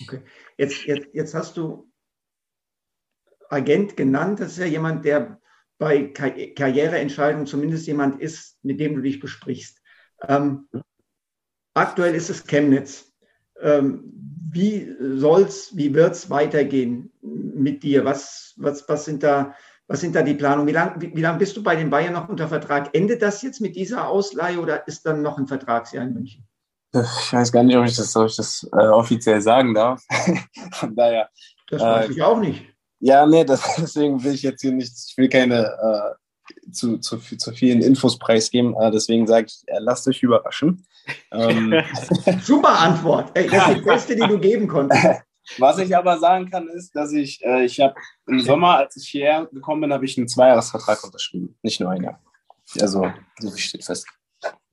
Okay. 0.03 0.21
Jetzt, 0.57 0.85
jetzt, 0.85 1.07
jetzt 1.13 1.33
hast 1.33 1.57
du 1.57 1.91
Agent 3.49 3.97
genannt. 3.97 4.39
Das 4.39 4.53
ist 4.53 4.59
ja 4.59 4.65
jemand, 4.65 5.03
der 5.03 5.39
bei 5.77 6.03
Karriereentscheidungen 6.03 7.47
zumindest 7.47 7.87
jemand 7.87 8.21
ist, 8.21 8.57
mit 8.63 8.79
dem 8.79 8.95
du 8.95 9.01
dich 9.01 9.19
besprichst. 9.19 9.81
Ähm, 10.27 10.69
aktuell 11.73 12.15
ist 12.15 12.29
es 12.29 12.45
Chemnitz. 12.45 13.10
Ähm, 13.61 14.11
wie 14.51 14.95
soll's, 14.99 15.75
wie 15.75 15.93
wird's 15.93 16.29
weitergehen 16.29 17.11
mit 17.21 17.83
dir? 17.83 18.03
Was, 18.03 18.53
was, 18.57 18.87
was 18.89 19.05
sind 19.05 19.23
da, 19.23 19.55
was 19.87 20.01
sind 20.01 20.15
da 20.15 20.23
die 20.23 20.33
Planungen? 20.33 20.67
Wie 20.67 20.73
lange 20.73 21.01
wie, 21.01 21.15
wie 21.15 21.21
lang 21.21 21.37
bist 21.37 21.55
du 21.55 21.63
bei 21.63 21.75
den 21.75 21.89
Bayern 21.89 22.13
noch 22.13 22.27
unter 22.27 22.47
Vertrag? 22.47 22.93
Endet 22.93 23.21
das 23.21 23.41
jetzt 23.41 23.61
mit 23.61 23.75
dieser 23.75 24.07
Ausleihe 24.07 24.59
oder 24.59 24.87
ist 24.87 25.05
dann 25.05 25.21
noch 25.21 25.37
ein 25.37 25.47
Vertragsjahr 25.47 26.03
in 26.03 26.13
München? 26.13 26.47
Ich 26.93 27.31
weiß 27.31 27.51
gar 27.53 27.63
nicht, 27.63 27.77
ob 27.77 27.85
ich 27.85 27.95
das, 27.95 28.15
ob 28.17 28.27
ich 28.27 28.35
das 28.35 28.67
äh, 28.73 28.87
offiziell 28.87 29.41
sagen 29.41 29.73
darf. 29.73 30.03
Von 30.73 30.95
daher. 30.95 31.29
Das 31.69 31.81
weiß 31.81 32.09
äh, 32.09 32.11
ich 32.11 32.21
auch 32.21 32.39
nicht. 32.39 32.65
Ja, 32.99 33.25
nee, 33.25 33.45
das, 33.45 33.61
deswegen 33.77 34.21
will 34.23 34.33
ich 34.33 34.43
jetzt 34.43 34.61
hier 34.61 34.73
nicht, 34.73 34.93
ich 35.09 35.17
will 35.17 35.29
keine 35.29 35.65
äh, 35.65 36.71
zu, 36.71 36.97
zu, 36.97 37.17
zu 37.17 37.51
vielen 37.53 37.81
Infos 37.81 38.19
preisgeben. 38.19 38.75
Äh, 38.79 38.91
deswegen 38.91 39.25
sage 39.25 39.47
ich, 39.47 39.63
äh, 39.67 39.79
lasst 39.79 40.07
euch 40.07 40.21
überraschen. 40.21 40.85
Ähm, 41.31 41.73
Super 42.41 42.79
Antwort. 42.79 43.31
Ey, 43.33 43.47
das 43.47 43.69
ist 43.69 43.77
die 43.77 43.81
beste, 43.81 44.15
die 44.15 44.27
du 44.27 44.39
geben 44.39 44.67
konntest. 44.67 45.03
Was 45.57 45.79
ich 45.79 45.95
aber 45.95 46.19
sagen 46.19 46.49
kann, 46.49 46.67
ist, 46.67 46.95
dass 46.95 47.11
ich, 47.11 47.43
äh, 47.43 47.65
ich 47.65 47.79
habe 47.79 47.95
im 48.27 48.39
Sommer, 48.41 48.77
als 48.77 48.95
ich 48.95 49.09
hierher 49.09 49.47
gekommen 49.51 49.81
bin, 49.81 49.93
habe 49.93 50.05
ich 50.05 50.17
einen 50.17 50.27
Zweijahresvertrag 50.27 51.03
unterschrieben, 51.03 51.57
nicht 51.63 51.79
nur 51.79 51.89
ein 51.91 52.03
Jahr. 52.03 52.21
Also, 52.79 53.11
so 53.39 53.57
steht 53.57 53.83
fest. 53.83 54.07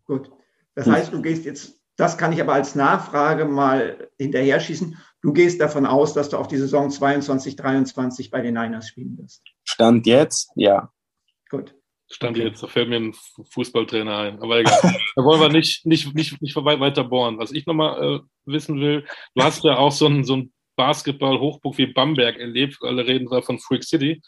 Gut. 0.04 0.30
Das 0.74 0.86
heißt, 0.86 1.12
du 1.12 1.20
gehst 1.22 1.44
jetzt, 1.44 1.80
das 1.96 2.16
kann 2.16 2.32
ich 2.32 2.40
aber 2.40 2.52
als 2.52 2.74
Nachfrage 2.74 3.44
mal 3.44 4.08
hinterher 4.18 4.60
schießen. 4.60 4.96
Du 5.20 5.32
gehst 5.32 5.60
davon 5.60 5.86
aus, 5.86 6.14
dass 6.14 6.28
du 6.28 6.36
auf 6.36 6.46
die 6.46 6.58
Saison 6.58 6.90
22, 6.90 7.56
23 7.56 8.30
bei 8.30 8.40
den 8.40 8.54
Niners 8.54 8.86
spielen 8.86 9.18
wirst. 9.18 9.42
Stand 9.64 10.06
jetzt, 10.06 10.52
ja. 10.54 10.92
Gut. 11.50 11.74
Stand 12.10 12.36
okay. 12.36 12.48
jetzt, 12.48 12.62
da 12.62 12.66
fällt 12.66 12.88
mir 12.88 12.96
ein 12.96 13.14
Fußballtrainer 13.50 14.16
ein. 14.16 14.42
Aber 14.42 14.60
egal. 14.60 14.78
da 15.16 15.22
wollen 15.22 15.40
wir 15.40 15.50
nicht, 15.50 15.84
nicht, 15.84 16.14
nicht, 16.14 16.40
nicht 16.40 16.56
weiter 16.56 17.04
bohren. 17.04 17.38
Was 17.38 17.52
ich 17.52 17.66
nochmal 17.66 18.02
äh, 18.02 18.20
wissen 18.46 18.80
will, 18.80 19.04
du 19.34 19.42
hast 19.42 19.64
ja 19.64 19.76
auch 19.76 19.92
so 19.92 20.06
einen, 20.06 20.24
so 20.24 20.34
einen 20.34 20.52
Basketball-Hochburg 20.76 21.76
wie 21.76 21.86
Bamberg 21.86 22.38
erlebt. 22.38 22.78
Alle 22.82 23.06
reden 23.06 23.28
da 23.30 23.42
von 23.42 23.58
Freak 23.58 23.84
City. 23.84 24.22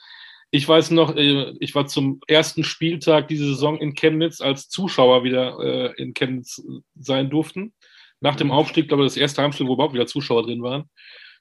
Ich 0.50 0.68
weiß 0.68 0.90
noch, 0.90 1.16
äh, 1.16 1.54
ich 1.60 1.74
war 1.74 1.86
zum 1.86 2.20
ersten 2.26 2.64
Spieltag 2.64 3.28
diese 3.28 3.46
Saison 3.46 3.78
in 3.78 3.94
Chemnitz, 3.94 4.40
als 4.40 4.68
Zuschauer 4.68 5.24
wieder 5.24 5.58
äh, 5.60 6.02
in 6.02 6.12
Chemnitz 6.12 6.62
sein 6.94 7.30
durften 7.30 7.72
nach 8.20 8.36
dem 8.36 8.50
Aufstieg, 8.50 8.88
glaube 8.88 9.04
ich, 9.04 9.10
das 9.10 9.16
erste 9.16 9.42
Heimspiel, 9.42 9.66
wo 9.66 9.74
überhaupt 9.74 9.94
wieder 9.94 10.06
Zuschauer 10.06 10.44
drin 10.44 10.62
waren. 10.62 10.84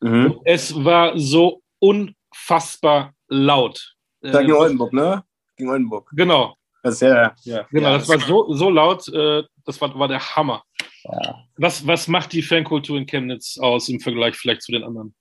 Mhm. 0.02 0.40
Es 0.46 0.74
war 0.84 1.18
so 1.18 1.62
unfassbar 1.80 3.14
laut. 3.28 3.96
Da 4.22 4.42
gegen 4.42 4.54
äh, 4.54 4.56
Oldenburg, 4.56 4.94
ne? 4.94 5.24
Gegen 5.60 5.70
Oldenburg. 5.70 6.10
Genau. 6.14 6.56
Das 6.82 6.96
ist 6.96 7.02
ja, 7.02 7.36
ja. 7.44 7.68
Genau, 7.72 7.90
ja, 7.90 7.98
das, 7.98 8.10
war 8.10 8.20
so, 8.20 8.54
so 8.54 8.70
laut, 8.70 9.08
äh, 9.10 9.44
das 9.66 9.80
war, 9.80 9.98
war 10.00 10.08
der 10.08 10.36
Hammer. 10.36 10.64
Ja. 11.04 11.44
Was, 11.58 11.86
was 11.86 12.08
macht 12.08 12.34
die 12.34 12.42
Fankultur 12.42 12.98
in 12.98 13.06
Chemnitz 13.06 13.58
aus 13.60 13.90
im 13.90 14.00
Vergleich 14.00 14.36
vielleicht 14.36 14.64
zu 14.64 14.72
den 14.72 14.84
anderen? 14.84 15.14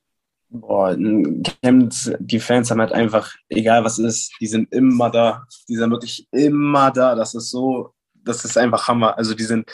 Boah, 0.49 0.93
in 0.93 1.43
Chemnitz, 1.63 2.11
die 2.21 2.41
Fans 2.41 2.71
haben 2.71 2.81
halt 2.81 2.93
einfach, 2.93 3.35
egal 3.49 3.85
was 3.85 3.99
ist, 3.99 4.33
die 4.41 4.47
sind 4.47 4.73
immer 4.73 5.11
da. 5.11 5.45
Die 5.69 5.77
sind 5.77 5.91
wirklich 5.91 6.27
immer 6.31 6.91
da. 6.91 7.15
Das 7.15 7.35
ist 7.35 7.51
so, 7.51 7.93
das 8.15 8.45
ist 8.45 8.57
einfach 8.57 8.89
Hammer. 8.89 9.19
Also 9.19 9.35
die 9.35 9.45
sind, 9.45 9.69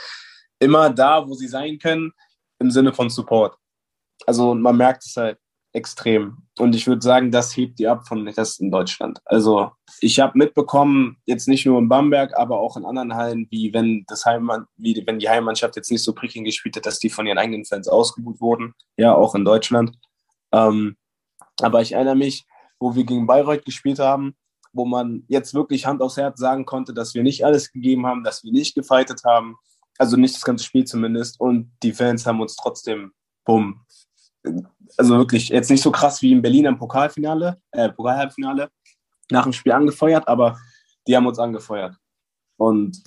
immer 0.59 0.91
da, 0.91 1.27
wo 1.27 1.35
sie 1.35 1.49
sein 1.49 1.79
können, 1.79 2.13
im 2.59 2.71
Sinne 2.71 2.93
von 2.93 3.11
Support. 3.11 3.57
Also 4.27 4.55
man 4.55 4.77
merkt 4.77 5.05
es 5.05 5.17
halt 5.17 5.39
extrem. 5.75 6.39
Und 6.59 6.75
ich 6.75 6.87
würde 6.87 7.03
sagen, 7.03 7.31
das 7.31 7.57
hebt 7.57 7.79
die 7.79 7.89
ab 7.89 8.07
von 8.07 8.27
Rest 8.29 8.61
in 8.61 8.71
Deutschland. 8.71 9.19
Also 9.25 9.73
ich 10.01 10.21
habe 10.21 10.39
mitbekommen, 10.39 11.17
jetzt 11.27 11.49
nicht 11.49 11.67
nur 11.67 11.79
in 11.79 11.89
Bamberg, 11.89 12.37
aber 12.37 12.61
auch 12.61 12.77
in 12.77 12.85
anderen 12.85 13.15
Hallen, 13.15 13.49
wie 13.51 13.75
wenn 13.75 14.05
das 14.07 14.25
Heimmann, 14.25 14.67
wie 14.77 15.03
wenn 15.05 15.19
die 15.19 15.29
Heimmannschaft 15.29 15.77
jetzt 15.77 15.91
nicht 15.91 16.05
so 16.05 16.15
prickelnd 16.15 16.47
gespielt 16.47 16.77
hat, 16.77 16.87
dass 16.87 17.01
die 17.01 17.11
von 17.11 17.27
ihren 17.27 17.39
eigenen 17.39 17.65
Fans 17.65 17.89
ausgebucht 17.89 18.41
wurden. 18.41 18.75
Ja, 18.97 19.15
auch 19.15 19.35
in 19.35 19.45
Deutschland. 19.45 19.97
Ähm, 20.53 20.97
aber 21.61 21.83
ich 21.83 21.93
erinnere 21.93 22.17
mich, 22.17 22.47
wo 22.79 22.95
wir 22.95 23.05
gegen 23.05 23.27
Bayreuth 23.27 23.65
gespielt 23.65 23.99
haben, 23.99 24.37
wo 24.73 24.85
man 24.85 25.25
jetzt 25.29 25.55
wirklich 25.55 25.87
Hand 25.87 26.03
aufs 26.03 26.17
Herz 26.17 26.39
sagen 26.39 26.67
konnte, 26.67 26.95
dass 26.95 27.15
wir 27.15 27.23
nicht 27.25 27.45
alles 27.45 27.73
gegeben 27.73 28.07
haben, 28.07 28.23
dass 28.23 28.45
wir 28.45 28.53
nicht 28.53 28.75
gefeitet 28.75 29.23
haben, 29.25 29.57
also 29.99 30.17
nicht 30.17 30.35
das 30.37 30.45
ganze 30.45 30.65
Spiel 30.65 30.85
zumindest. 30.85 31.41
Und 31.41 31.73
die 31.83 31.93
Fans 31.93 32.27
haben 32.27 32.41
uns 32.41 32.57
trotzdem, 32.57 33.13
bumm, 33.45 33.81
also 34.97 35.17
wirklich 35.17 35.49
jetzt 35.49 35.71
nicht 35.71 35.83
so 35.83 35.91
krass 35.91 36.23
wie 36.23 36.33
in 36.33 36.43
Berlin 36.43 36.67
im 36.67 36.79
Pokalfinale, 36.79 37.61
äh, 37.73 37.91
Pokalhalbfinale, 37.91 38.71
nach 39.31 39.45
dem 39.45 39.53
Spiel 39.53 39.73
angefeuert, 39.73 40.29
aber 40.29 40.59
die 41.07 41.17
haben 41.17 41.27
uns 41.27 41.39
angefeuert. 41.39 41.97
Und 42.57 43.03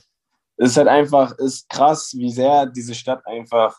es 0.57 0.71
ist 0.71 0.77
halt 0.77 0.88
einfach, 0.88 1.38
ist 1.38 1.69
krass, 1.69 2.13
wie 2.17 2.31
sehr 2.31 2.65
diese 2.65 2.95
Stadt 2.95 3.25
einfach 3.25 3.77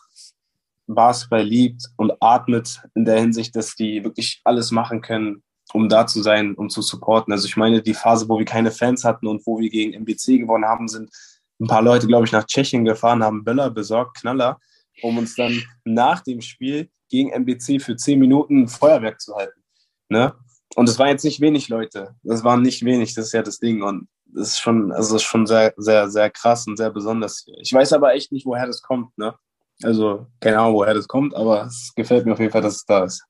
Basketball 0.87 1.43
liebt 1.43 1.83
und 1.97 2.11
atmet 2.19 2.81
in 2.95 3.05
der 3.05 3.19
Hinsicht, 3.19 3.55
dass 3.55 3.75
die 3.75 4.03
wirklich 4.03 4.41
alles 4.43 4.71
machen 4.71 5.01
können, 5.01 5.43
um 5.73 5.87
da 5.87 6.07
zu 6.07 6.21
sein, 6.23 6.55
um 6.55 6.69
zu 6.69 6.81
supporten. 6.81 7.31
Also 7.31 7.45
ich 7.45 7.57
meine, 7.57 7.81
die 7.81 7.93
Phase, 7.93 8.27
wo 8.27 8.39
wir 8.39 8.45
keine 8.45 8.71
Fans 8.71 9.03
hatten 9.03 9.27
und 9.27 9.45
wo 9.45 9.59
wir 9.59 9.69
gegen 9.69 9.93
MBC 9.93 10.39
gewonnen 10.39 10.65
haben, 10.65 10.87
sind 10.87 11.11
ein 11.59 11.67
paar 11.67 11.81
Leute, 11.81 12.07
glaube 12.07 12.25
ich, 12.25 12.31
nach 12.31 12.45
Tschechien 12.45 12.85
gefahren, 12.85 13.23
haben 13.23 13.43
Böller 13.43 13.69
besorgt, 13.69 14.17
Knaller, 14.17 14.59
um 15.01 15.17
uns 15.17 15.35
dann 15.35 15.61
nach 15.83 16.21
dem 16.21 16.41
Spiel 16.41 16.89
gegen 17.09 17.31
MBC 17.31 17.81
für 17.81 17.95
zehn 17.95 18.19
Minuten 18.19 18.67
Feuerwerk 18.67 19.19
zu 19.19 19.35
halten. 19.35 19.61
Ne? 20.09 20.33
Und 20.75 20.87
es 20.87 20.99
waren 20.99 21.09
jetzt 21.09 21.25
nicht 21.25 21.41
wenig 21.41 21.69
Leute. 21.69 22.15
Das 22.23 22.43
waren 22.43 22.61
nicht 22.61 22.85
wenig, 22.85 23.13
das 23.15 23.27
ist 23.27 23.33
ja 23.33 23.41
das 23.41 23.59
Ding. 23.59 23.81
Und 23.81 24.07
das 24.25 24.49
ist 24.49 24.59
schon, 24.59 24.91
also 24.91 25.15
ist 25.15 25.23
schon 25.23 25.47
sehr, 25.47 25.73
sehr, 25.77 26.09
sehr 26.09 26.29
krass 26.29 26.67
und 26.67 26.77
sehr 26.77 26.91
besonders. 26.91 27.45
Ich 27.61 27.73
weiß 27.73 27.93
aber 27.93 28.13
echt 28.13 28.31
nicht, 28.31 28.45
woher 28.45 28.67
das 28.67 28.81
kommt. 28.81 29.17
Ne? 29.17 29.35
Also 29.83 30.27
keine 30.39 30.59
Ahnung, 30.59 30.75
woher 30.75 30.93
das 30.93 31.07
kommt, 31.07 31.35
aber 31.35 31.65
es 31.65 31.93
gefällt 31.95 32.25
mir 32.25 32.33
auf 32.33 32.39
jeden 32.39 32.51
Fall, 32.51 32.61
dass 32.61 32.77
es 32.77 32.85
da 32.85 33.03
ist. 33.03 33.23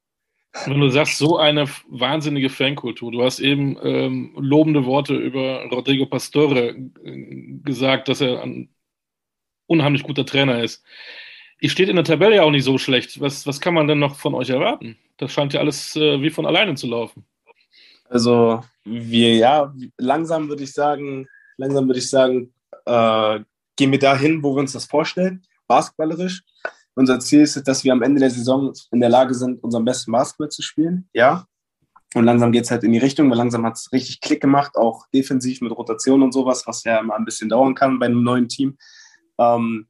Wenn 0.65 0.79
du 0.79 0.89
sagst, 0.89 1.19
so 1.19 1.37
eine 1.37 1.67
wahnsinnige 1.89 2.49
Fankultur, 2.49 3.11
du 3.11 3.23
hast 3.23 3.39
eben 3.39 3.77
ähm, 3.83 4.33
lobende 4.35 4.85
Worte 4.85 5.15
über 5.15 5.63
Rodrigo 5.71 6.07
Pastore 6.07 6.69
äh, 7.03 7.59
gesagt, 7.63 8.07
dass 8.07 8.21
er 8.21 8.41
ein 8.41 8.73
unheimlich 9.67 10.01
guter 10.01 10.25
Trainer 10.25 10.63
ist. 10.63 10.83
Ihr 11.61 11.69
steht 11.69 11.89
in 11.89 11.95
der 11.95 12.05
Tabelle 12.05 12.35
ja 12.35 12.43
auch 12.43 12.51
nicht 12.51 12.63
so 12.63 12.77
schlecht. 12.77 13.19
Was, 13.19 13.45
was 13.45 13.59
kann 13.59 13.73
man 13.73 13.87
denn 13.87 13.99
noch 13.99 14.15
von 14.15 14.33
euch 14.33 14.49
erwarten? 14.49 14.97
Das 15.17 15.31
scheint 15.31 15.53
ja 15.53 15.59
alles 15.59 15.95
äh, 15.95 16.21
wie 16.21 16.29
von 16.29 16.45
alleine 16.45 16.75
zu 16.75 16.87
laufen. 16.87 17.25
Also 18.09 18.63
wir, 18.85 19.35
ja, 19.35 19.73
langsam 19.97 20.47
würde 20.47 20.63
ich 20.63 20.73
sagen, 20.73 21.27
langsam 21.57 21.87
würde 21.87 21.99
ich 21.99 22.09
sagen, 22.09 22.53
äh, 22.85 23.39
gehen 23.75 23.91
wir 23.91 23.99
dahin, 23.99 24.41
wo 24.41 24.55
wir 24.55 24.61
uns 24.61 24.73
das 24.73 24.85
vorstellen, 24.85 25.43
basketballerisch. 25.67 26.41
Unser 26.95 27.19
Ziel 27.19 27.41
ist, 27.41 27.55
dass 27.67 27.83
wir 27.83 27.93
am 27.93 28.01
Ende 28.01 28.19
der 28.19 28.31
Saison 28.31 28.73
in 28.91 28.99
der 28.99 29.09
Lage 29.09 29.33
sind, 29.33 29.63
unseren 29.63 29.85
besten 29.85 30.11
Basketball 30.11 30.49
zu 30.49 30.61
spielen. 30.61 31.07
Ja. 31.13 31.45
Und 32.15 32.25
langsam 32.25 32.51
geht 32.51 32.63
es 32.63 32.71
halt 32.71 32.83
in 32.83 32.91
die 32.91 32.97
Richtung, 32.97 33.29
weil 33.29 33.37
langsam 33.37 33.65
hat 33.65 33.75
es 33.75 33.91
richtig 33.93 34.19
Klick 34.21 34.41
gemacht, 34.41 34.75
auch 34.75 35.05
defensiv 35.13 35.61
mit 35.61 35.71
Rotation 35.71 36.23
und 36.23 36.33
sowas, 36.33 36.65
was 36.65 36.83
ja 36.83 36.99
immer 36.99 37.15
ein 37.15 37.25
bisschen 37.25 37.49
dauern 37.49 37.75
kann 37.75 37.99
bei 37.99 38.07
einem 38.07 38.23
neuen 38.23 38.47
Team. 38.47 38.77
Ähm, 39.37 39.87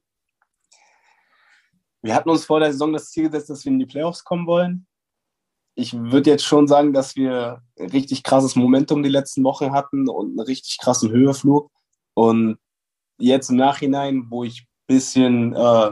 wir 2.01 2.15
hatten 2.15 2.29
uns 2.29 2.45
vor 2.45 2.59
der 2.59 2.71
Saison 2.71 2.93
das 2.93 3.11
Ziel 3.11 3.29
gesetzt, 3.29 3.49
dass 3.49 3.65
wir 3.65 3.71
in 3.71 3.79
die 3.79 3.85
Playoffs 3.85 4.23
kommen 4.23 4.47
wollen. 4.47 4.87
Ich 5.75 5.93
würde 5.93 6.29
jetzt 6.29 6.45
schon 6.45 6.67
sagen, 6.67 6.93
dass 6.93 7.15
wir 7.15 7.61
richtig 7.77 8.23
krasses 8.23 8.55
Momentum 8.55 9.03
die 9.03 9.09
letzten 9.09 9.43
Wochen 9.43 9.71
hatten 9.71 10.09
und 10.09 10.29
einen 10.29 10.39
richtig 10.39 10.77
krassen 10.79 11.09
Höheflug. 11.09 11.71
Und 12.13 12.57
jetzt 13.17 13.49
im 13.49 13.55
Nachhinein, 13.55 14.25
wo 14.29 14.43
ich 14.43 14.61
ein 14.61 14.67
bisschen 14.87 15.53
äh, 15.53 15.91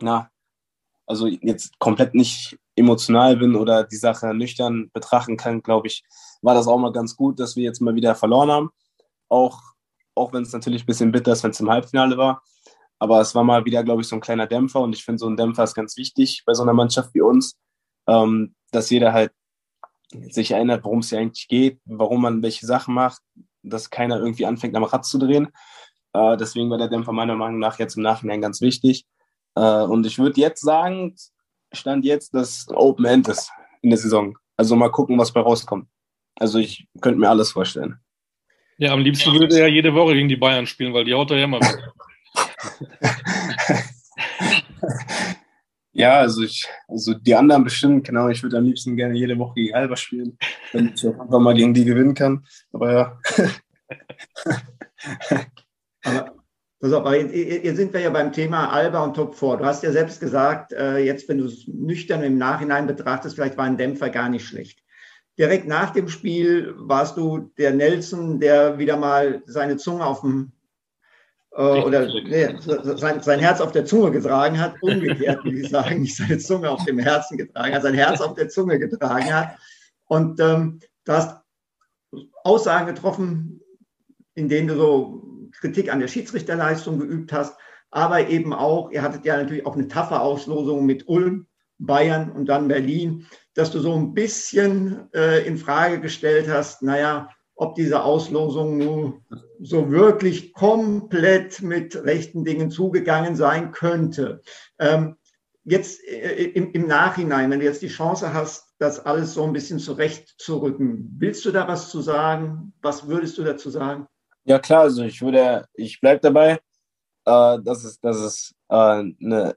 na, 0.00 0.30
also 1.06 1.26
jetzt 1.26 1.78
komplett 1.78 2.14
nicht 2.14 2.56
emotional 2.76 3.36
bin 3.36 3.54
oder 3.56 3.84
die 3.84 3.96
Sache 3.96 4.34
nüchtern 4.34 4.90
betrachten 4.92 5.36
kann, 5.36 5.62
glaube 5.62 5.88
ich, 5.88 6.04
war 6.42 6.54
das 6.54 6.66
auch 6.66 6.78
mal 6.78 6.92
ganz 6.92 7.16
gut, 7.16 7.38
dass 7.38 7.56
wir 7.56 7.64
jetzt 7.64 7.80
mal 7.80 7.94
wieder 7.94 8.14
verloren 8.14 8.50
haben. 8.50 8.70
Auch, 9.28 9.60
auch 10.14 10.32
wenn 10.32 10.42
es 10.42 10.52
natürlich 10.52 10.82
ein 10.84 10.86
bisschen 10.86 11.12
bitter 11.12 11.32
ist, 11.32 11.44
wenn 11.44 11.50
es 11.50 11.60
im 11.60 11.70
Halbfinale 11.70 12.16
war. 12.16 12.42
Aber 13.04 13.20
es 13.20 13.34
war 13.34 13.44
mal 13.44 13.66
wieder, 13.66 13.84
glaube 13.84 14.00
ich, 14.00 14.08
so 14.08 14.16
ein 14.16 14.22
kleiner 14.22 14.46
Dämpfer 14.46 14.80
und 14.80 14.94
ich 14.94 15.04
finde, 15.04 15.18
so 15.18 15.28
ein 15.28 15.36
Dämpfer 15.36 15.62
ist 15.62 15.74
ganz 15.74 15.98
wichtig 15.98 16.42
bei 16.46 16.54
so 16.54 16.62
einer 16.62 16.72
Mannschaft 16.72 17.12
wie 17.12 17.20
uns, 17.20 17.58
ähm, 18.06 18.54
dass 18.72 18.88
jeder 18.88 19.12
halt 19.12 19.30
sich 20.30 20.52
erinnert, 20.52 20.84
worum 20.84 21.00
es 21.00 21.10
hier 21.10 21.18
eigentlich 21.18 21.46
geht, 21.46 21.80
warum 21.84 22.22
man 22.22 22.42
welche 22.42 22.64
Sachen 22.64 22.94
macht, 22.94 23.20
dass 23.62 23.90
keiner 23.90 24.18
irgendwie 24.20 24.46
anfängt, 24.46 24.74
am 24.74 24.84
Rad 24.84 25.04
zu 25.04 25.18
drehen. 25.18 25.48
Äh, 26.14 26.38
deswegen 26.38 26.70
war 26.70 26.78
der 26.78 26.88
Dämpfer 26.88 27.12
meiner 27.12 27.36
Meinung 27.36 27.58
nach 27.58 27.78
jetzt 27.78 27.98
im 27.98 28.02
Nachhinein 28.02 28.40
ganz 28.40 28.62
wichtig. 28.62 29.04
Äh, 29.54 29.82
und 29.82 30.06
ich 30.06 30.18
würde 30.18 30.40
jetzt 30.40 30.62
sagen, 30.62 31.14
stand 31.74 32.06
jetzt, 32.06 32.32
dass 32.32 32.68
Open 32.70 33.04
End 33.04 33.28
ist 33.28 33.50
in 33.82 33.90
der 33.90 33.98
Saison. 33.98 34.38
Also 34.56 34.76
mal 34.76 34.90
gucken, 34.90 35.18
was 35.18 35.30
bei 35.30 35.40
rauskommt. 35.40 35.88
Also 36.36 36.58
ich 36.58 36.86
könnte 37.02 37.20
mir 37.20 37.28
alles 37.28 37.52
vorstellen. 37.52 37.98
Ja, 38.78 38.92
am 38.94 39.00
liebsten 39.00 39.34
würde 39.34 39.54
er 39.56 39.68
ja 39.68 39.74
jede 39.74 39.92
Woche 39.92 40.14
gegen 40.14 40.30
die 40.30 40.36
Bayern 40.36 40.66
spielen, 40.66 40.94
weil 40.94 41.04
die 41.04 41.12
haut 41.12 41.30
er 41.30 41.36
ja 41.36 41.44
immer 41.44 41.60
weg. 41.60 41.92
ja, 45.92 46.20
also 46.20 46.42
ich, 46.42 46.66
also 46.88 47.14
die 47.14 47.34
anderen 47.34 47.64
bestimmt, 47.64 48.06
genau, 48.06 48.28
ich 48.28 48.42
würde 48.42 48.58
am 48.58 48.64
liebsten 48.64 48.96
gerne 48.96 49.16
jede 49.16 49.38
Woche 49.38 49.54
gegen 49.54 49.74
Alba 49.74 49.96
spielen, 49.96 50.38
wenn 50.72 50.92
ich 50.94 51.06
auch 51.06 51.18
einfach 51.18 51.40
mal 51.40 51.54
gegen 51.54 51.74
die 51.74 51.84
gewinnen 51.84 52.14
kann. 52.14 52.44
Aber 52.72 52.92
ja. 52.92 53.20
pass 56.80 56.92
auf, 56.92 57.06
aber 57.06 57.18
jetzt, 57.18 57.76
sind 57.76 57.92
wir 57.92 58.00
ja 58.00 58.10
beim 58.10 58.32
Thema 58.32 58.70
Alba 58.70 59.04
und 59.04 59.14
Top 59.14 59.34
4. 59.34 59.58
Du 59.58 59.64
hast 59.64 59.82
ja 59.82 59.92
selbst 59.92 60.20
gesagt, 60.20 60.72
äh, 60.72 60.98
jetzt, 60.98 61.28
wenn 61.28 61.38
du 61.38 61.46
es 61.46 61.66
nüchtern 61.66 62.22
im 62.22 62.38
Nachhinein 62.38 62.86
betrachtest, 62.86 63.36
vielleicht 63.36 63.56
war 63.56 63.64
ein 63.64 63.76
Dämpfer 63.76 64.10
gar 64.10 64.28
nicht 64.28 64.46
schlecht 64.46 64.84
direkt 65.38 65.66
nach 65.66 65.90
dem 65.90 66.08
Spiel 66.08 66.74
warst 66.76 67.16
du 67.16 67.50
der 67.58 67.72
Nelson, 67.72 68.40
der 68.40 68.78
wieder 68.78 68.96
mal 68.96 69.42
seine 69.46 69.76
Zunge 69.76 70.06
auf 70.06 70.20
dem 70.20 70.52
oder 71.56 72.06
nee, 72.06 72.48
sein, 72.60 73.20
sein 73.20 73.38
Herz 73.38 73.60
auf 73.60 73.72
der 73.72 73.84
Zunge 73.84 74.10
getragen 74.10 74.58
hat, 74.58 74.74
umgekehrt 74.80 75.44
würde 75.44 75.60
ich 75.60 75.70
sagen, 75.70 76.02
nicht 76.02 76.16
seine 76.16 76.38
Zunge 76.38 76.70
auf 76.70 76.84
dem 76.84 76.98
Herzen 76.98 77.38
getragen 77.38 77.74
hat, 77.74 77.82
sein 77.82 77.94
Herz 77.94 78.20
auf 78.20 78.34
der 78.34 78.48
Zunge 78.48 78.78
getragen 78.78 79.32
hat. 79.32 79.56
Und 80.06 80.40
ähm, 80.40 80.80
du 81.04 81.12
hast 81.12 81.40
Aussagen 82.42 82.86
getroffen, 82.86 83.60
in 84.34 84.48
denen 84.48 84.68
du 84.68 84.76
so 84.76 85.48
Kritik 85.60 85.92
an 85.92 86.00
der 86.00 86.08
Schiedsrichterleistung 86.08 86.98
geübt 86.98 87.32
hast, 87.32 87.56
aber 87.90 88.28
eben 88.28 88.52
auch, 88.52 88.90
ihr 88.90 89.02
hattet 89.02 89.24
ja 89.24 89.36
natürlich 89.36 89.64
auch 89.64 89.74
eine 89.74 89.86
taffe 89.86 90.20
Auslosung 90.20 90.84
mit 90.84 91.08
Ulm, 91.08 91.46
Bayern 91.78 92.30
und 92.30 92.46
dann 92.48 92.68
Berlin 92.68 93.26
dass 93.54 93.70
du 93.70 93.78
so 93.78 93.94
ein 93.94 94.14
bisschen 94.14 95.08
äh, 95.14 95.46
in 95.46 95.56
Frage 95.56 96.00
gestellt 96.00 96.48
hast, 96.48 96.82
naja, 96.82 97.30
ob 97.56 97.74
diese 97.74 98.02
Auslosung 98.02 98.78
nun 98.78 99.24
so 99.60 99.90
wirklich 99.90 100.52
komplett 100.52 101.62
mit 101.62 101.94
rechten 102.04 102.44
Dingen 102.44 102.70
zugegangen 102.70 103.36
sein 103.36 103.70
könnte. 103.72 104.42
Ähm, 104.78 105.16
jetzt 105.64 106.02
äh, 106.04 106.44
im, 106.44 106.72
im, 106.72 106.86
Nachhinein, 106.86 107.50
wenn 107.50 107.60
du 107.60 107.64
jetzt 107.64 107.82
die 107.82 107.88
Chance 107.88 108.34
hast, 108.34 108.74
das 108.78 109.04
alles 109.04 109.34
so 109.34 109.44
ein 109.44 109.52
bisschen 109.52 109.78
zurechtzurücken, 109.78 111.16
willst 111.18 111.44
du 111.44 111.52
da 111.52 111.68
was 111.68 111.90
zu 111.90 112.00
sagen? 112.00 112.72
Was 112.82 113.06
würdest 113.06 113.38
du 113.38 113.44
dazu 113.44 113.70
sagen? 113.70 114.06
Ja 114.44 114.58
klar, 114.58 114.82
also 114.82 115.04
ich 115.04 115.22
würde, 115.22 115.66
ich 115.74 116.00
bleibe 116.00 116.20
dabei, 116.20 116.60
äh, 117.24 117.58
dass 117.62 117.84
es, 117.84 118.00
dass 118.00 118.16
es 118.16 118.54
äh, 118.68 118.74
eine 118.74 119.56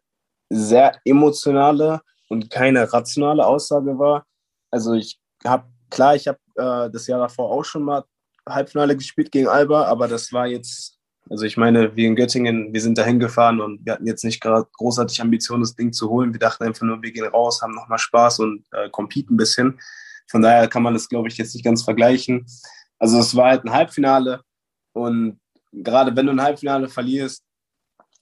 sehr 0.49 0.99
emotionale 1.03 2.01
und 2.29 2.49
keine 2.49 2.91
rationale 2.91 3.45
Aussage 3.45 3.97
war. 3.99 4.25
Also 4.71 4.93
ich 4.93 5.19
habe, 5.45 5.65
klar, 5.89 6.15
ich 6.15 6.27
habe 6.27 6.39
äh, 6.57 6.89
das 6.89 7.07
Jahr 7.07 7.19
davor 7.19 7.51
auch 7.51 7.63
schon 7.63 7.83
mal 7.83 8.03
Halbfinale 8.47 8.95
gespielt 8.95 9.31
gegen 9.31 9.47
Alba, 9.47 9.85
aber 9.85 10.07
das 10.07 10.31
war 10.31 10.47
jetzt, 10.47 10.97
also 11.29 11.45
ich 11.45 11.57
meine, 11.57 11.95
wir 11.95 12.07
in 12.07 12.15
Göttingen, 12.15 12.73
wir 12.73 12.81
sind 12.81 12.97
da 12.97 13.03
hingefahren 13.03 13.59
und 13.59 13.85
wir 13.85 13.93
hatten 13.93 14.07
jetzt 14.07 14.23
nicht 14.23 14.41
gerade 14.41 14.67
großartig 14.73 15.21
Ambitionen, 15.21 15.63
das 15.63 15.75
Ding 15.75 15.91
zu 15.91 16.09
holen. 16.09 16.33
Wir 16.33 16.39
dachten 16.39 16.63
einfach 16.63 16.85
nur, 16.85 17.01
wir 17.01 17.11
gehen 17.11 17.27
raus, 17.27 17.61
haben 17.61 17.75
nochmal 17.75 17.99
Spaß 17.99 18.39
und 18.39 18.63
äh, 18.71 18.89
competen 18.89 19.33
ein 19.33 19.37
bisschen. 19.37 19.79
Von 20.29 20.41
daher 20.41 20.67
kann 20.67 20.83
man 20.83 20.93
das, 20.93 21.09
glaube 21.09 21.27
ich, 21.27 21.37
jetzt 21.37 21.53
nicht 21.53 21.63
ganz 21.63 21.83
vergleichen. 21.83 22.45
Also 22.99 23.19
es 23.19 23.35
war 23.35 23.49
halt 23.49 23.65
ein 23.65 23.71
Halbfinale 23.71 24.41
und 24.93 25.39
gerade 25.71 26.15
wenn 26.15 26.25
du 26.25 26.31
ein 26.31 26.41
Halbfinale 26.41 26.87
verlierst 26.89 27.43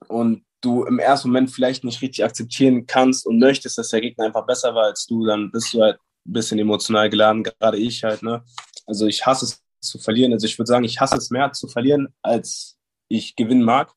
und 0.07 0.43
du 0.61 0.83
im 0.83 0.99
ersten 0.99 1.29
Moment 1.29 1.51
vielleicht 1.51 1.83
nicht 1.83 2.01
richtig 2.01 2.23
akzeptieren 2.25 2.85
kannst 2.85 3.25
und 3.25 3.39
möchtest, 3.39 3.77
dass 3.77 3.89
der 3.89 4.01
Gegner 4.01 4.25
einfach 4.25 4.45
besser 4.45 4.73
war 4.73 4.85
als 4.85 5.05
du, 5.05 5.25
dann 5.25 5.51
bist 5.51 5.73
du 5.73 5.81
halt 5.81 5.99
ein 6.25 6.33
bisschen 6.33 6.59
emotional 6.59 7.09
geladen, 7.09 7.43
gerade 7.43 7.77
ich 7.77 8.03
halt, 8.03 8.23
ne? 8.23 8.43
Also 8.85 9.07
ich 9.07 9.25
hasse 9.25 9.45
es 9.45 9.63
zu 9.79 9.99
verlieren. 9.99 10.33
Also 10.33 10.45
ich 10.45 10.57
würde 10.57 10.67
sagen, 10.67 10.83
ich 10.83 10.99
hasse 10.99 11.17
es 11.17 11.29
mehr 11.29 11.51
zu 11.53 11.67
verlieren, 11.67 12.09
als 12.21 12.77
ich 13.07 13.35
gewinnen 13.35 13.63
mag. 13.63 13.91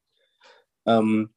Ähm, 0.87 1.31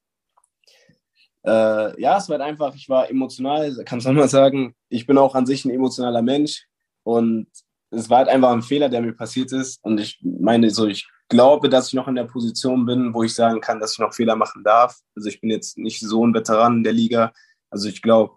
äh, 1.44 2.02
ja, 2.02 2.18
es 2.18 2.30
war 2.30 2.38
halt 2.38 2.48
einfach, 2.48 2.76
ich 2.76 2.88
war 2.90 3.10
emotional, 3.10 3.84
kannst 3.86 4.06
du 4.06 4.12
mal 4.12 4.28
sagen. 4.28 4.76
Ich 4.90 5.08
bin 5.08 5.18
auch 5.18 5.36
an 5.36 5.46
sich 5.46 5.66
ein 5.66 5.72
emotionaler 5.72 6.22
Mensch 6.22 6.68
und 7.04 7.48
es 7.90 8.10
war 8.10 8.20
halt 8.20 8.30
einfach 8.30 8.52
ein 8.52 8.62
Fehler, 8.62 8.90
der 8.90 9.02
mir 9.02 9.14
passiert 9.14 9.52
ist. 9.52 9.84
Und 9.84 10.00
ich 10.00 10.20
meine, 10.24 10.70
so, 10.70 10.88
ich 10.88 11.10
glaube, 11.30 11.70
dass 11.70 11.88
ich 11.88 11.94
noch 11.94 12.08
in 12.08 12.16
der 12.16 12.26
Position 12.26 12.86
bin, 12.86 13.14
wo 13.14 13.24
ich 13.24 13.34
sagen 13.34 13.60
kann, 13.60 13.80
dass 13.80 13.94
ich 13.94 14.00
noch 14.00 14.14
Fehler 14.14 14.36
machen 14.36 14.64
darf. 14.64 15.00
Also 15.16 15.30
ich 15.30 15.42
bin 15.42 15.50
jetzt 15.50 15.78
nicht 15.78 16.00
so 16.00 16.26
ein 16.26 16.34
Veteran 16.34 16.84
der 16.84 16.94
Liga. 16.94 17.34
Also 17.70 17.90
ich 17.90 18.02
glaube, 18.02 18.36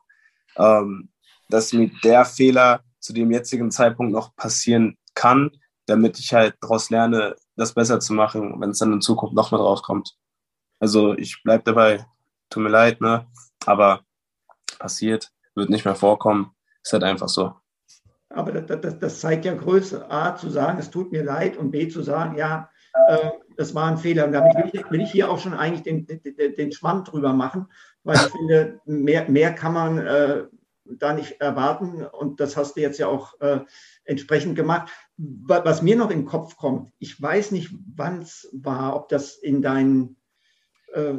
ähm, 0.57 1.11
dass 1.49 1.73
mir 1.73 1.91
der 2.03 2.25
Fehler 2.25 2.83
zu 3.01 3.13
dem 3.13 3.31
jetzigen 3.31 3.71
Zeitpunkt 3.71 4.13
noch 4.13 4.35
passieren 4.37 4.97
kann, 5.15 5.51
damit 5.87 6.19
ich 6.19 6.33
halt 6.33 6.57
daraus 6.61 6.91
lerne, 6.91 7.37
das 7.57 7.75
besser 7.75 8.01
zu 8.01 8.15
machen, 8.15 8.61
wenn 8.61 8.71
es 8.71 8.79
dann 8.79 8.93
in 8.93 9.01
Zukunft 9.01 9.35
nochmal 9.35 9.61
drauf 9.61 9.83
kommt. 9.83 10.17
Also 10.81 11.15
ich 11.15 11.43
bleibe 11.43 11.65
dabei, 11.65 12.07
tut 12.51 12.63
mir 12.63 12.71
leid, 12.71 13.01
ne? 13.01 13.27
aber 13.67 14.01
passiert, 14.79 15.31
wird 15.55 15.71
nicht 15.71 15.85
mehr 15.85 15.95
vorkommen, 15.95 16.53
ist 16.83 16.93
halt 16.93 17.05
einfach 17.05 17.29
so. 17.29 17.55
Aber 18.31 18.53
das, 18.53 18.81
das, 18.81 18.99
das 18.99 19.21
zeigt 19.21 19.45
ja 19.45 19.55
Größe, 19.55 20.11
A, 20.11 20.35
zu 20.35 20.51
sagen, 20.51 20.79
es 20.79 20.91
tut 20.91 21.13
mir 21.13 21.23
leid 21.23 21.57
und 21.57 21.71
B, 21.71 21.89
zu 21.89 22.03
sagen, 22.03 22.37
ja, 22.37 22.69
äh, 23.07 23.31
das 23.57 23.75
war 23.75 23.87
ein 23.87 23.99
Fehler. 23.99 24.27
Und 24.27 24.33
damit 24.33 24.57
will 24.57 24.71
ich, 24.73 24.91
will 24.91 25.01
ich, 25.01 25.13
hier 25.13 25.31
auch 25.31 25.39
schon 25.39 25.55
eigentlich 25.55 25.83
den, 25.83 26.07
den, 26.07 26.55
den 26.55 26.73
Schwamm 26.73 27.05
drüber 27.05 27.33
machen, 27.33 27.67
weil 28.03 28.17
ich 28.17 28.33
finde, 28.33 28.81
mehr, 28.87 29.29
mehr 29.29 29.55
kann 29.55 29.73
man 29.73 29.99
äh, 29.99 30.45
da 30.85 31.13
nicht 31.13 31.41
erwarten. 31.41 32.05
Und 32.05 32.41
das 32.41 32.57
hast 32.57 32.77
du 32.77 32.81
jetzt 32.81 32.99
ja 32.99 33.09
auch 33.09 33.41
äh, 33.41 33.61
entsprechend 34.05 34.57
gemacht. 34.57 34.91
Was 35.17 35.83
mir 35.83 35.97
noch 35.97 36.11
im 36.11 36.25
Kopf 36.25 36.57
kommt, 36.57 36.93
ich 36.99 37.21
weiß 37.21 37.51
nicht, 37.53 37.71
wann 37.95 38.23
es 38.23 38.49
war, 38.53 38.97
ob 38.97 39.09
das 39.09 39.37
in 39.37 39.63
deinen, 39.63 40.17
äh, 40.93 41.15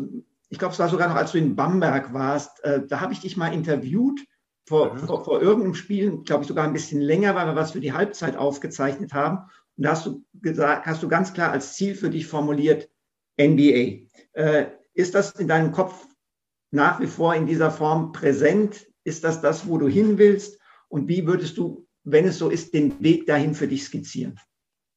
ich 0.50 0.60
glaube, 0.60 0.74
es 0.74 0.80
war 0.80 0.90
sogar 0.90 1.10
noch, 1.10 1.16
als 1.16 1.32
du 1.32 1.38
in 1.38 1.56
Bamberg 1.56 2.14
warst, 2.14 2.64
äh, 2.64 2.86
da 2.86 3.02
habe 3.02 3.14
ich 3.14 3.22
dich 3.22 3.38
mal 3.38 3.54
interviewt 3.54 4.22
vor, 4.68 4.94
mhm. 4.94 5.00
vor, 5.00 5.24
vor 5.24 5.42
irgendeinem 5.42 5.76
Spiel, 5.76 6.24
glaube 6.24 6.44
ich 6.44 6.48
sogar 6.48 6.66
ein 6.66 6.74
bisschen 6.74 7.02
länger, 7.02 7.36
weil 7.36 7.48
wir 7.48 7.56
was 7.56 7.72
für 7.72 7.80
die 7.80 7.94
Halbzeit 7.94 8.36
aufgezeichnet 8.36 9.14
haben. 9.14 9.50
Und 9.78 9.84
da 9.84 9.92
hast 9.92 10.06
du 10.06 10.24
gesagt, 10.34 10.86
hast 10.86 11.04
du 11.04 11.08
ganz 11.08 11.34
klar 11.34 11.52
als 11.52 11.74
Ziel 11.74 11.96
für 11.96 12.10
dich 12.10 12.28
formuliert, 12.28 12.90
NBA. 13.40 14.08
Äh, 14.34 14.68
ist 14.94 15.14
das 15.14 15.32
in 15.32 15.48
deinem 15.48 15.72
Kopf 15.72 16.08
nach 16.72 17.00
wie 17.00 17.08
vor 17.08 17.36
in 17.36 17.46
dieser 17.46 17.72
Form 17.72 18.12
präsent? 18.12 18.88
Ist 19.06 19.24
das 19.24 19.40
das, 19.40 19.68
wo 19.68 19.78
du 19.78 19.88
hin 19.88 20.18
willst? 20.18 20.60
Und 20.90 21.08
wie 21.08 21.26
würdest 21.26 21.58
du, 21.58 21.88
wenn 22.04 22.26
es 22.26 22.38
so 22.38 22.50
ist, 22.50 22.74
den 22.74 23.02
Weg 23.02 23.26
dahin 23.28 23.56
für 23.56 23.68
dich 23.68 23.86
skizzieren? 23.86 24.40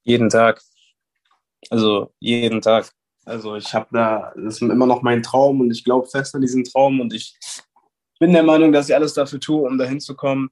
Jeden 0.03 0.31
Tag. 0.31 0.61
Also 1.71 2.13
jeden 2.19 2.61
Tag. 2.61 2.91
Also 3.25 3.57
ich 3.57 3.73
habe 3.75 3.89
da, 3.93 4.33
das 4.35 4.55
ist 4.55 4.63
immer 4.63 4.87
noch 4.87 5.03
mein 5.03 5.23
Traum 5.23 5.61
und 5.61 5.71
ich 5.71 5.85
glaube 5.85 6.09
fest 6.09 6.35
an 6.35 6.41
diesen 6.41 6.65
Traum 6.65 7.01
und 7.01 7.13
ich 7.13 7.37
bin 8.19 8.33
der 8.33 8.43
Meinung, 8.43 8.73
dass 8.73 8.89
ich 8.89 8.95
alles 8.95 9.13
dafür 9.13 9.39
tue, 9.39 9.69
um 9.69 9.77
dahin 9.77 10.01
zu 10.01 10.17
kommen. 10.17 10.49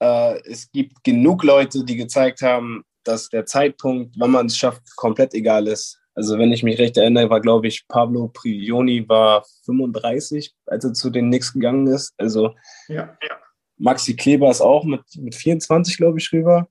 Äh, 0.00 0.40
es 0.44 0.70
gibt 0.72 1.04
genug 1.04 1.44
Leute, 1.44 1.84
die 1.84 1.96
gezeigt 1.96 2.42
haben, 2.42 2.84
dass 3.04 3.28
der 3.28 3.46
Zeitpunkt, 3.46 4.16
wann 4.18 4.32
man 4.32 4.46
es 4.46 4.56
schafft, 4.56 4.96
komplett 4.96 5.34
egal 5.34 5.68
ist. 5.68 6.00
Also 6.16 6.38
wenn 6.38 6.50
ich 6.50 6.62
mich 6.62 6.78
recht 6.78 6.96
erinnere, 6.96 7.28
war, 7.28 7.42
glaube 7.42 7.68
ich, 7.68 7.86
Pablo 7.88 8.28
Prioni 8.28 9.06
war 9.06 9.44
35, 9.66 10.54
als 10.64 10.84
er 10.84 10.94
zu 10.94 11.10
den 11.10 11.26
Knicks 11.26 11.52
gegangen 11.52 11.86
ist. 11.86 12.14
Also 12.16 12.54
ja, 12.88 13.16
ja. 13.22 13.38
Maxi 13.76 14.16
Kleber 14.16 14.50
ist 14.50 14.62
auch 14.62 14.84
mit, 14.84 15.02
mit 15.16 15.34
24, 15.34 15.98
glaube 15.98 16.18
ich, 16.18 16.32
rüber. 16.32 16.68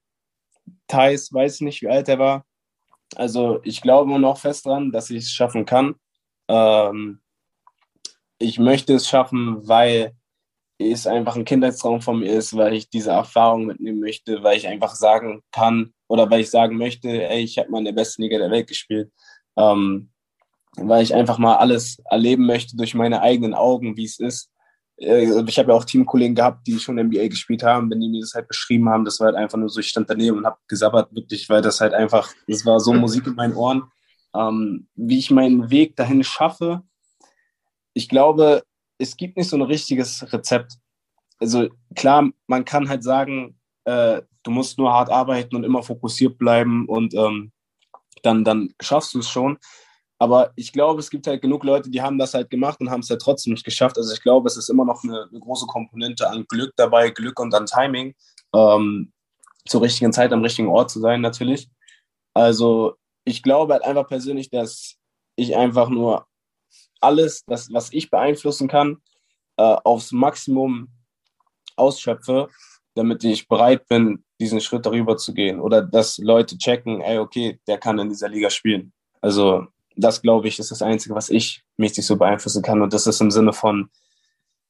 Thais 0.88 1.32
weiß 1.32 1.62
nicht, 1.62 1.84
wie 1.84 1.88
alt 1.88 2.10
er 2.10 2.18
war. 2.18 2.46
Also 3.16 3.60
ich 3.64 3.84
glaube 3.84 4.10
immer 4.10 4.20
noch 4.20 4.39
fest 4.39 4.66
dran, 4.66 4.91
dass 4.91 5.12
ich 5.12 5.26
es 5.26 5.32
schaffen 5.32 5.68
kann. 5.68 5.93
Ähm, 6.48 7.22
ich 8.39 8.58
möchte 8.58 8.96
es 8.96 9.08
schaffen, 9.08 9.68
weil 9.68 10.14
es 10.80 11.06
einfach 11.06 11.36
ein 11.36 11.46
Kindheitstraum 11.46 12.02
von 12.02 12.20
mir 12.20 12.34
ist, 12.34 12.58
weil 12.58 12.74
ich 12.74 12.89
diese 12.89 13.12
Erfahrung 13.12 13.68
mitnehmen 13.68 14.00
möchte, 14.00 14.41
weil 14.41 14.58
ich 14.58 14.68
einfach 14.68 14.96
sagen 14.96 15.43
kann 15.52 15.93
oder 16.08 16.30
weil 16.30 16.41
ich 16.41 16.50
sagen 16.50 16.78
möchte, 16.78 17.10
ey, 17.30 17.43
ich 17.43 17.60
habe 17.60 17.70
mal 17.70 17.78
in 17.78 17.86
der 17.86 17.91
besten 17.93 18.24
Liga 18.24 18.39
der 18.39 18.52
Welt 18.52 18.68
gespielt, 18.68 19.12
ähm, 19.58 20.10
weil 20.78 21.03
ich 21.03 21.14
einfach 21.14 21.38
mal 21.38 21.56
alles 21.56 22.01
erleben 22.10 22.45
möchte 22.45 22.76
durch 22.76 22.95
meine 22.95 23.22
eigenen 23.22 23.53
Augen, 23.53 23.95
wie 23.97 24.06
es 24.06 24.20
ist. 24.20 24.51
Äh, 24.97 25.43
ich 25.47 25.60
habe 25.60 25.72
ja 25.72 25.78
auch 25.78 25.86
Teamkollegen 25.86 26.36
gehabt, 26.36 26.68
die 26.68 26.80
schon 26.80 26.97
NBA 26.97 27.28
gespielt 27.28 27.64
haben, 27.64 27.89
wenn 27.89 28.01
die 28.01 28.10
mir 28.10 28.22
das 28.22 28.34
halt 28.34 28.47
beschrieben 28.47 28.89
haben, 28.89 29.06
das 29.06 29.20
war 29.20 29.28
halt 29.28 29.36
einfach 29.36 29.58
nur 29.58 29.70
so, 29.70 29.80
ich 29.80 29.88
stand 29.88 30.10
daneben 30.10 30.38
und 30.38 30.45
habe 30.45 30.58
gesabbert, 30.68 31.14
wirklich, 31.16 31.49
weil 31.49 31.62
das 31.62 31.82
halt 31.82 31.93
einfach, 31.93 32.32
das 32.47 32.66
war 32.66 32.80
so 32.80 32.93
Musik 32.93 33.28
in 33.28 33.36
meinen 33.36 33.56
Ohren. 33.56 33.84
Ähm, 34.34 34.88
wie 34.95 35.20
ich 35.20 35.32
meinen 35.32 35.70
Weg 35.70 35.95
dahin 35.95 36.24
schaffe, 36.24 36.84
ich 37.93 38.10
glaube, 38.10 38.64
es 38.97 39.16
gibt 39.16 39.38
nicht 39.38 39.49
so 39.49 39.56
ein 39.56 39.62
richtiges 39.62 40.32
Rezept. 40.34 40.74
Also 41.39 41.70
klar, 41.95 42.30
man 42.47 42.66
kann 42.66 42.89
halt 42.89 43.03
sagen, 43.03 43.58
äh, 43.86 44.22
du 44.43 44.51
musst 44.51 44.78
nur 44.78 44.91
hart 44.91 45.10
arbeiten 45.10 45.56
und 45.56 45.64
immer 45.64 45.84
fokussiert 45.84 46.38
bleiben 46.38 46.88
und 46.88 47.14
ähm, 47.14 47.51
dann, 48.24 48.43
dann 48.43 48.74
schaffst 48.82 49.13
du 49.13 49.20
es 49.20 49.30
schon. 49.30 49.57
Aber 50.18 50.51
ich 50.55 50.72
glaube, 50.72 50.99
es 50.99 51.09
gibt 51.09 51.28
halt 51.28 51.41
genug 51.41 51.63
Leute, 51.63 51.89
die 51.89 52.01
haben 52.01 52.18
das 52.18 52.34
halt 52.34 52.49
gemacht 52.49 52.80
und 52.80 52.89
haben 52.89 53.01
es 53.01 53.09
ja 53.09 53.13
halt 53.13 53.22
trotzdem 53.22 53.53
nicht 53.53 53.66
geschafft. 53.66 53.97
Also 53.97 54.13
ich 54.13 54.22
glaube, 54.22 54.47
es 54.47 54.57
ist 54.57 54.70
immer 54.70 54.86
noch 54.86 55.03
eine, 55.03 55.28
eine 55.30 55.39
große 55.39 55.68
Komponente 55.68 56.30
an 56.30 56.45
Glück 56.47 56.74
dabei, 56.78 57.09
Glück 57.09 57.39
und 57.39 57.53
an 57.53 57.66
Timing, 57.66 58.16
ähm, 58.53 59.11
zur 59.68 59.82
richtigen 59.82 60.13
Zeit 60.13 60.32
am 60.32 60.41
richtigen 60.41 60.70
Ort 60.70 60.89
zu 60.89 60.99
sein 60.99 61.22
natürlich. 61.22 61.70
Also 62.34 62.95
ich 63.26 63.43
glaube 63.43 63.74
halt 63.74 63.84
einfach 63.84 64.07
persönlich, 64.07 64.49
dass 64.49 64.95
ich 65.36 65.55
einfach 65.55 65.89
nur 65.89 66.28
alles, 67.01 67.43
das, 67.45 67.72
was 67.72 67.91
ich 67.93 68.09
beeinflussen 68.09 68.68
kann, 68.68 68.97
äh, 69.57 69.76
aufs 69.84 70.11
Maximum 70.11 70.89
ausschöpfe, 71.76 72.49
damit 72.95 73.24
ich 73.24 73.47
bereit 73.47 73.88
bin, 73.88 74.24
diesen 74.40 74.62
Schritt 74.62 74.86
darüber 74.86 75.18
zu 75.18 75.34
gehen. 75.34 75.60
Oder 75.60 75.82
dass 75.82 76.18
Leute 76.18 76.58
checken, 76.58 77.02
ey, 77.02 77.20
okay, 77.20 77.60
der 77.68 77.78
kann 77.78 78.00
in 78.00 78.10
dieser 78.10 78.30
Liga 78.30 78.50
spielen. 78.50 78.94
Also 79.22 79.68
das, 79.96 80.22
glaube 80.22 80.48
ich, 80.48 80.60
ist 80.60 80.72
das 80.72 80.82
Einzige, 80.82 81.16
was 81.16 81.30
ich 81.30 81.64
mäßig 81.78 82.06
so 82.06 82.18
beeinflussen 82.18 82.62
kann. 82.62 82.82
Und 82.82 82.94
das 82.94 83.08
ist 83.08 83.22
im 83.22 83.32
Sinne 83.32 83.54
von, 83.54 83.90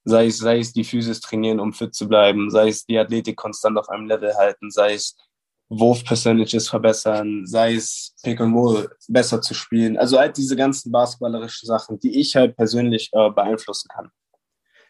sei 0.03 0.27
es, 0.27 0.37
sei 0.37 0.59
es 0.59 0.71
die 0.71 0.83
Physis 0.83 1.19
trainieren, 1.19 1.59
um 1.59 1.73
fit 1.73 1.95
zu 1.95 2.07
bleiben, 2.07 2.49
sei 2.51 2.69
es 2.69 2.85
die 2.85 2.97
Athletik 2.97 3.35
konstant 3.35 3.77
auf 3.77 3.89
einem 3.89 4.05
Level 4.05 4.35
halten, 4.35 4.69
sei 4.69 4.93
es 4.93 5.17
Wurf-Percentages 5.69 6.69
verbessern, 6.69 7.45
sei 7.45 7.73
es 7.73 8.13
Pick 8.23 8.39
and 8.39 8.55
Roll 8.55 8.89
besser 9.07 9.41
zu 9.41 9.55
spielen. 9.55 9.97
Also 9.97 10.19
halt 10.19 10.37
diese 10.37 10.55
ganzen 10.55 10.91
basketballerischen 10.91 11.65
Sachen, 11.65 11.99
die 11.99 12.19
ich 12.19 12.35
halt 12.35 12.55
persönlich 12.55 13.09
äh, 13.13 13.31
beeinflussen 13.31 13.89
kann. 13.89 14.11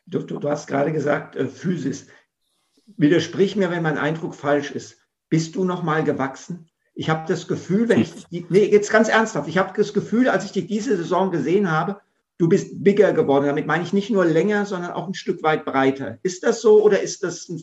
Du, 0.05 0.19
du, 0.19 0.37
du, 0.37 0.49
hast 0.49 0.67
gerade 0.67 0.91
gesagt, 0.91 1.35
äh, 1.35 1.47
Physis. 1.47 2.07
Widersprich 2.97 3.55
mir, 3.55 3.71
wenn 3.71 3.83
mein 3.83 3.97
Eindruck 3.97 4.35
falsch 4.35 4.71
ist. 4.71 4.97
Bist 5.29 5.55
du 5.55 5.63
noch 5.63 5.83
mal 5.83 6.03
gewachsen? 6.03 6.69
Ich 6.93 7.09
habe 7.09 7.27
das 7.27 7.47
Gefühl, 7.47 7.89
wenn 7.89 8.01
ich, 8.01 8.25
die, 8.27 8.45
nee, 8.49 8.65
jetzt 8.65 8.91
ganz 8.91 9.09
ernsthaft, 9.09 9.49
ich 9.49 9.57
habe 9.57 9.73
das 9.75 9.93
Gefühl, 9.93 10.29
als 10.29 10.45
ich 10.45 10.51
dich 10.51 10.67
diese 10.67 10.95
Saison 10.95 11.31
gesehen 11.31 11.69
habe, 11.69 11.99
du 12.37 12.47
bist 12.47 12.83
bigger 12.83 13.11
geworden. 13.11 13.47
Damit 13.47 13.67
meine 13.67 13.83
ich 13.83 13.91
nicht 13.91 14.09
nur 14.09 14.25
länger, 14.25 14.65
sondern 14.65 14.91
auch 14.91 15.07
ein 15.07 15.13
Stück 15.13 15.43
weit 15.43 15.65
breiter. 15.65 16.19
Ist 16.23 16.43
das 16.43 16.61
so 16.61 16.81
oder 16.81 17.01
ist 17.01 17.23
das 17.23 17.49
ein 17.49 17.61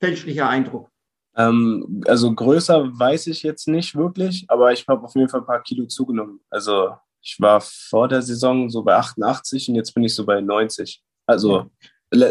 fälschlicher 0.00 0.48
Eindruck? 0.48 0.88
Ähm, 1.36 2.02
also 2.06 2.32
größer 2.32 2.96
weiß 2.96 3.26
ich 3.26 3.42
jetzt 3.42 3.66
nicht 3.66 3.96
wirklich, 3.96 4.44
aber 4.48 4.72
ich 4.72 4.86
habe 4.86 5.02
auf 5.02 5.14
jeden 5.16 5.28
Fall 5.28 5.40
ein 5.40 5.46
paar 5.46 5.62
Kilo 5.62 5.86
zugenommen. 5.86 6.40
Also 6.48 6.90
ich 7.20 7.40
war 7.40 7.60
vor 7.60 8.06
der 8.06 8.22
Saison 8.22 8.68
so 8.70 8.84
bei 8.84 8.94
88 8.94 9.68
und 9.70 9.74
jetzt 9.74 9.94
bin 9.94 10.04
ich 10.04 10.14
so 10.14 10.24
bei 10.24 10.40
90. 10.40 11.02
Also. 11.26 11.70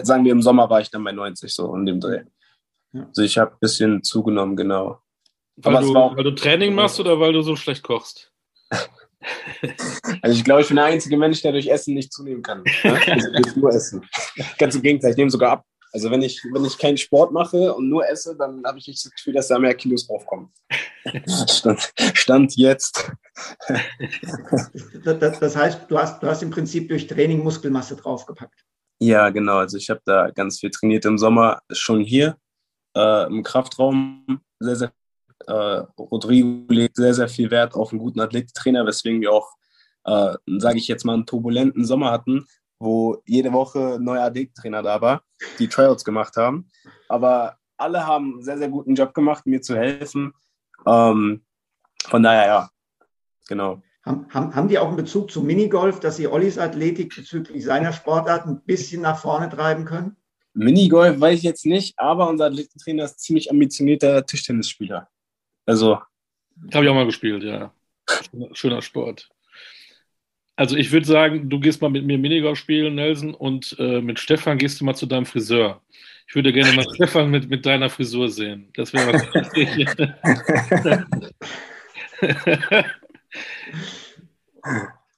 Sagen 0.04 0.26
wir 0.26 0.32
im 0.32 0.42
Sommer 0.42 0.70
war 0.70 0.82
ich 0.82 0.90
dann 0.90 1.04
bei 1.04 1.12
90 1.12 1.54
so 1.54 1.74
in 1.76 1.86
dem 1.86 2.00
Dreh. 2.00 2.24
Ja. 2.94 3.06
Also 3.08 3.22
ich 3.22 3.38
habe 3.38 3.52
ein 3.52 3.60
bisschen 3.60 4.04
zugenommen, 4.04 4.56
genau. 4.56 5.00
Weil, 5.56 5.84
du, 5.84 5.96
auch, 5.96 6.16
weil 6.16 6.24
du 6.24 6.32
Training 6.32 6.74
machst 6.74 7.00
oder 7.00 7.20
weil 7.20 7.34
du 7.34 7.42
so 7.42 7.56
schlecht 7.56 7.84
kochst? 7.84 8.32
Also 10.22 10.36
ich 10.36 10.44
glaube, 10.44 10.62
ich 10.62 10.68
bin 10.68 10.76
der 10.76 10.86
einzige 10.86 11.18
Mensch, 11.18 11.42
der 11.42 11.54
durch 11.54 11.68
Essen 11.68 11.94
nicht 11.94 12.12
zunehmen 12.12 12.42
kann. 12.42 12.64
Ne? 12.64 13.00
Also 13.08 13.60
nur 13.60 13.70
Essen. 13.70 14.06
Ganz 14.58 14.76
im 14.76 14.82
Gegenteil, 14.82 15.12
ich 15.12 15.18
nehme 15.18 15.30
sogar 15.30 15.52
ab. 15.52 15.66
Also 15.94 16.10
wenn 16.10 16.24
ich, 16.24 16.44
wenn 16.52 16.66
ich 16.66 16.78
keinen 16.80 16.98
Sport 16.98 17.32
mache 17.32 17.72
und 17.74 17.88
nur 17.88 18.08
esse, 18.10 18.36
dann 18.36 18.64
habe 18.66 18.80
ich 18.80 18.88
nicht 18.88 19.06
das 19.06 19.12
Gefühl, 19.12 19.34
dass 19.34 19.50
da 19.50 19.60
mehr 19.60 19.76
Kilos 19.76 20.08
draufkommen. 20.08 20.52
Stand, 21.48 21.94
Stand 22.16 22.56
jetzt. 22.56 23.12
Das, 25.04 25.40
das, 25.40 25.56
heißt, 25.56 25.82
du 25.90 26.00
hast, 26.00 26.24
du 26.24 26.28
hast 26.28 26.42
im 26.42 26.50
Prinzip 26.50 26.90
durch 26.90 27.06
Training 27.06 27.44
Muskelmasse 27.44 27.96
draufgepackt. 27.96 28.66
Ja, 29.04 29.30
genau. 29.32 29.58
Also 29.58 29.76
ich 29.78 29.90
habe 29.90 30.00
da 30.06 30.32
ganz 30.32 30.62
viel 30.62 30.72
trainiert 30.72 31.04
im 31.04 31.18
Sommer, 31.18 31.62
schon 31.70 32.00
hier 32.00 32.38
äh, 32.96 33.28
im 33.28 33.44
Kraftraum 33.44 34.40
sehr, 34.60 34.78
sehr 34.78 34.94
äh, 35.46 35.84
Rodrigo 36.00 36.72
legt 36.72 36.96
sehr, 36.96 37.14
sehr 37.14 37.28
viel 37.28 37.52
Wert 37.52 37.76
auf 37.76 37.92
einen 37.92 38.00
guten 38.00 38.22
Athletiktrainer, 38.22 38.86
weswegen 38.86 39.20
wir 39.20 39.34
auch, 39.34 39.56
äh, 40.06 40.36
sage 40.58 40.78
ich 40.78 40.88
jetzt 40.88 41.04
mal, 41.04 41.16
einen 41.16 41.26
turbulenten 41.26 41.84
Sommer 41.84 42.12
hatten, 42.12 42.48
wo 42.80 43.22
jede 43.26 43.52
Woche 43.52 43.96
ein 43.96 44.04
neuer 44.06 44.24
Athletiktrainer 44.24 44.82
da 44.82 45.02
war, 45.02 45.24
die 45.60 45.68
Trials 45.68 46.06
gemacht 46.06 46.38
haben. 46.38 46.70
Aber 47.10 47.58
alle 47.76 48.08
haben 48.08 48.36
einen 48.36 48.44
sehr, 48.44 48.58
sehr 48.58 48.70
guten 48.70 48.96
Job 48.96 49.14
gemacht, 49.14 49.46
mir 49.46 49.62
zu 49.62 49.76
helfen. 49.76 50.34
Ähm, 50.86 51.44
von 52.06 52.24
daher, 52.24 52.46
ja, 52.46 52.70
genau. 53.50 53.82
Haben, 54.04 54.28
haben, 54.30 54.54
haben 54.54 54.68
die 54.68 54.78
auch 54.80 54.88
einen 54.88 54.98
Bezug 54.98 55.32
zum 55.32 55.46
Minigolf, 55.46 56.02
dass 56.02 56.18
sie 56.18 56.28
Ollis 56.28 56.58
Athletik 56.58 57.16
bezüglich 57.16 57.64
seiner 57.64 57.94
Sportart 57.94 58.46
ein 58.46 58.62
bisschen 58.66 59.02
nach 59.02 59.18
vorne 59.18 59.50
treiben 59.50 59.86
können? 59.86 60.18
Minigolf 60.54 61.20
weiß 61.20 61.38
ich 61.38 61.44
jetzt 61.44 61.66
nicht, 61.66 61.98
aber 61.98 62.30
unser 62.30 62.46
Athletiktrainer 62.46 63.06
ist 63.06 63.22
ziemlich 63.22 63.50
ambitionierter 63.50 64.26
Tischtennisspieler. 64.26 65.08
Also. 65.66 66.00
Habe 66.74 66.86
ich 66.86 66.90
auch 66.90 66.96
mal 66.96 67.06
gespielt, 67.06 67.44
ja. 67.44 67.74
Schöner, 68.30 68.48
schöner 68.54 68.82
Sport. 68.82 69.30
Also 70.56 70.76
ich 70.76 70.92
würde 70.92 71.08
sagen, 71.08 71.50
du 71.50 71.60
gehst 71.60 71.82
mal 71.82 71.90
mit 71.90 72.06
mir 72.06 72.18
Minigolf 72.18 72.60
spielen, 72.60 72.96
Nelson, 72.96 73.34
und 73.34 73.76
äh, 73.80 74.02
mit 74.02 74.20
Stefan 74.20 74.58
gehst 74.58 74.82
du 74.82 74.86
mal 74.86 74.94
zu 74.94 75.06
deinem 75.06 75.26
Friseur. 75.26 75.82
Ich 76.28 76.36
würde 76.36 76.54
gerne 76.54 76.74
mal 76.74 76.86
Stefan 76.96 77.32
mit, 77.32 77.50
mit 77.50 77.66
deiner 77.66 77.90
Frisur 77.90 78.30
sehen. 78.30 78.70
Das 78.76 78.94
wäre 78.94 79.14
was. 79.14 79.24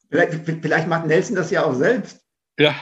vielleicht, 0.09 0.33
vielleicht 0.61 0.87
macht 0.87 1.07
Nelson 1.07 1.35
das 1.35 1.51
ja 1.51 1.65
auch 1.65 1.73
selbst. 1.73 2.21
Ja, 2.57 2.75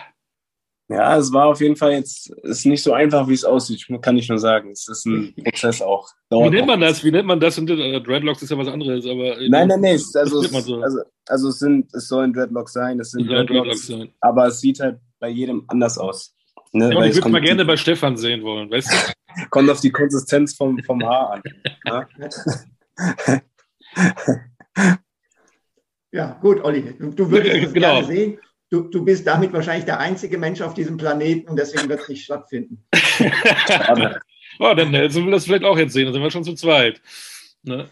ja, 0.90 1.18
es 1.18 1.32
war 1.32 1.48
auf 1.48 1.62
jeden 1.62 1.78
Fall 1.78 1.94
jetzt, 1.94 2.30
ist 2.44 2.66
nicht 2.66 2.84
so 2.84 2.94
einfach, 2.94 3.28
wie 3.28 3.34
es 3.34 3.46
aussieht, 3.46 3.88
kann 4.02 4.18
ich 4.18 4.28
nur 4.28 4.38
sagen. 4.38 4.72
Es 4.72 4.88
ist 4.88 5.06
ein 5.06 5.34
Prozess 5.44 5.82
auch. 5.82 6.10
Dauert 6.30 6.52
wie 6.52 6.58
nennt 6.58 6.68
man 6.68 6.82
das? 6.82 7.04
Wie 7.04 7.12
nennt 7.12 7.26
man 7.26 7.40
das? 7.40 7.58
Äh, 7.58 8.02
Dreadlocks 8.02 8.44
ist 8.44 8.52
ja 8.52 8.58
was 8.58 8.68
anderes, 8.68 9.06
aber. 9.06 9.38
Nein, 9.48 9.70
nein, 9.70 9.80
nein. 9.80 10.00
Also, 10.14 10.42
es, 10.42 10.52
so. 10.52 10.82
also, 10.82 11.02
also 11.28 11.50
es, 11.50 11.60
sind, 11.60 11.94
es 11.94 12.08
sollen 12.08 12.34
Dreadlocks 12.34 12.74
sein, 12.74 13.00
es 13.00 13.12
sind 13.12 13.28
Dreadlocks, 13.28 13.48
Dreadlocks 13.48 13.88
sein. 13.88 14.10
aber 14.20 14.48
es 14.48 14.60
sieht 14.60 14.82
halt 14.82 15.00
bei 15.20 15.30
jedem 15.30 15.64
anders 15.68 15.98
aus. 15.98 16.36
Ne? 16.74 16.94
Ja, 16.94 17.06
ich 17.06 17.16
würde 17.16 17.30
mal 17.30 17.42
gerne 17.42 17.66
bei 17.66 17.78
Stefan 17.78 18.18
sehen 18.18 18.44
wollen, 18.44 18.70
weißt 18.70 18.92
du? 18.92 18.96
kommt 19.50 19.70
auf 19.70 19.80
die 19.80 19.92
Konsistenz 19.92 20.54
vom, 20.54 20.78
vom 20.84 21.04
Haar 21.04 21.42
an. 21.86 22.12
Ja, 26.14 26.38
gut, 26.42 26.64
Olli, 26.64 26.96
du 26.98 27.30
würdest 27.30 27.56
es 27.66 27.74
genau. 27.74 28.02
gerne 28.02 28.08
sehen 28.08 28.38
du, 28.74 28.82
du 28.82 29.06
bist 29.06 29.28
damit 29.28 29.54
wahrscheinlich 29.54 29.86
der 29.86 30.00
einzige 30.00 30.38
Mensch 30.40 30.62
auf 30.62 30.74
diesem 30.74 30.98
Planeten 30.98 31.48
und 31.48 31.58
deswegen 31.58 31.88
wird 31.88 32.02
es 32.02 32.10
nicht 32.10 32.26
stattfinden. 32.26 32.84
oh, 34.60 34.74
dann 34.76 34.90
Nelson 34.90 35.26
will 35.26 35.32
das 35.32 35.46
vielleicht 35.46 35.64
auch 35.64 35.78
jetzt 35.78 35.94
sehen, 35.94 36.06
dann 36.06 36.14
sind 36.14 36.24
wir 36.24 36.32
schon 36.32 36.44
zu 36.44 36.56
zweit. 36.56 37.00
Ne? 37.62 37.88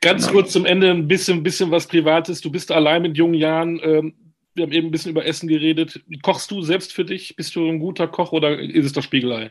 Ganz 0.00 0.28
genau. 0.28 0.40
kurz 0.40 0.52
zum 0.52 0.66
Ende 0.66 0.90
ein 0.90 1.08
bisschen, 1.08 1.42
bisschen 1.42 1.72
was 1.72 1.88
Privates. 1.88 2.40
Du 2.40 2.50
bist 2.50 2.70
allein 2.70 3.02
mit 3.02 3.16
jungen 3.16 3.34
Jahren. 3.34 3.80
Ähm, 3.82 4.14
wir 4.54 4.64
haben 4.64 4.72
eben 4.72 4.88
ein 4.88 4.90
bisschen 4.92 5.10
über 5.10 5.26
Essen 5.26 5.48
geredet. 5.48 6.00
Kochst 6.22 6.50
du 6.52 6.62
selbst 6.62 6.92
für 6.92 7.04
dich? 7.04 7.34
Bist 7.34 7.56
du 7.56 7.68
ein 7.68 7.80
guter 7.80 8.06
Koch 8.06 8.30
oder 8.30 8.56
ist 8.58 8.86
es 8.86 8.92
das 8.92 9.04
Spiegelei? 9.04 9.50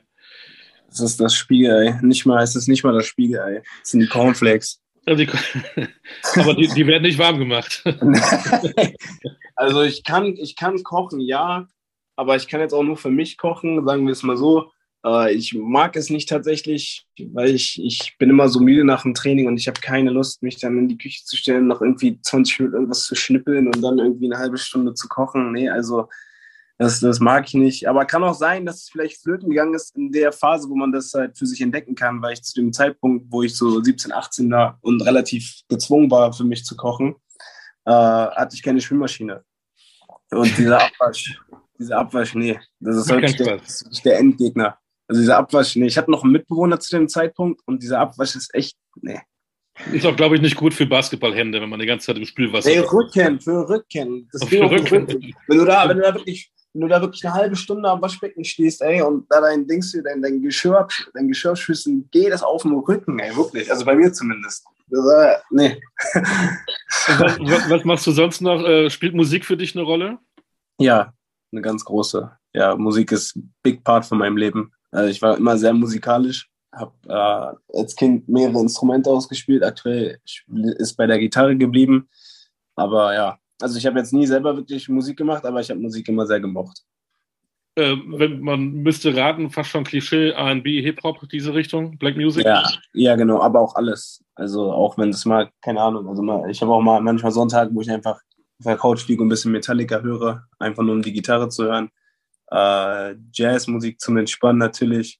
Es 0.89 1.01
ist 1.01 1.19
das 1.19 1.35
Spiegelei. 1.35 1.99
Nicht 2.01 2.25
mal, 2.25 2.41
es 2.41 2.55
ist 2.55 2.67
nicht 2.67 2.85
mal 2.85 2.93
das 2.93 3.05
Spiegelei. 3.05 3.63
Es 3.83 3.91
sind 3.91 3.99
die 3.99 4.07
Cornflakes. 4.07 4.81
Aber 6.35 6.53
die, 6.53 6.67
die 6.67 6.87
werden 6.87 7.03
nicht 7.03 7.17
warm 7.17 7.39
gemacht. 7.39 7.83
also 9.55 9.81
ich 9.81 10.03
kann, 10.03 10.35
ich 10.37 10.55
kann 10.55 10.83
kochen, 10.83 11.19
ja, 11.19 11.67
aber 12.15 12.35
ich 12.35 12.47
kann 12.49 12.59
jetzt 12.59 12.73
auch 12.73 12.83
nur 12.83 12.97
für 12.97 13.11
mich 13.11 13.37
kochen, 13.37 13.85
sagen 13.85 14.05
wir 14.05 14.11
es 14.11 14.23
mal 14.23 14.35
so. 14.35 14.71
Äh, 15.05 15.33
ich 15.33 15.53
mag 15.53 15.95
es 15.95 16.09
nicht 16.09 16.27
tatsächlich, 16.27 17.05
weil 17.31 17.55
ich, 17.55 17.81
ich 17.81 18.15
bin 18.19 18.29
immer 18.29 18.49
so 18.49 18.59
müde 18.59 18.83
nach 18.83 19.03
dem 19.03 19.13
Training 19.13 19.47
und 19.47 19.57
ich 19.57 19.67
habe 19.67 19.79
keine 19.79 20.11
Lust, 20.11 20.43
mich 20.43 20.59
dann 20.59 20.77
in 20.77 20.89
die 20.89 20.97
Küche 20.97 21.23
zu 21.23 21.37
stellen, 21.37 21.67
noch 21.67 21.81
irgendwie 21.81 22.19
20 22.21 22.59
Minuten 22.59 22.75
irgendwas 22.75 23.05
zu 23.05 23.15
schnippeln 23.15 23.67
und 23.67 23.81
dann 23.81 23.99
irgendwie 23.99 24.25
eine 24.25 24.37
halbe 24.37 24.57
Stunde 24.57 24.93
zu 24.93 25.07
kochen. 25.07 25.53
Nee, 25.53 25.69
also 25.69 26.09
das, 26.79 27.01
das 27.01 27.19
mag 27.19 27.45
ich 27.45 27.53
nicht. 27.55 27.89
Aber 27.89 28.05
kann 28.05 28.23
auch 28.23 28.33
sein, 28.33 28.65
dass 28.65 28.83
es 28.83 28.89
vielleicht 28.89 29.21
flöten 29.21 29.49
gegangen 29.49 29.73
ist 29.73 29.95
in 29.97 30.13
der 30.13 30.31
Phase, 30.31 30.69
wo 30.69 30.75
man 30.75 30.93
das 30.93 31.13
halt 31.13 31.37
für 31.37 31.45
sich 31.45 31.59
entdecken 31.59 31.93
kann, 31.93 32.21
weil 32.21 32.33
ich 32.33 32.41
zu 32.41 32.53
dem 32.55 32.71
Zeitpunkt, 32.71 33.25
wo 33.29 33.43
ich 33.43 33.55
so 33.55 33.83
17, 33.83 34.13
18 34.13 34.49
war 34.49 34.79
und 34.81 35.01
relativ 35.01 35.59
gezwungen 35.67 36.09
war, 36.09 36.31
für 36.31 36.45
mich 36.45 36.63
zu 36.63 36.77
kochen, 36.77 37.15
äh, 37.85 37.91
hatte 37.91 38.55
ich 38.55 38.63
keine 38.63 38.79
Schwimmmaschine. 38.79 39.43
Und 40.31 40.57
dieser 40.57 40.81
Abwasch, 40.85 41.41
dieser 41.77 41.97
Abwasch, 41.97 42.33
nee, 42.35 42.57
das 42.79 42.95
ist 42.95 43.09
wirklich 43.09 43.35
der, 43.35 43.57
das 43.57 43.81
ist 43.81 44.05
der 44.05 44.17
Endgegner. 44.17 44.77
Also 45.09 45.19
dieser 45.19 45.37
Abwasch, 45.37 45.75
nee, 45.75 45.87
ich 45.87 45.97
hatte 45.97 46.11
noch 46.11 46.23
einen 46.23 46.31
Mitbewohner 46.31 46.79
zu 46.79 46.95
dem 46.95 47.09
Zeitpunkt 47.09 47.61
und 47.65 47.83
dieser 47.83 47.99
Abwasch 47.99 48.37
ist 48.37 48.55
echt, 48.55 48.77
nee. 49.01 49.19
Ist 49.91 50.05
auch, 50.05 50.15
glaube 50.15 50.35
ich, 50.35 50.41
nicht 50.41 50.55
gut 50.55 50.73
für 50.73 50.85
Basketballhände, 50.85 51.59
wenn 51.61 51.69
man 51.69 51.79
die 51.79 51.85
ganze 51.85 52.07
Zeit 52.07 52.17
im 52.17 52.25
Spülwasser. 52.25 52.69
Nee, 52.69 52.79
Rücken, 52.79 53.39
für 53.41 53.67
Rücken. 53.67 54.29
Das 54.31 54.43
für 54.45 54.69
Rücken. 54.69 55.33
Wenn 55.47 55.57
du 55.57 55.65
da, 55.65 55.87
wenn 55.87 55.97
du 55.97 56.03
da 56.03 56.13
wirklich 56.13 56.51
wenn 56.73 56.81
du 56.81 56.87
da 56.87 57.01
wirklich 57.01 57.25
eine 57.25 57.33
halbe 57.33 57.55
Stunde 57.55 57.89
am 57.89 58.01
Waschbecken 58.01 58.43
stehst, 58.43 58.81
ey, 58.81 59.01
und 59.01 59.25
da 59.29 59.41
dein 59.41 59.67
Dings, 59.67 59.91
dein, 60.03 60.21
dein 60.21 60.41
Geschirr, 60.41 60.87
dein 61.13 61.27
Geschirr 61.27 61.55
schüssen, 61.55 62.07
geht 62.11 62.31
das 62.31 62.43
auf 62.43 62.63
den 62.63 62.73
Rücken, 62.73 63.19
ey, 63.19 63.35
wirklich. 63.35 63.71
Also 63.71 63.85
bei 63.85 63.95
mir 63.95 64.13
zumindest. 64.13 64.65
Das, 64.87 65.05
äh, 65.05 65.37
nee. 65.51 65.81
Was, 67.07 67.69
was, 67.69 67.83
machst 67.85 68.07
du 68.07 68.11
sonst 68.11 68.41
noch? 68.41 68.63
Äh, 68.63 68.89
spielt 68.89 69.13
Musik 69.13 69.45
für 69.45 69.57
dich 69.57 69.75
eine 69.75 69.83
Rolle? 69.83 70.19
Ja, 70.79 71.13
eine 71.51 71.61
ganz 71.61 71.85
große. 71.85 72.31
Ja, 72.53 72.75
Musik 72.75 73.11
ist 73.11 73.35
ein 73.35 73.53
Big 73.61 73.83
Part 73.83 74.05
von 74.05 74.17
meinem 74.17 74.37
Leben. 74.37 74.71
Also 74.91 75.09
ich 75.09 75.21
war 75.21 75.37
immer 75.37 75.57
sehr 75.57 75.73
musikalisch. 75.73 76.49
habe 76.71 76.93
äh, 77.07 77.77
als 77.77 77.95
Kind 77.95 78.27
mehrere 78.27 78.61
Instrumente 78.61 79.09
ausgespielt. 79.09 79.63
Aktuell 79.63 80.19
ist 80.77 80.97
bei 80.97 81.05
der 81.05 81.19
Gitarre 81.19 81.55
geblieben. 81.55 82.09
Aber 82.75 83.13
ja, 83.13 83.39
also 83.61 83.77
ich 83.77 83.85
habe 83.85 83.99
jetzt 83.99 84.13
nie 84.13 84.25
selber 84.25 84.55
wirklich 84.55 84.89
Musik 84.89 85.17
gemacht, 85.17 85.45
aber 85.45 85.59
ich 85.59 85.69
habe 85.69 85.79
Musik 85.79 86.07
immer 86.07 86.25
sehr 86.25 86.39
gemocht. 86.39 86.83
Äh, 87.75 87.95
wenn 88.07 88.41
man 88.41 88.73
müsste 88.73 89.15
raten, 89.15 89.49
fast 89.49 89.69
schon 89.69 89.83
Klischee, 89.83 90.31
R&B, 90.31 90.81
Hip-Hop, 90.81 91.27
diese 91.29 91.53
Richtung, 91.53 91.97
Black 91.97 92.17
Music? 92.17 92.45
Ja, 92.45 92.63
ja, 92.93 93.15
genau, 93.15 93.41
aber 93.41 93.61
auch 93.61 93.75
alles. 93.75 94.23
Also 94.35 94.71
auch 94.71 94.97
wenn 94.97 95.09
es 95.09 95.25
mal, 95.25 95.49
keine 95.61 95.81
Ahnung, 95.81 96.07
also 96.07 96.21
mal, 96.21 96.49
ich 96.49 96.61
habe 96.61 96.73
auch 96.73 96.81
mal 96.81 96.99
manchmal 97.01 97.31
Sonntage, 97.31 97.73
wo 97.73 97.81
ich 97.81 97.89
einfach 97.89 98.19
auf 98.59 98.65
der 98.65 98.77
Couch 98.77 99.07
liege 99.07 99.21
und 99.21 99.27
ein 99.27 99.29
bisschen 99.29 99.51
Metallica 99.51 100.01
höre, 100.01 100.47
einfach 100.59 100.83
nur 100.83 100.95
um 100.95 101.01
die 101.01 101.13
Gitarre 101.13 101.49
zu 101.49 101.65
hören. 101.65 101.89
Äh, 102.51 103.15
Jazzmusik 103.31 104.01
zum 104.01 104.17
Entspannen 104.17 104.59
natürlich. 104.59 105.19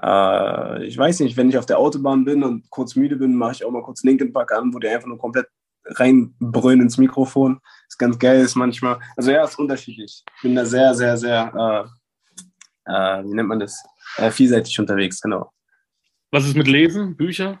Äh, 0.00 0.86
ich 0.86 0.96
weiß 0.96 1.20
nicht, 1.20 1.36
wenn 1.36 1.50
ich 1.50 1.58
auf 1.58 1.66
der 1.66 1.78
Autobahn 1.78 2.24
bin 2.24 2.42
und 2.42 2.70
kurz 2.70 2.96
müde 2.96 3.16
bin, 3.16 3.36
mache 3.36 3.52
ich 3.52 3.64
auch 3.64 3.70
mal 3.70 3.82
kurz 3.82 4.02
Linkin 4.02 4.32
Park 4.32 4.52
an, 4.52 4.72
wo 4.72 4.78
der 4.78 4.94
einfach 4.94 5.08
nur 5.08 5.18
komplett 5.18 5.48
reinbrüllen 5.84 6.80
ins 6.80 6.98
Mikrofon. 6.98 7.60
Ist 7.88 7.98
ganz 7.98 8.18
geil 8.18 8.40
ist 8.40 8.54
manchmal. 8.54 9.00
Also 9.16 9.30
ja, 9.30 9.44
ist 9.44 9.58
unterschiedlich. 9.58 10.24
Ich 10.36 10.42
bin 10.42 10.54
da 10.54 10.64
sehr, 10.64 10.94
sehr, 10.94 11.16
sehr, 11.16 11.88
äh, 12.86 12.92
äh, 12.92 13.24
wie 13.24 13.34
nennt 13.34 13.48
man 13.48 13.60
das? 13.60 13.82
Äh, 14.16 14.30
vielseitig 14.30 14.78
unterwegs, 14.78 15.20
genau. 15.20 15.52
Was 16.30 16.46
ist 16.46 16.56
mit 16.56 16.68
Lesen, 16.68 17.16
Bücher? 17.16 17.60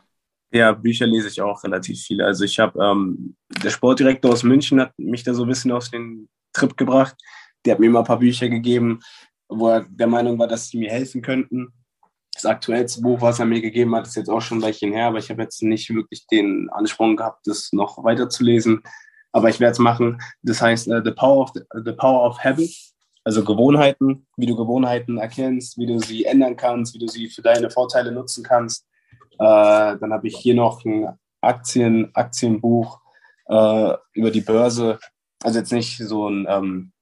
Ja, 0.50 0.72
Bücher 0.72 1.06
lese 1.06 1.28
ich 1.28 1.40
auch 1.40 1.62
relativ 1.64 2.00
viele. 2.00 2.26
Also 2.26 2.44
ich 2.44 2.58
habe, 2.58 2.82
ähm, 2.82 3.36
der 3.62 3.70
Sportdirektor 3.70 4.32
aus 4.32 4.42
München 4.42 4.80
hat 4.80 4.92
mich 4.98 5.22
da 5.22 5.34
so 5.34 5.44
ein 5.44 5.48
bisschen 5.48 5.72
auf 5.72 5.88
den 5.88 6.28
Trip 6.52 6.76
gebracht. 6.76 7.16
Der 7.64 7.72
hat 7.72 7.80
mir 7.80 7.86
immer 7.86 8.00
ein 8.00 8.04
paar 8.04 8.18
Bücher 8.18 8.48
gegeben, 8.48 9.00
wo 9.48 9.68
er 9.68 9.86
der 9.88 10.06
Meinung 10.06 10.38
war, 10.38 10.48
dass 10.48 10.68
sie 10.68 10.78
mir 10.78 10.90
helfen 10.90 11.22
könnten 11.22 11.72
das 12.34 12.46
aktuellste 12.46 13.02
Buch, 13.02 13.20
was 13.20 13.38
er 13.38 13.46
mir 13.46 13.60
gegeben 13.60 13.94
hat, 13.94 14.06
ist 14.06 14.16
jetzt 14.16 14.30
auch 14.30 14.40
schon 14.40 14.58
ein 14.58 14.62
Weilchen 14.62 14.92
her, 14.92 15.06
aber 15.06 15.18
ich 15.18 15.30
habe 15.30 15.42
jetzt 15.42 15.62
nicht 15.62 15.94
wirklich 15.94 16.26
den 16.26 16.70
Ansporn 16.70 17.16
gehabt, 17.16 17.46
das 17.46 17.72
noch 17.72 18.02
weiterzulesen. 18.02 18.82
Aber 19.32 19.48
ich 19.48 19.60
werde 19.60 19.72
es 19.72 19.78
machen. 19.78 20.20
Das 20.42 20.60
heißt 20.60 20.88
uh, 20.88 21.00
The, 21.02 21.12
Power 21.12 21.42
of, 21.42 21.52
The 21.54 21.92
Power 21.92 22.26
of 22.28 22.38
Habit, 22.42 22.74
also 23.24 23.44
Gewohnheiten, 23.44 24.26
wie 24.36 24.46
du 24.46 24.56
Gewohnheiten 24.56 25.18
erkennst, 25.18 25.78
wie 25.78 25.86
du 25.86 25.98
sie 25.98 26.24
ändern 26.24 26.56
kannst, 26.56 26.94
wie 26.94 26.98
du 26.98 27.06
sie 27.06 27.28
für 27.28 27.42
deine 27.42 27.70
Vorteile 27.70 28.12
nutzen 28.12 28.44
kannst. 28.44 28.86
Uh, 29.34 29.96
dann 29.98 30.12
habe 30.12 30.28
ich 30.28 30.36
hier 30.36 30.54
noch 30.54 30.84
ein 30.84 31.08
Aktien, 31.40 32.14
Aktienbuch 32.14 33.00
uh, 33.48 33.94
über 34.12 34.30
die 34.30 34.42
Börse. 34.42 34.98
Also 35.42 35.58
jetzt 35.58 35.72
nicht 35.72 35.96
so 35.96 36.28
ein 36.28 36.46
ähm, 36.48 36.92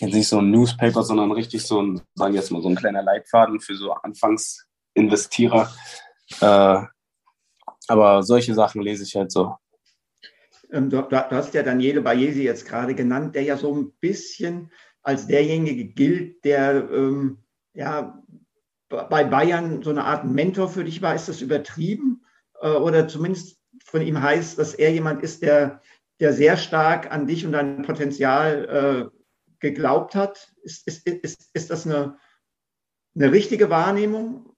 jetzt 0.00 0.14
nicht 0.14 0.28
so 0.28 0.38
ein 0.38 0.50
Newspaper, 0.50 1.02
sondern 1.02 1.32
richtig 1.32 1.66
so 1.66 1.82
ein, 1.82 2.00
sagen 2.14 2.32
wir 2.32 2.40
jetzt 2.40 2.50
mal, 2.50 2.62
so 2.62 2.68
ein 2.68 2.76
kleiner 2.76 3.02
Leitfaden 3.02 3.60
für 3.60 3.74
so 3.74 3.92
Anfangs 3.92 4.67
Investierer. 4.98 5.72
Äh, 6.40 6.82
aber 7.88 8.22
solche 8.22 8.54
Sachen 8.54 8.82
lese 8.82 9.04
ich 9.04 9.16
halt 9.16 9.32
so. 9.32 9.54
Ähm, 10.70 10.90
du, 10.90 11.00
du, 11.00 11.30
hast 11.30 11.54
ja 11.54 11.62
Daniele 11.62 12.02
Bayesi 12.02 12.42
jetzt 12.42 12.66
gerade 12.66 12.94
genannt, 12.94 13.34
der 13.34 13.42
ja 13.42 13.56
so 13.56 13.74
ein 13.74 13.92
bisschen 14.00 14.70
als 15.02 15.26
derjenige 15.26 15.86
gilt, 15.86 16.44
der 16.44 16.90
ähm, 16.90 17.38
ja 17.72 18.22
bei 18.88 19.24
Bayern 19.24 19.82
so 19.82 19.90
eine 19.90 20.04
Art 20.04 20.24
Mentor 20.24 20.68
für 20.68 20.84
dich 20.84 21.02
war. 21.02 21.14
Ist 21.14 21.28
das 21.28 21.40
übertrieben? 21.40 22.24
Äh, 22.60 22.70
oder 22.70 23.08
zumindest 23.08 23.58
von 23.84 24.02
ihm 24.02 24.20
heißt, 24.20 24.58
dass 24.58 24.74
er 24.74 24.92
jemand 24.92 25.22
ist, 25.22 25.42
der, 25.42 25.82
der 26.20 26.32
sehr 26.32 26.56
stark 26.56 27.10
an 27.10 27.26
dich 27.26 27.44
und 27.46 27.52
dein 27.52 27.82
Potenzial 27.82 29.10
äh, 29.12 29.18
geglaubt 29.60 30.14
hat? 30.14 30.52
Ist, 30.62 30.86
ist, 30.86 31.06
ist, 31.06 31.50
ist 31.52 31.70
das 31.70 31.86
eine, 31.86 32.18
eine 33.14 33.32
richtige 33.32 33.70
Wahrnehmung? 33.70 34.54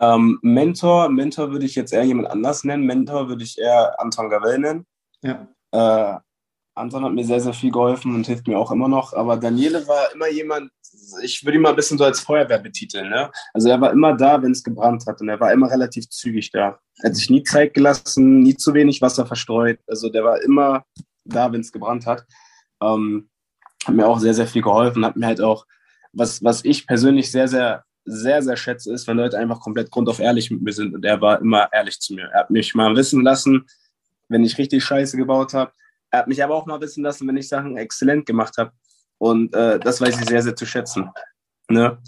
Ähm, 0.00 0.38
Mentor, 0.42 1.10
Mentor 1.10 1.52
würde 1.52 1.66
ich 1.66 1.74
jetzt 1.74 1.92
eher 1.92 2.04
jemand 2.04 2.30
anders 2.30 2.64
nennen. 2.64 2.84
Mentor 2.84 3.28
würde 3.28 3.44
ich 3.44 3.58
eher 3.58 4.00
Anton 4.00 4.30
Gavel 4.30 4.58
nennen. 4.58 4.86
Ja. 5.22 5.46
Äh, 5.72 6.18
Anton 6.74 7.04
hat 7.04 7.12
mir 7.12 7.24
sehr, 7.24 7.40
sehr 7.40 7.52
viel 7.52 7.70
geholfen 7.70 8.14
und 8.14 8.26
hilft 8.26 8.48
mir 8.48 8.58
auch 8.58 8.72
immer 8.72 8.88
noch. 8.88 9.12
Aber 9.12 9.36
Daniele 9.36 9.86
war 9.86 10.12
immer 10.14 10.28
jemand, 10.28 10.70
ich 11.22 11.44
würde 11.44 11.56
ihn 11.56 11.62
mal 11.62 11.70
ein 11.70 11.76
bisschen 11.76 11.98
so 11.98 12.04
als 12.04 12.20
Feuerwehr 12.20 12.58
betiteln. 12.58 13.10
Ne? 13.10 13.30
Also 13.52 13.68
er 13.68 13.80
war 13.80 13.92
immer 13.92 14.14
da, 14.14 14.42
wenn 14.42 14.52
es 14.52 14.64
gebrannt 14.64 15.04
hat 15.06 15.20
und 15.20 15.28
er 15.28 15.38
war 15.38 15.52
immer 15.52 15.70
relativ 15.70 16.08
zügig 16.08 16.50
da. 16.50 16.78
Er 17.02 17.10
hat 17.10 17.16
sich 17.16 17.28
nie 17.28 17.42
Zeit 17.42 17.74
gelassen, 17.74 18.40
nie 18.40 18.56
zu 18.56 18.72
wenig 18.72 19.02
Wasser 19.02 19.26
verstreut. 19.26 19.78
Also 19.86 20.08
der 20.08 20.24
war 20.24 20.42
immer 20.42 20.84
da, 21.24 21.52
wenn 21.52 21.60
es 21.60 21.72
gebrannt 21.72 22.06
hat. 22.06 22.24
Ähm, 22.82 23.28
hat 23.84 23.94
mir 23.94 24.06
auch 24.06 24.18
sehr, 24.18 24.34
sehr 24.34 24.46
viel 24.46 24.62
geholfen, 24.62 25.04
hat 25.04 25.16
mir 25.16 25.26
halt 25.26 25.40
auch, 25.40 25.66
was, 26.12 26.42
was 26.42 26.64
ich 26.64 26.86
persönlich 26.86 27.30
sehr, 27.30 27.48
sehr 27.48 27.84
sehr, 28.10 28.42
sehr 28.42 28.56
schätze, 28.56 28.92
ist, 28.92 29.06
wenn 29.06 29.16
Leute 29.16 29.38
einfach 29.38 29.60
komplett 29.60 29.90
grundauf 29.90 30.18
ehrlich 30.18 30.50
mit 30.50 30.62
mir 30.62 30.72
sind. 30.72 30.94
Und 30.94 31.04
er 31.04 31.20
war 31.20 31.40
immer 31.40 31.68
ehrlich 31.72 32.00
zu 32.00 32.14
mir. 32.14 32.28
Er 32.32 32.40
hat 32.40 32.50
mich 32.50 32.74
mal 32.74 32.94
wissen 32.96 33.22
lassen, 33.22 33.66
wenn 34.28 34.44
ich 34.44 34.58
richtig 34.58 34.84
Scheiße 34.84 35.16
gebaut 35.16 35.54
habe. 35.54 35.72
Er 36.10 36.20
hat 36.20 36.28
mich 36.28 36.42
aber 36.42 36.54
auch 36.54 36.66
mal 36.66 36.80
wissen 36.80 37.04
lassen, 37.04 37.26
wenn 37.28 37.36
ich 37.36 37.48
Sachen 37.48 37.76
exzellent 37.76 38.26
gemacht 38.26 38.56
habe. 38.58 38.72
Und 39.18 39.54
äh, 39.54 39.78
das 39.78 40.00
weiß 40.00 40.20
ich 40.20 40.28
sehr, 40.28 40.42
sehr 40.42 40.56
zu 40.56 40.66
schätzen. 40.66 41.10
Ne? 41.68 41.98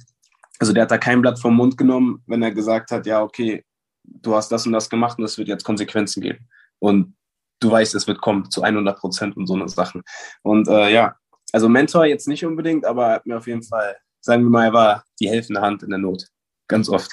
Also 0.59 0.73
der 0.73 0.85
hat 0.85 0.91
da 0.91 0.99
kein 0.99 1.21
Blatt 1.21 1.39
vom 1.39 1.57
Mund 1.57 1.77
genommen, 1.77 2.23
wenn 2.27 2.43
er 2.43 2.53
gesagt 2.53 2.91
hat, 2.91 3.07
ja, 3.07 3.23
okay, 3.23 3.65
du 4.05 4.35
hast 4.35 4.51
das 4.51 4.67
und 4.67 4.73
das 4.73 4.91
gemacht 4.91 5.19
und 5.19 5.25
es 5.25 5.39
wird 5.39 5.49
jetzt 5.49 5.65
Konsequenzen 5.65 6.21
geben. 6.21 6.49
Und 6.79 7.15
du 7.61 7.71
weißt, 7.71 7.95
es 7.95 8.07
wird 8.07 8.21
kommen 8.21 8.51
zu 8.51 8.63
100 8.63 8.99
Prozent 8.99 9.37
und 9.37 9.47
so 9.47 9.55
eine 9.55 9.69
Sachen. 9.69 10.03
Und 10.43 10.69
äh, 10.69 10.93
ja, 10.93 11.17
also 11.53 11.69
Mentor 11.69 12.07
jetzt 12.07 12.29
nicht 12.29 12.45
unbedingt, 12.45 12.85
aber 12.85 13.07
er 13.07 13.15
hat 13.15 13.27
mir 13.27 13.37
auf 13.37 13.47
jeden 13.47 13.63
Fall 13.63 13.97
sagen 14.23 14.45
wir 14.45 14.51
mal, 14.51 14.67
er 14.67 14.73
war 14.73 15.05
die 15.21 15.29
helfende 15.29 15.61
Hand 15.61 15.83
in 15.83 15.91
der 15.91 15.99
Not. 15.99 16.29
Ganz 16.69 16.89
oft. 16.89 17.11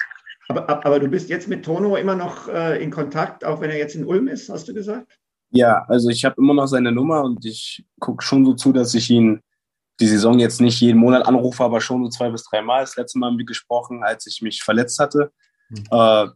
Aber, 0.48 0.84
aber 0.84 0.98
du 0.98 1.08
bist 1.08 1.28
jetzt 1.28 1.48
mit 1.48 1.64
Tono 1.64 1.96
immer 1.96 2.16
noch 2.16 2.48
äh, 2.48 2.82
in 2.82 2.90
Kontakt, 2.90 3.44
auch 3.44 3.60
wenn 3.60 3.70
er 3.70 3.78
jetzt 3.78 3.94
in 3.94 4.04
Ulm 4.04 4.26
ist, 4.26 4.48
hast 4.48 4.66
du 4.68 4.74
gesagt? 4.74 5.18
Ja, 5.50 5.84
also 5.88 6.08
ich 6.08 6.24
habe 6.24 6.36
immer 6.38 6.54
noch 6.54 6.66
seine 6.66 6.92
Nummer 6.92 7.22
und 7.22 7.44
ich 7.44 7.84
gucke 7.98 8.24
schon 8.24 8.44
so 8.44 8.54
zu, 8.54 8.72
dass 8.72 8.94
ich 8.94 9.10
ihn 9.10 9.40
die 10.00 10.06
Saison 10.06 10.38
jetzt 10.38 10.60
nicht 10.60 10.80
jeden 10.80 10.98
Monat 10.98 11.26
anrufe, 11.26 11.62
aber 11.62 11.80
schon 11.80 12.04
so 12.04 12.08
zwei 12.08 12.30
bis 12.30 12.44
drei 12.44 12.62
Mal. 12.62 12.80
Das 12.80 12.96
letzte 12.96 13.18
Mal 13.18 13.28
haben 13.28 13.38
wir 13.38 13.44
gesprochen, 13.44 14.02
als 14.02 14.26
ich 14.26 14.40
mich 14.42 14.62
verletzt 14.62 14.98
hatte. 14.98 15.30
Mhm. 15.68 15.84
Äh, 15.90 16.28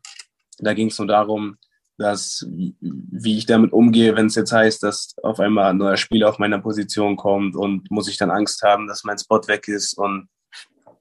da 0.59 0.75
ging 0.75 0.89
es 0.89 0.99
nur 0.99 1.09
darum, 1.09 1.57
dass 1.97 2.47
wie 2.49 3.39
ich 3.39 3.47
damit 3.47 3.73
umgehe, 3.73 4.17
wenn 4.17 4.27
es 4.27 4.35
jetzt 4.35 4.53
heißt, 4.53 4.83
dass 4.83 5.15
auf 5.23 5.41
einmal 5.41 5.71
ein 5.71 5.79
neuer 5.79 5.97
Spieler 5.97 6.29
auf 6.29 6.39
meiner 6.39 6.59
Position 6.59 7.17
kommt 7.17 7.57
und 7.57 7.91
muss 7.91 8.09
ich 8.09 8.17
dann 8.17 8.31
Angst 8.31 8.63
haben, 8.63 8.87
dass 8.87 9.05
mein 9.05 9.19
Spot 9.19 9.41
weg 9.47 9.69
ist 9.69 9.95
und 9.97 10.29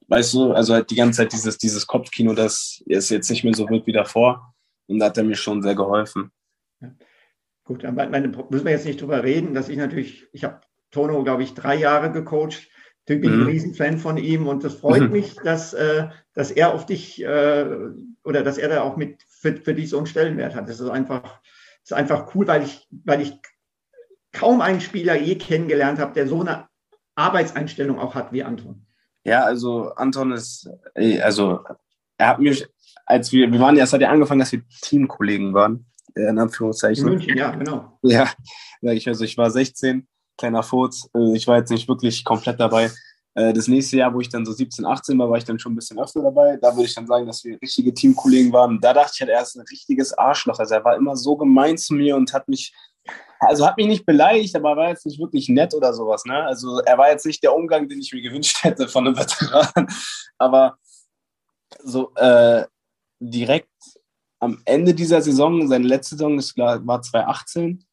Weißt 0.08 0.34
du, 0.34 0.52
also 0.52 0.74
halt 0.74 0.90
die 0.90 0.96
ganze 0.96 1.18
Zeit 1.18 1.32
dieses, 1.32 1.58
dieses 1.58 1.86
Kopfkino, 1.86 2.34
das 2.34 2.82
ist 2.86 3.10
jetzt 3.10 3.30
nicht 3.30 3.44
mehr 3.44 3.54
so 3.54 3.68
wird 3.68 3.86
wie 3.86 3.92
davor. 3.92 4.54
Und 4.86 4.98
da 4.98 5.06
hat 5.06 5.16
er 5.16 5.24
mir 5.24 5.36
schon 5.36 5.62
sehr 5.62 5.74
geholfen. 5.74 6.30
Ja. 6.80 6.90
Gut, 7.64 7.84
dann 7.84 7.94
meine, 7.94 8.28
müssen 8.28 8.64
wir 8.66 8.72
jetzt 8.72 8.84
nicht 8.84 9.00
drüber 9.00 9.22
reden, 9.22 9.54
dass 9.54 9.70
ich 9.70 9.78
natürlich, 9.78 10.26
ich 10.32 10.44
habe 10.44 10.60
Tono, 10.90 11.24
glaube 11.24 11.42
ich, 11.42 11.54
drei 11.54 11.74
Jahre 11.76 12.12
gecoacht. 12.12 12.68
Ich 13.06 13.20
bin 13.20 13.34
mhm. 13.34 13.42
ein 13.42 13.46
Riesenfan 13.46 13.98
von 13.98 14.18
ihm 14.18 14.46
und 14.46 14.64
das 14.64 14.74
freut 14.74 15.02
mhm. 15.02 15.10
mich, 15.12 15.36
dass, 15.36 15.72
äh, 15.72 16.08
dass 16.34 16.50
er 16.50 16.74
auf 16.74 16.84
dich 16.84 17.22
äh, 17.22 17.66
oder 18.22 18.42
dass 18.42 18.58
er 18.58 18.68
da 18.68 18.82
auch 18.82 18.96
mit 18.96 19.22
für, 19.28 19.56
für 19.56 19.74
dich 19.74 19.88
so 19.88 19.96
einen 19.96 20.06
Stellenwert 20.06 20.54
hat. 20.54 20.68
Das 20.68 20.80
ist 20.80 20.88
einfach, 20.88 21.22
das 21.22 21.90
ist 21.90 21.92
einfach 21.92 22.34
cool, 22.34 22.46
weil 22.46 22.62
ich, 22.62 22.86
weil 23.04 23.22
ich 23.22 23.34
kaum 24.32 24.60
einen 24.60 24.80
Spieler 24.80 25.18
je 25.18 25.36
kennengelernt 25.36 25.98
habe, 25.98 26.12
der 26.12 26.26
so 26.26 26.40
eine 26.40 26.68
Arbeitseinstellung 27.14 27.98
auch 27.98 28.14
hat 28.14 28.32
wie 28.32 28.42
Anton. 28.42 28.83
Ja, 29.24 29.42
also 29.44 29.90
Anton 29.94 30.32
ist, 30.32 30.68
also 31.22 31.60
er 32.18 32.28
hat 32.28 32.38
mir, 32.38 32.56
als 33.06 33.32
wir, 33.32 33.50
wir 33.50 33.60
waren 33.60 33.76
ja, 33.76 33.84
es 33.84 33.92
hat 33.92 34.00
ja 34.00 34.10
angefangen, 34.10 34.40
dass 34.40 34.52
wir 34.52 34.62
Teamkollegen 34.82 35.54
waren, 35.54 35.86
äh, 36.14 36.28
in 36.28 36.38
Anführungszeichen. 36.38 37.06
In 37.06 37.14
München, 37.14 37.36
ja, 37.36 37.50
genau. 37.50 37.98
Ja, 38.02 38.30
ich, 38.82 39.08
also 39.08 39.24
ich 39.24 39.36
war 39.36 39.50
16, 39.50 40.06
kleiner 40.36 40.62
Furz, 40.62 41.08
äh, 41.14 41.34
ich 41.34 41.46
war 41.46 41.56
jetzt 41.56 41.70
nicht 41.70 41.88
wirklich 41.88 42.24
komplett 42.24 42.60
dabei. 42.60 42.90
Äh, 43.34 43.52
das 43.52 43.66
nächste 43.68 43.96
Jahr, 43.96 44.14
wo 44.14 44.20
ich 44.20 44.28
dann 44.28 44.44
so 44.44 44.52
17, 44.52 44.84
18 44.84 45.18
war, 45.18 45.28
war 45.28 45.38
ich 45.38 45.44
dann 45.44 45.58
schon 45.58 45.72
ein 45.72 45.76
bisschen 45.76 45.98
öfter 45.98 46.22
dabei. 46.22 46.56
Da 46.56 46.74
würde 46.74 46.86
ich 46.86 46.94
dann 46.94 47.06
sagen, 47.06 47.26
dass 47.26 47.44
wir 47.44 47.60
richtige 47.60 47.92
Teamkollegen 47.92 48.52
waren. 48.52 48.80
Da 48.80 48.92
dachte 48.92 49.12
ich 49.14 49.20
halt, 49.20 49.30
er 49.30 49.42
ist 49.42 49.56
ein 49.56 49.66
richtiges 49.70 50.16
Arschloch. 50.16 50.58
Also 50.58 50.74
er 50.74 50.84
war 50.84 50.96
immer 50.96 51.16
so 51.16 51.36
gemein 51.36 51.76
zu 51.76 51.94
mir 51.94 52.16
und 52.16 52.32
hat 52.32 52.48
mich 52.48 52.72
also 53.40 53.66
hat 53.66 53.76
mich 53.76 53.86
nicht 53.86 54.06
beleidigt, 54.06 54.54
aber 54.56 54.76
war 54.76 54.88
jetzt 54.88 55.06
nicht 55.06 55.20
wirklich 55.20 55.48
nett 55.48 55.74
oder 55.74 55.92
sowas. 55.92 56.24
Ne? 56.24 56.42
Also 56.44 56.78
er 56.80 56.98
war 56.98 57.10
jetzt 57.10 57.26
nicht 57.26 57.42
der 57.42 57.54
Umgang, 57.54 57.88
den 57.88 58.00
ich 58.00 58.12
mir 58.12 58.22
gewünscht 58.22 58.62
hätte 58.62 58.88
von 58.88 59.06
einem 59.06 59.16
Veteran. 59.18 59.86
Aber 60.38 60.78
so 61.82 62.14
äh, 62.14 62.64
direkt 63.20 63.68
am 64.40 64.60
Ende 64.64 64.94
dieser 64.94 65.22
Saison, 65.22 65.66
seine 65.68 65.86
letzte 65.86 66.16
Saison 66.16 66.38
ist, 66.38 66.56
war 66.56 67.02
2018, 67.02 67.84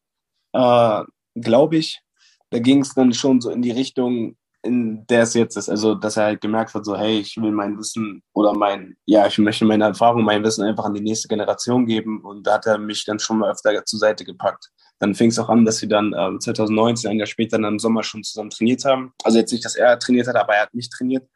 äh, 0.52 1.02
glaube 1.34 1.76
ich, 1.76 2.02
da 2.50 2.58
ging 2.58 2.80
es 2.80 2.94
dann 2.94 3.14
schon 3.14 3.40
so 3.40 3.50
in 3.50 3.62
die 3.62 3.70
Richtung, 3.70 4.36
in 4.62 5.06
der 5.08 5.22
es 5.22 5.34
jetzt 5.34 5.56
ist. 5.56 5.68
Also, 5.68 5.94
dass 5.94 6.16
er 6.16 6.24
halt 6.24 6.40
gemerkt 6.40 6.72
hat, 6.74 6.84
so, 6.84 6.96
hey, 6.96 7.18
ich 7.18 7.36
will 7.36 7.50
mein 7.50 7.76
Wissen 7.78 8.22
oder 8.32 8.54
mein, 8.54 8.96
ja, 9.06 9.26
ich 9.26 9.36
möchte 9.38 9.64
meine 9.64 9.84
Erfahrung, 9.84 10.22
mein 10.24 10.44
Wissen 10.44 10.64
einfach 10.64 10.84
an 10.84 10.94
die 10.94 11.00
nächste 11.00 11.28
Generation 11.28 11.86
geben. 11.86 12.20
Und 12.20 12.46
da 12.46 12.54
hat 12.54 12.66
er 12.66 12.78
mich 12.78 13.04
dann 13.04 13.18
schon 13.18 13.38
mal 13.38 13.50
öfter 13.50 13.84
zur 13.84 13.98
Seite 13.98 14.24
gepackt. 14.24 14.70
Dann 15.00 15.14
fing 15.14 15.30
es 15.30 15.38
auch 15.38 15.48
an, 15.48 15.64
dass 15.64 15.82
wir 15.82 15.88
dann 15.88 16.14
ähm, 16.16 16.40
2019, 16.40 17.10
ein 17.10 17.18
Jahr 17.18 17.26
später, 17.26 17.58
dann 17.58 17.72
im 17.72 17.78
Sommer 17.80 18.04
schon 18.04 18.22
zusammen 18.22 18.50
trainiert 18.50 18.84
haben. 18.84 19.12
Also 19.24 19.38
jetzt 19.38 19.52
nicht, 19.52 19.64
dass 19.64 19.74
er 19.74 19.98
trainiert 19.98 20.28
hat, 20.28 20.36
aber 20.36 20.54
er 20.54 20.62
hat 20.62 20.74
mich 20.74 20.88
trainiert. 20.90 21.28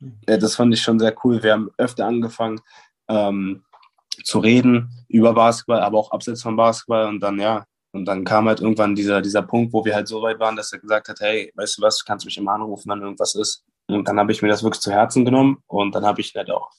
Mhm. 0.00 0.18
Äh, 0.26 0.38
das 0.38 0.56
fand 0.56 0.74
ich 0.74 0.82
schon 0.82 0.98
sehr 0.98 1.14
cool. 1.24 1.42
Wir 1.42 1.52
haben 1.52 1.70
öfter 1.78 2.06
angefangen, 2.06 2.60
ähm, 3.08 3.62
zu 4.24 4.40
reden 4.40 4.90
über 5.08 5.32
Basketball, 5.32 5.80
aber 5.80 5.98
auch 5.98 6.10
abseits 6.10 6.42
von 6.42 6.56
Basketball. 6.56 7.06
Und 7.06 7.20
dann, 7.20 7.38
ja, 7.38 7.64
und 7.92 8.04
dann 8.06 8.24
kam 8.24 8.48
halt 8.48 8.60
irgendwann 8.60 8.94
dieser, 8.94 9.22
dieser 9.22 9.42
Punkt, 9.42 9.72
wo 9.72 9.84
wir 9.84 9.94
halt 9.94 10.08
so 10.08 10.22
weit 10.22 10.40
waren, 10.40 10.56
dass 10.56 10.72
er 10.72 10.78
gesagt 10.78 11.08
hat, 11.08 11.20
hey, 11.20 11.52
weißt 11.54 11.78
du 11.78 11.82
was, 11.82 12.04
kannst 12.04 12.24
mich 12.24 12.38
immer 12.38 12.52
anrufen, 12.52 12.90
wenn 12.90 13.02
irgendwas 13.02 13.34
ist. 13.34 13.64
Und 13.88 14.08
dann 14.08 14.18
habe 14.18 14.32
ich 14.32 14.42
mir 14.42 14.48
das 14.48 14.62
wirklich 14.62 14.80
zu 14.80 14.90
Herzen 14.90 15.24
genommen 15.24 15.58
und 15.66 15.94
dann 15.94 16.04
habe 16.04 16.20
ich 16.20 16.34
halt 16.34 16.50
auch 16.50 16.70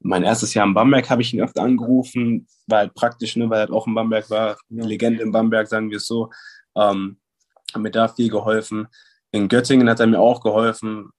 mein 0.00 0.22
erstes 0.22 0.54
Jahr 0.54 0.66
in 0.66 0.74
Bamberg 0.74 1.08
habe 1.10 1.22
ich 1.22 1.32
ihn 1.34 1.42
öfter 1.42 1.62
angerufen, 1.62 2.46
war 2.66 2.78
halt 2.80 2.94
praktisch, 2.94 3.36
ne, 3.36 3.48
weil 3.50 3.58
er 3.58 3.60
halt 3.60 3.70
auch 3.70 3.86
in 3.86 3.94
Bamberg 3.94 4.30
war, 4.30 4.56
eine 4.70 4.86
Legende 4.86 5.22
in 5.22 5.32
Bamberg, 5.32 5.68
sagen 5.68 5.90
wir 5.90 5.98
es 5.98 6.06
so. 6.06 6.30
Ähm, 6.76 7.18
hat 7.72 7.82
mir 7.82 7.90
da 7.90 8.08
viel 8.08 8.30
geholfen. 8.30 8.88
In 9.30 9.48
Göttingen 9.48 9.88
hat 9.88 10.00
er 10.00 10.06
mir 10.06 10.18
auch 10.18 10.40
geholfen. 10.40 11.10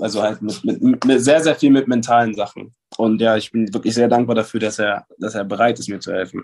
Also 0.00 0.22
halt 0.22 0.40
mit, 0.40 0.64
mit, 0.64 1.04
mit, 1.04 1.20
sehr, 1.20 1.42
sehr 1.42 1.54
viel 1.54 1.70
mit 1.70 1.86
mentalen 1.86 2.34
Sachen. 2.34 2.74
Und 2.96 3.20
ja, 3.20 3.36
ich 3.36 3.52
bin 3.52 3.72
wirklich 3.72 3.94
sehr 3.94 4.08
dankbar 4.08 4.34
dafür, 4.34 4.60
dass 4.60 4.78
er, 4.78 5.06
dass 5.18 5.34
er 5.34 5.44
bereit 5.44 5.78
ist, 5.78 5.88
mir 5.88 6.00
zu 6.00 6.12
helfen. 6.12 6.42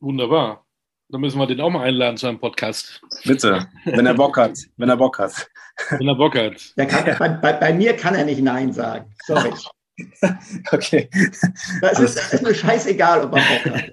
Wunderbar. 0.00 0.66
Dann 1.08 1.20
müssen 1.20 1.38
wir 1.38 1.46
den 1.46 1.60
auch 1.60 1.70
mal 1.70 1.84
einladen 1.84 2.16
zu 2.16 2.26
einem 2.26 2.40
Podcast. 2.40 3.00
Bitte, 3.24 3.68
wenn 3.84 4.06
er 4.06 4.14
Bock 4.14 4.36
hat. 4.36 4.58
Wenn 4.76 4.88
er 4.88 4.96
Bock 4.96 5.18
hat. 5.18 5.48
Wenn 5.90 6.08
er 6.08 6.16
Bock 6.16 6.36
hat. 6.36 6.74
Kann, 6.76 7.18
bei, 7.18 7.28
bei, 7.28 7.52
bei, 7.52 7.72
mir 7.72 7.94
kann 7.94 8.14
er 8.14 8.24
nicht 8.24 8.42
Nein 8.42 8.72
sagen. 8.72 9.14
Sorry. 9.24 9.52
okay. 10.72 11.08
Das 11.80 12.00
ist, 12.00 12.16
das 12.16 12.34
ist 12.34 12.42
mir 12.42 12.54
scheißegal, 12.54 13.24
ob 13.24 13.36
er 13.36 13.42
Bock 13.42 13.74
hat. 13.74 13.92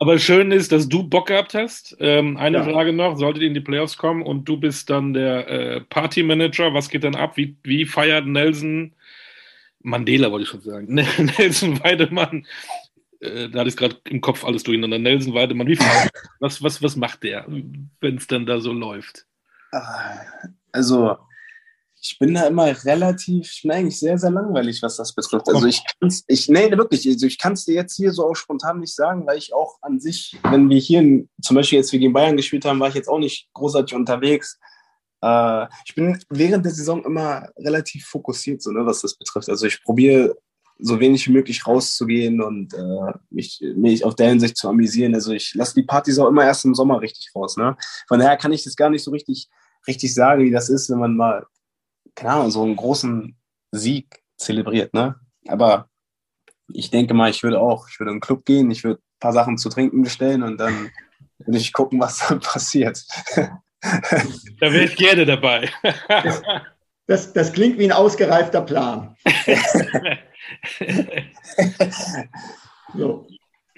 Aber 0.00 0.18
schön 0.18 0.50
ist, 0.50 0.72
dass 0.72 0.88
du 0.88 1.04
Bock 1.04 1.28
gehabt 1.28 1.54
hast. 1.54 1.96
Ähm, 2.00 2.36
eine 2.36 2.58
ja. 2.58 2.64
Frage 2.64 2.92
noch: 2.92 3.16
Solltet 3.16 3.42
ihr 3.42 3.48
in 3.48 3.54
die 3.54 3.60
Playoffs 3.60 3.96
kommen 3.96 4.22
und 4.22 4.46
du 4.46 4.56
bist 4.56 4.90
dann 4.90 5.14
der 5.14 5.48
äh, 5.48 5.80
Partymanager, 5.82 6.74
was 6.74 6.88
geht 6.88 7.04
dann 7.04 7.14
ab? 7.14 7.36
Wie, 7.36 7.56
wie 7.62 7.86
feiert 7.86 8.26
Nelson 8.26 8.94
Mandela, 9.80 10.32
wollte 10.32 10.42
ich 10.42 10.48
schon 10.48 10.60
sagen? 10.60 10.94
Nelson 11.38 11.82
Weidemann 11.84 12.44
äh, 13.20 13.48
da 13.48 13.60
hatte 13.60 13.68
ich 13.68 13.76
gerade 13.76 13.96
im 14.04 14.20
Kopf 14.20 14.44
alles 14.44 14.62
durcheinander. 14.62 14.98
Nelson 14.98 15.34
Weidemann, 15.34 15.66
wie 15.66 15.76
viel, 15.76 15.86
was, 16.40 16.62
was, 16.62 16.82
was 16.82 16.96
macht 16.96 17.22
der, 17.22 17.46
wenn 17.46 18.16
es 18.16 18.26
dann 18.26 18.46
da 18.46 18.60
so 18.60 18.72
läuft? 18.72 19.26
Ah, 19.72 20.20
also, 20.72 21.16
ich 22.00 22.18
bin 22.18 22.34
da 22.34 22.46
immer 22.46 22.66
relativ, 22.84 23.50
ich 23.52 23.62
bin 23.62 23.72
eigentlich 23.72 23.98
sehr, 23.98 24.18
sehr 24.18 24.30
langweilig, 24.30 24.80
was 24.82 24.96
das 24.96 25.14
betrifft. 25.14 25.48
Also 25.48 25.66
ich 25.66 25.82
kann 25.84 26.08
es, 26.08 26.24
ich, 26.28 26.48
nee, 26.48 26.70
wirklich, 26.70 27.06
also 27.06 27.26
ich 27.26 27.38
kann 27.38 27.54
es 27.54 27.64
dir 27.64 27.74
jetzt 27.74 27.96
hier 27.96 28.12
so 28.12 28.28
auch 28.28 28.36
spontan 28.36 28.80
nicht 28.80 28.94
sagen, 28.94 29.26
weil 29.26 29.38
ich 29.38 29.52
auch 29.52 29.78
an 29.82 29.98
sich, 29.98 30.38
wenn 30.44 30.68
wir 30.68 30.78
hier 30.78 31.00
in, 31.00 31.28
zum 31.42 31.56
Beispiel 31.56 31.78
jetzt 31.78 31.90
gegen 31.90 32.12
Bayern 32.12 32.36
gespielt 32.36 32.64
haben, 32.64 32.78
war 32.80 32.88
ich 32.88 32.94
jetzt 32.94 33.08
auch 33.08 33.18
nicht 33.18 33.48
großartig 33.54 33.94
unterwegs. 33.96 34.58
Äh, 35.22 35.66
ich 35.84 35.94
bin 35.94 36.22
während 36.28 36.64
der 36.64 36.72
Saison 36.72 37.04
immer 37.04 37.48
relativ 37.56 38.06
fokussiert, 38.06 38.62
so, 38.62 38.70
ne, 38.70 38.86
was 38.86 39.00
das 39.00 39.16
betrifft. 39.16 39.48
Also 39.48 39.66
ich 39.66 39.82
probiere 39.82 40.36
so 40.78 41.00
wenig 41.00 41.26
wie 41.26 41.32
möglich 41.32 41.66
rauszugehen 41.66 42.40
und 42.40 42.74
äh, 42.74 43.12
mich, 43.30 43.64
mich 43.76 44.04
auf 44.04 44.14
der 44.14 44.28
Hinsicht 44.28 44.56
zu 44.56 44.68
amüsieren. 44.68 45.14
Also 45.14 45.32
ich 45.32 45.54
lasse 45.54 45.74
die 45.74 45.82
Partys 45.82 46.18
auch 46.18 46.28
immer 46.28 46.44
erst 46.44 46.64
im 46.64 46.74
Sommer 46.74 47.00
richtig 47.00 47.30
raus. 47.34 47.56
Ne? 47.56 47.76
Von 48.08 48.18
daher 48.18 48.36
kann 48.36 48.52
ich 48.52 48.64
das 48.64 48.76
gar 48.76 48.90
nicht 48.90 49.02
so 49.02 49.10
richtig, 49.10 49.48
richtig 49.86 50.12
sagen, 50.12 50.44
wie 50.44 50.50
das 50.50 50.68
ist, 50.68 50.90
wenn 50.90 50.98
man 50.98 51.16
mal, 51.16 51.46
keine 52.14 52.32
Ahnung, 52.32 52.50
so 52.50 52.62
einen 52.62 52.76
großen 52.76 53.36
Sieg 53.72 54.22
zelebriert. 54.36 54.92
Ne? 54.92 55.16
Aber 55.48 55.88
ich 56.72 56.90
denke 56.90 57.14
mal, 57.14 57.30
ich 57.30 57.42
würde 57.42 57.60
auch, 57.60 57.88
ich 57.88 57.98
würde 57.98 58.10
in 58.10 58.16
den 58.16 58.22
Club 58.22 58.44
gehen, 58.44 58.70
ich 58.70 58.84
würde 58.84 59.00
ein 59.00 59.20
paar 59.20 59.32
Sachen 59.32 59.56
zu 59.56 59.68
trinken 59.68 60.02
bestellen 60.02 60.42
und 60.42 60.58
dann 60.58 60.90
würde 61.38 61.58
ich 61.58 61.72
gucken, 61.72 62.00
was 62.00 62.18
dann 62.28 62.40
passiert. 62.40 63.02
Da 63.80 64.72
wäre 64.72 64.84
ich 64.84 64.96
gerne 64.96 65.24
dabei. 65.24 65.70
Das, 67.06 67.32
das 67.32 67.52
klingt 67.52 67.78
wie 67.78 67.84
ein 67.84 67.92
ausgereifter 67.92 68.62
Plan. 68.62 69.16
so. 72.94 73.26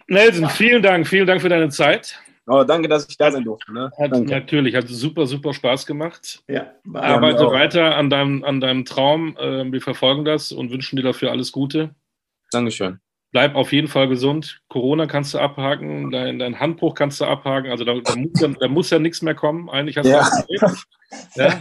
Nelson, 0.06 0.48
vielen 0.50 0.82
Dank, 0.82 1.06
vielen 1.06 1.26
Dank 1.26 1.40
für 1.40 1.48
deine 1.48 1.68
Zeit. 1.68 2.18
Oh, 2.50 2.64
danke, 2.64 2.88
dass 2.88 3.06
ich 3.08 3.18
da 3.18 3.30
sein 3.30 3.44
durfte. 3.44 3.72
Ne? 3.74 3.92
Hat, 3.98 4.10
natürlich, 4.10 4.74
hat 4.74 4.88
super, 4.88 5.26
super 5.26 5.52
Spaß 5.52 5.84
gemacht. 5.84 6.42
Ja, 6.48 6.72
Arbeite 6.94 7.46
auch. 7.46 7.52
weiter 7.52 7.94
an 7.94 8.08
deinem, 8.08 8.42
an 8.42 8.60
deinem 8.60 8.86
Traum. 8.86 9.36
Ähm, 9.38 9.70
wir 9.70 9.82
verfolgen 9.82 10.24
das 10.24 10.50
und 10.50 10.70
wünschen 10.70 10.96
dir 10.96 11.02
dafür 11.02 11.30
alles 11.30 11.52
Gute. 11.52 11.94
Dankeschön. 12.50 13.00
Bleib 13.32 13.54
auf 13.54 13.72
jeden 13.72 13.88
Fall 13.88 14.08
gesund. 14.08 14.62
Corona 14.68 15.06
kannst 15.06 15.34
du 15.34 15.38
abhaken, 15.38 16.10
dein, 16.10 16.38
dein 16.38 16.58
Handbruch 16.58 16.94
kannst 16.94 17.20
du 17.20 17.26
abhaken. 17.26 17.70
Also 17.70 17.84
da, 17.84 17.92
da, 18.02 18.16
muss, 18.16 18.40
ja, 18.40 18.48
da 18.48 18.68
muss 18.68 18.88
ja 18.88 18.98
nichts 18.98 19.20
mehr 19.20 19.34
kommen. 19.34 19.68
Eigentlich 19.68 19.98
hast 19.98 20.06
ja. 20.06 20.26
du 20.48 20.56
ja? 21.34 21.34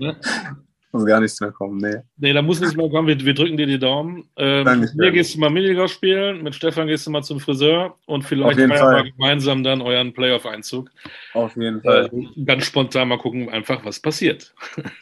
ja? 0.00 0.16
muss 0.94 1.04
gar 1.04 1.20
nichts 1.20 1.40
mehr 1.40 1.50
kommen, 1.50 1.78
nee. 1.78 1.96
Nee, 2.16 2.32
da 2.32 2.40
muss 2.40 2.60
nichts 2.60 2.76
mehr 2.76 2.88
kommen. 2.88 3.08
Wir, 3.08 3.18
wir 3.18 3.34
drücken 3.34 3.56
dir 3.56 3.66
die 3.66 3.78
Daumen. 3.78 4.28
Ähm, 4.36 4.64
Danke, 4.64 4.86
mit 4.86 4.94
mir 4.94 5.10
gehst 5.10 5.34
du 5.34 5.40
mal 5.40 5.50
Minigolf 5.50 5.92
spielen, 5.92 6.42
mit 6.42 6.54
Stefan 6.54 6.86
gehst 6.86 7.06
du 7.06 7.10
mal 7.10 7.22
zum 7.22 7.40
Friseur 7.40 7.96
und 8.06 8.22
vielleicht 8.22 8.56
wir 8.56 9.12
gemeinsam 9.12 9.62
dann 9.64 9.82
euren 9.82 10.12
Playoff-Einzug. 10.14 10.88
Auf 11.34 11.56
jeden 11.56 11.82
Fall. 11.82 12.10
Äh, 12.12 12.44
ganz 12.44 12.66
spontan 12.66 13.08
mal 13.08 13.18
gucken, 13.18 13.48
einfach 13.50 13.84
was 13.84 14.00
passiert. 14.00 14.54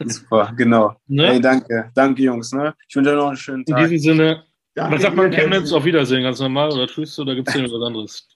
Super, 0.05 0.53
genau. 0.57 0.97
Ne? 1.07 1.26
Hey, 1.28 1.40
danke. 1.40 1.90
Danke, 1.95 2.22
Jungs. 2.22 2.53
Ne? 2.53 2.74
Ich 2.88 2.97
wünsche 2.97 3.11
euch 3.11 3.16
noch 3.16 3.28
einen 3.28 3.36
schönen 3.36 3.64
Tag. 3.66 3.84
In 3.84 3.90
diesem 3.90 4.16
Sinne, 4.16 4.45
danke 4.74 4.97
was 4.97 5.03
sagt 5.03 5.14
man 5.14 5.30
Chemnitz? 5.30 5.72
Auf 5.72 5.84
Wiedersehen, 5.84 6.22
ganz 6.22 6.40
normal 6.40 6.72
oder 6.72 6.86
tschüss 6.86 7.18
oder 7.18 7.34
gibt 7.34 7.49
es 7.49 7.55
hier 7.55 7.64
was 7.64 7.86
anderes? 7.86 8.28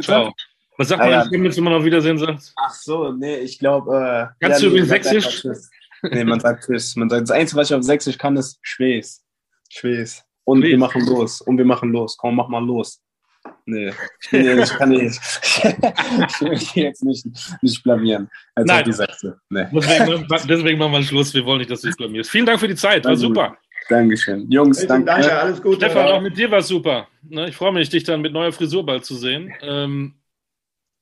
Ciao. 0.00 0.32
Was 0.78 0.88
sagt 0.88 1.00
ah, 1.00 1.04
man 1.04 1.12
ja. 1.12 1.28
Chemnitz, 1.28 1.56
wenn 1.56 1.64
man 1.64 1.74
auf 1.74 1.84
Wiedersehen 1.84 2.18
sagt? 2.18 2.52
Ach 2.56 2.72
so, 2.72 3.10
nee, 3.12 3.38
ich 3.38 3.58
glaube. 3.58 3.96
Äh, 4.40 4.44
Kannst 4.44 4.62
ja, 4.62 4.68
du 4.68 4.74
übrigens 4.74 4.88
sächsisch? 4.88 5.46
Nee, 6.10 6.24
man 6.24 6.40
sagt 6.40 6.64
Tschüss. 6.64 6.96
Man 6.96 7.08
sagt, 7.08 7.22
das 7.22 7.30
Einzige, 7.30 7.60
was 7.60 7.70
ich 7.70 7.76
auf 7.76 7.82
Sächsisch 7.82 8.18
kann, 8.18 8.36
ist 8.36 8.58
Schwes. 8.62 9.24
Schwes. 9.70 10.24
Und 10.44 10.60
Schwes. 10.60 10.70
wir 10.70 10.78
machen 10.78 11.06
los. 11.06 11.40
Und 11.40 11.58
wir 11.58 11.64
machen 11.64 11.92
los. 11.92 12.16
Komm, 12.16 12.36
mach 12.36 12.48
mal 12.48 12.64
los. 12.64 13.02
Nee, 13.64 13.92
ich, 14.20 14.30
bin, 14.30 14.58
ich 14.58 14.70
kann 14.70 14.88
nicht. 14.90 15.20
ich 15.20 16.40
will 16.40 16.50
mich 16.50 16.74
jetzt 16.74 17.04
nicht, 17.04 17.26
nicht 17.62 17.82
blamieren. 17.82 18.28
Als 18.54 18.66
Nein. 18.66 18.84
Die 18.84 18.92
Sätze. 18.92 19.40
Nee. 19.48 19.66
Deswegen, 19.72 20.26
deswegen 20.48 20.78
machen 20.78 20.92
wir 20.92 21.02
Schluss. 21.02 21.34
Wir 21.34 21.44
wollen 21.44 21.58
nicht, 21.58 21.70
dass 21.70 21.80
du 21.80 21.88
dich 21.88 21.96
blamierst. 21.96 22.30
Vielen 22.30 22.46
Dank 22.46 22.60
für 22.60 22.68
die 22.68 22.76
Zeit. 22.76 23.04
War 23.04 23.16
super. 23.16 23.56
Dankeschön. 23.88 24.50
Jungs, 24.50 24.84
danke. 24.86 25.06
danke. 25.06 25.38
Alles 25.38 25.62
Gute. 25.62 25.76
Stefan, 25.76 26.06
auch 26.08 26.20
mit 26.20 26.36
dir 26.36 26.50
war 26.50 26.58
es 26.58 26.68
super. 26.68 27.08
Ne, 27.22 27.48
ich 27.48 27.56
freue 27.56 27.72
mich, 27.72 27.88
dich 27.88 28.04
dann 28.04 28.20
mit 28.20 28.32
neuer 28.32 28.52
Frisur 28.52 28.84
bald 28.84 29.04
zu 29.04 29.14
sehen. 29.14 29.52
Ähm, 29.60 30.14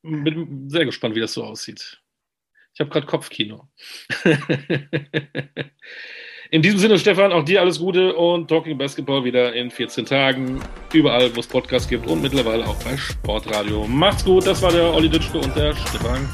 bin 0.02 0.68
sehr 0.68 0.84
gespannt, 0.84 1.14
wie 1.14 1.20
das 1.20 1.32
so 1.32 1.44
aussieht. 1.44 2.02
Ich 2.74 2.80
habe 2.80 2.90
gerade 2.90 3.06
Kopfkino. 3.06 3.68
in 6.50 6.60
diesem 6.60 6.78
Sinne, 6.80 6.98
Stefan, 6.98 7.32
auch 7.32 7.44
dir 7.44 7.60
alles 7.60 7.78
Gute 7.78 8.14
und 8.14 8.48
Talking 8.48 8.76
Basketball 8.76 9.22
wieder 9.22 9.52
in 9.54 9.70
14 9.70 10.04
Tagen. 10.06 10.60
Überall, 10.92 11.34
wo 11.36 11.40
es 11.40 11.46
Podcasts 11.46 11.88
gibt 11.88 12.08
und 12.08 12.20
mittlerweile 12.20 12.66
auch 12.66 12.82
bei 12.82 12.96
Sportradio. 12.96 13.86
Macht's 13.86 14.24
gut, 14.24 14.44
das 14.46 14.60
war 14.60 14.72
der 14.72 14.92
Olli 14.92 15.08
Dütschke 15.08 15.38
und 15.38 15.54
der 15.54 15.72
Stefan. 15.74 16.28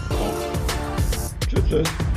Tschüss. 1.46 1.62
tschüss. 1.68 2.09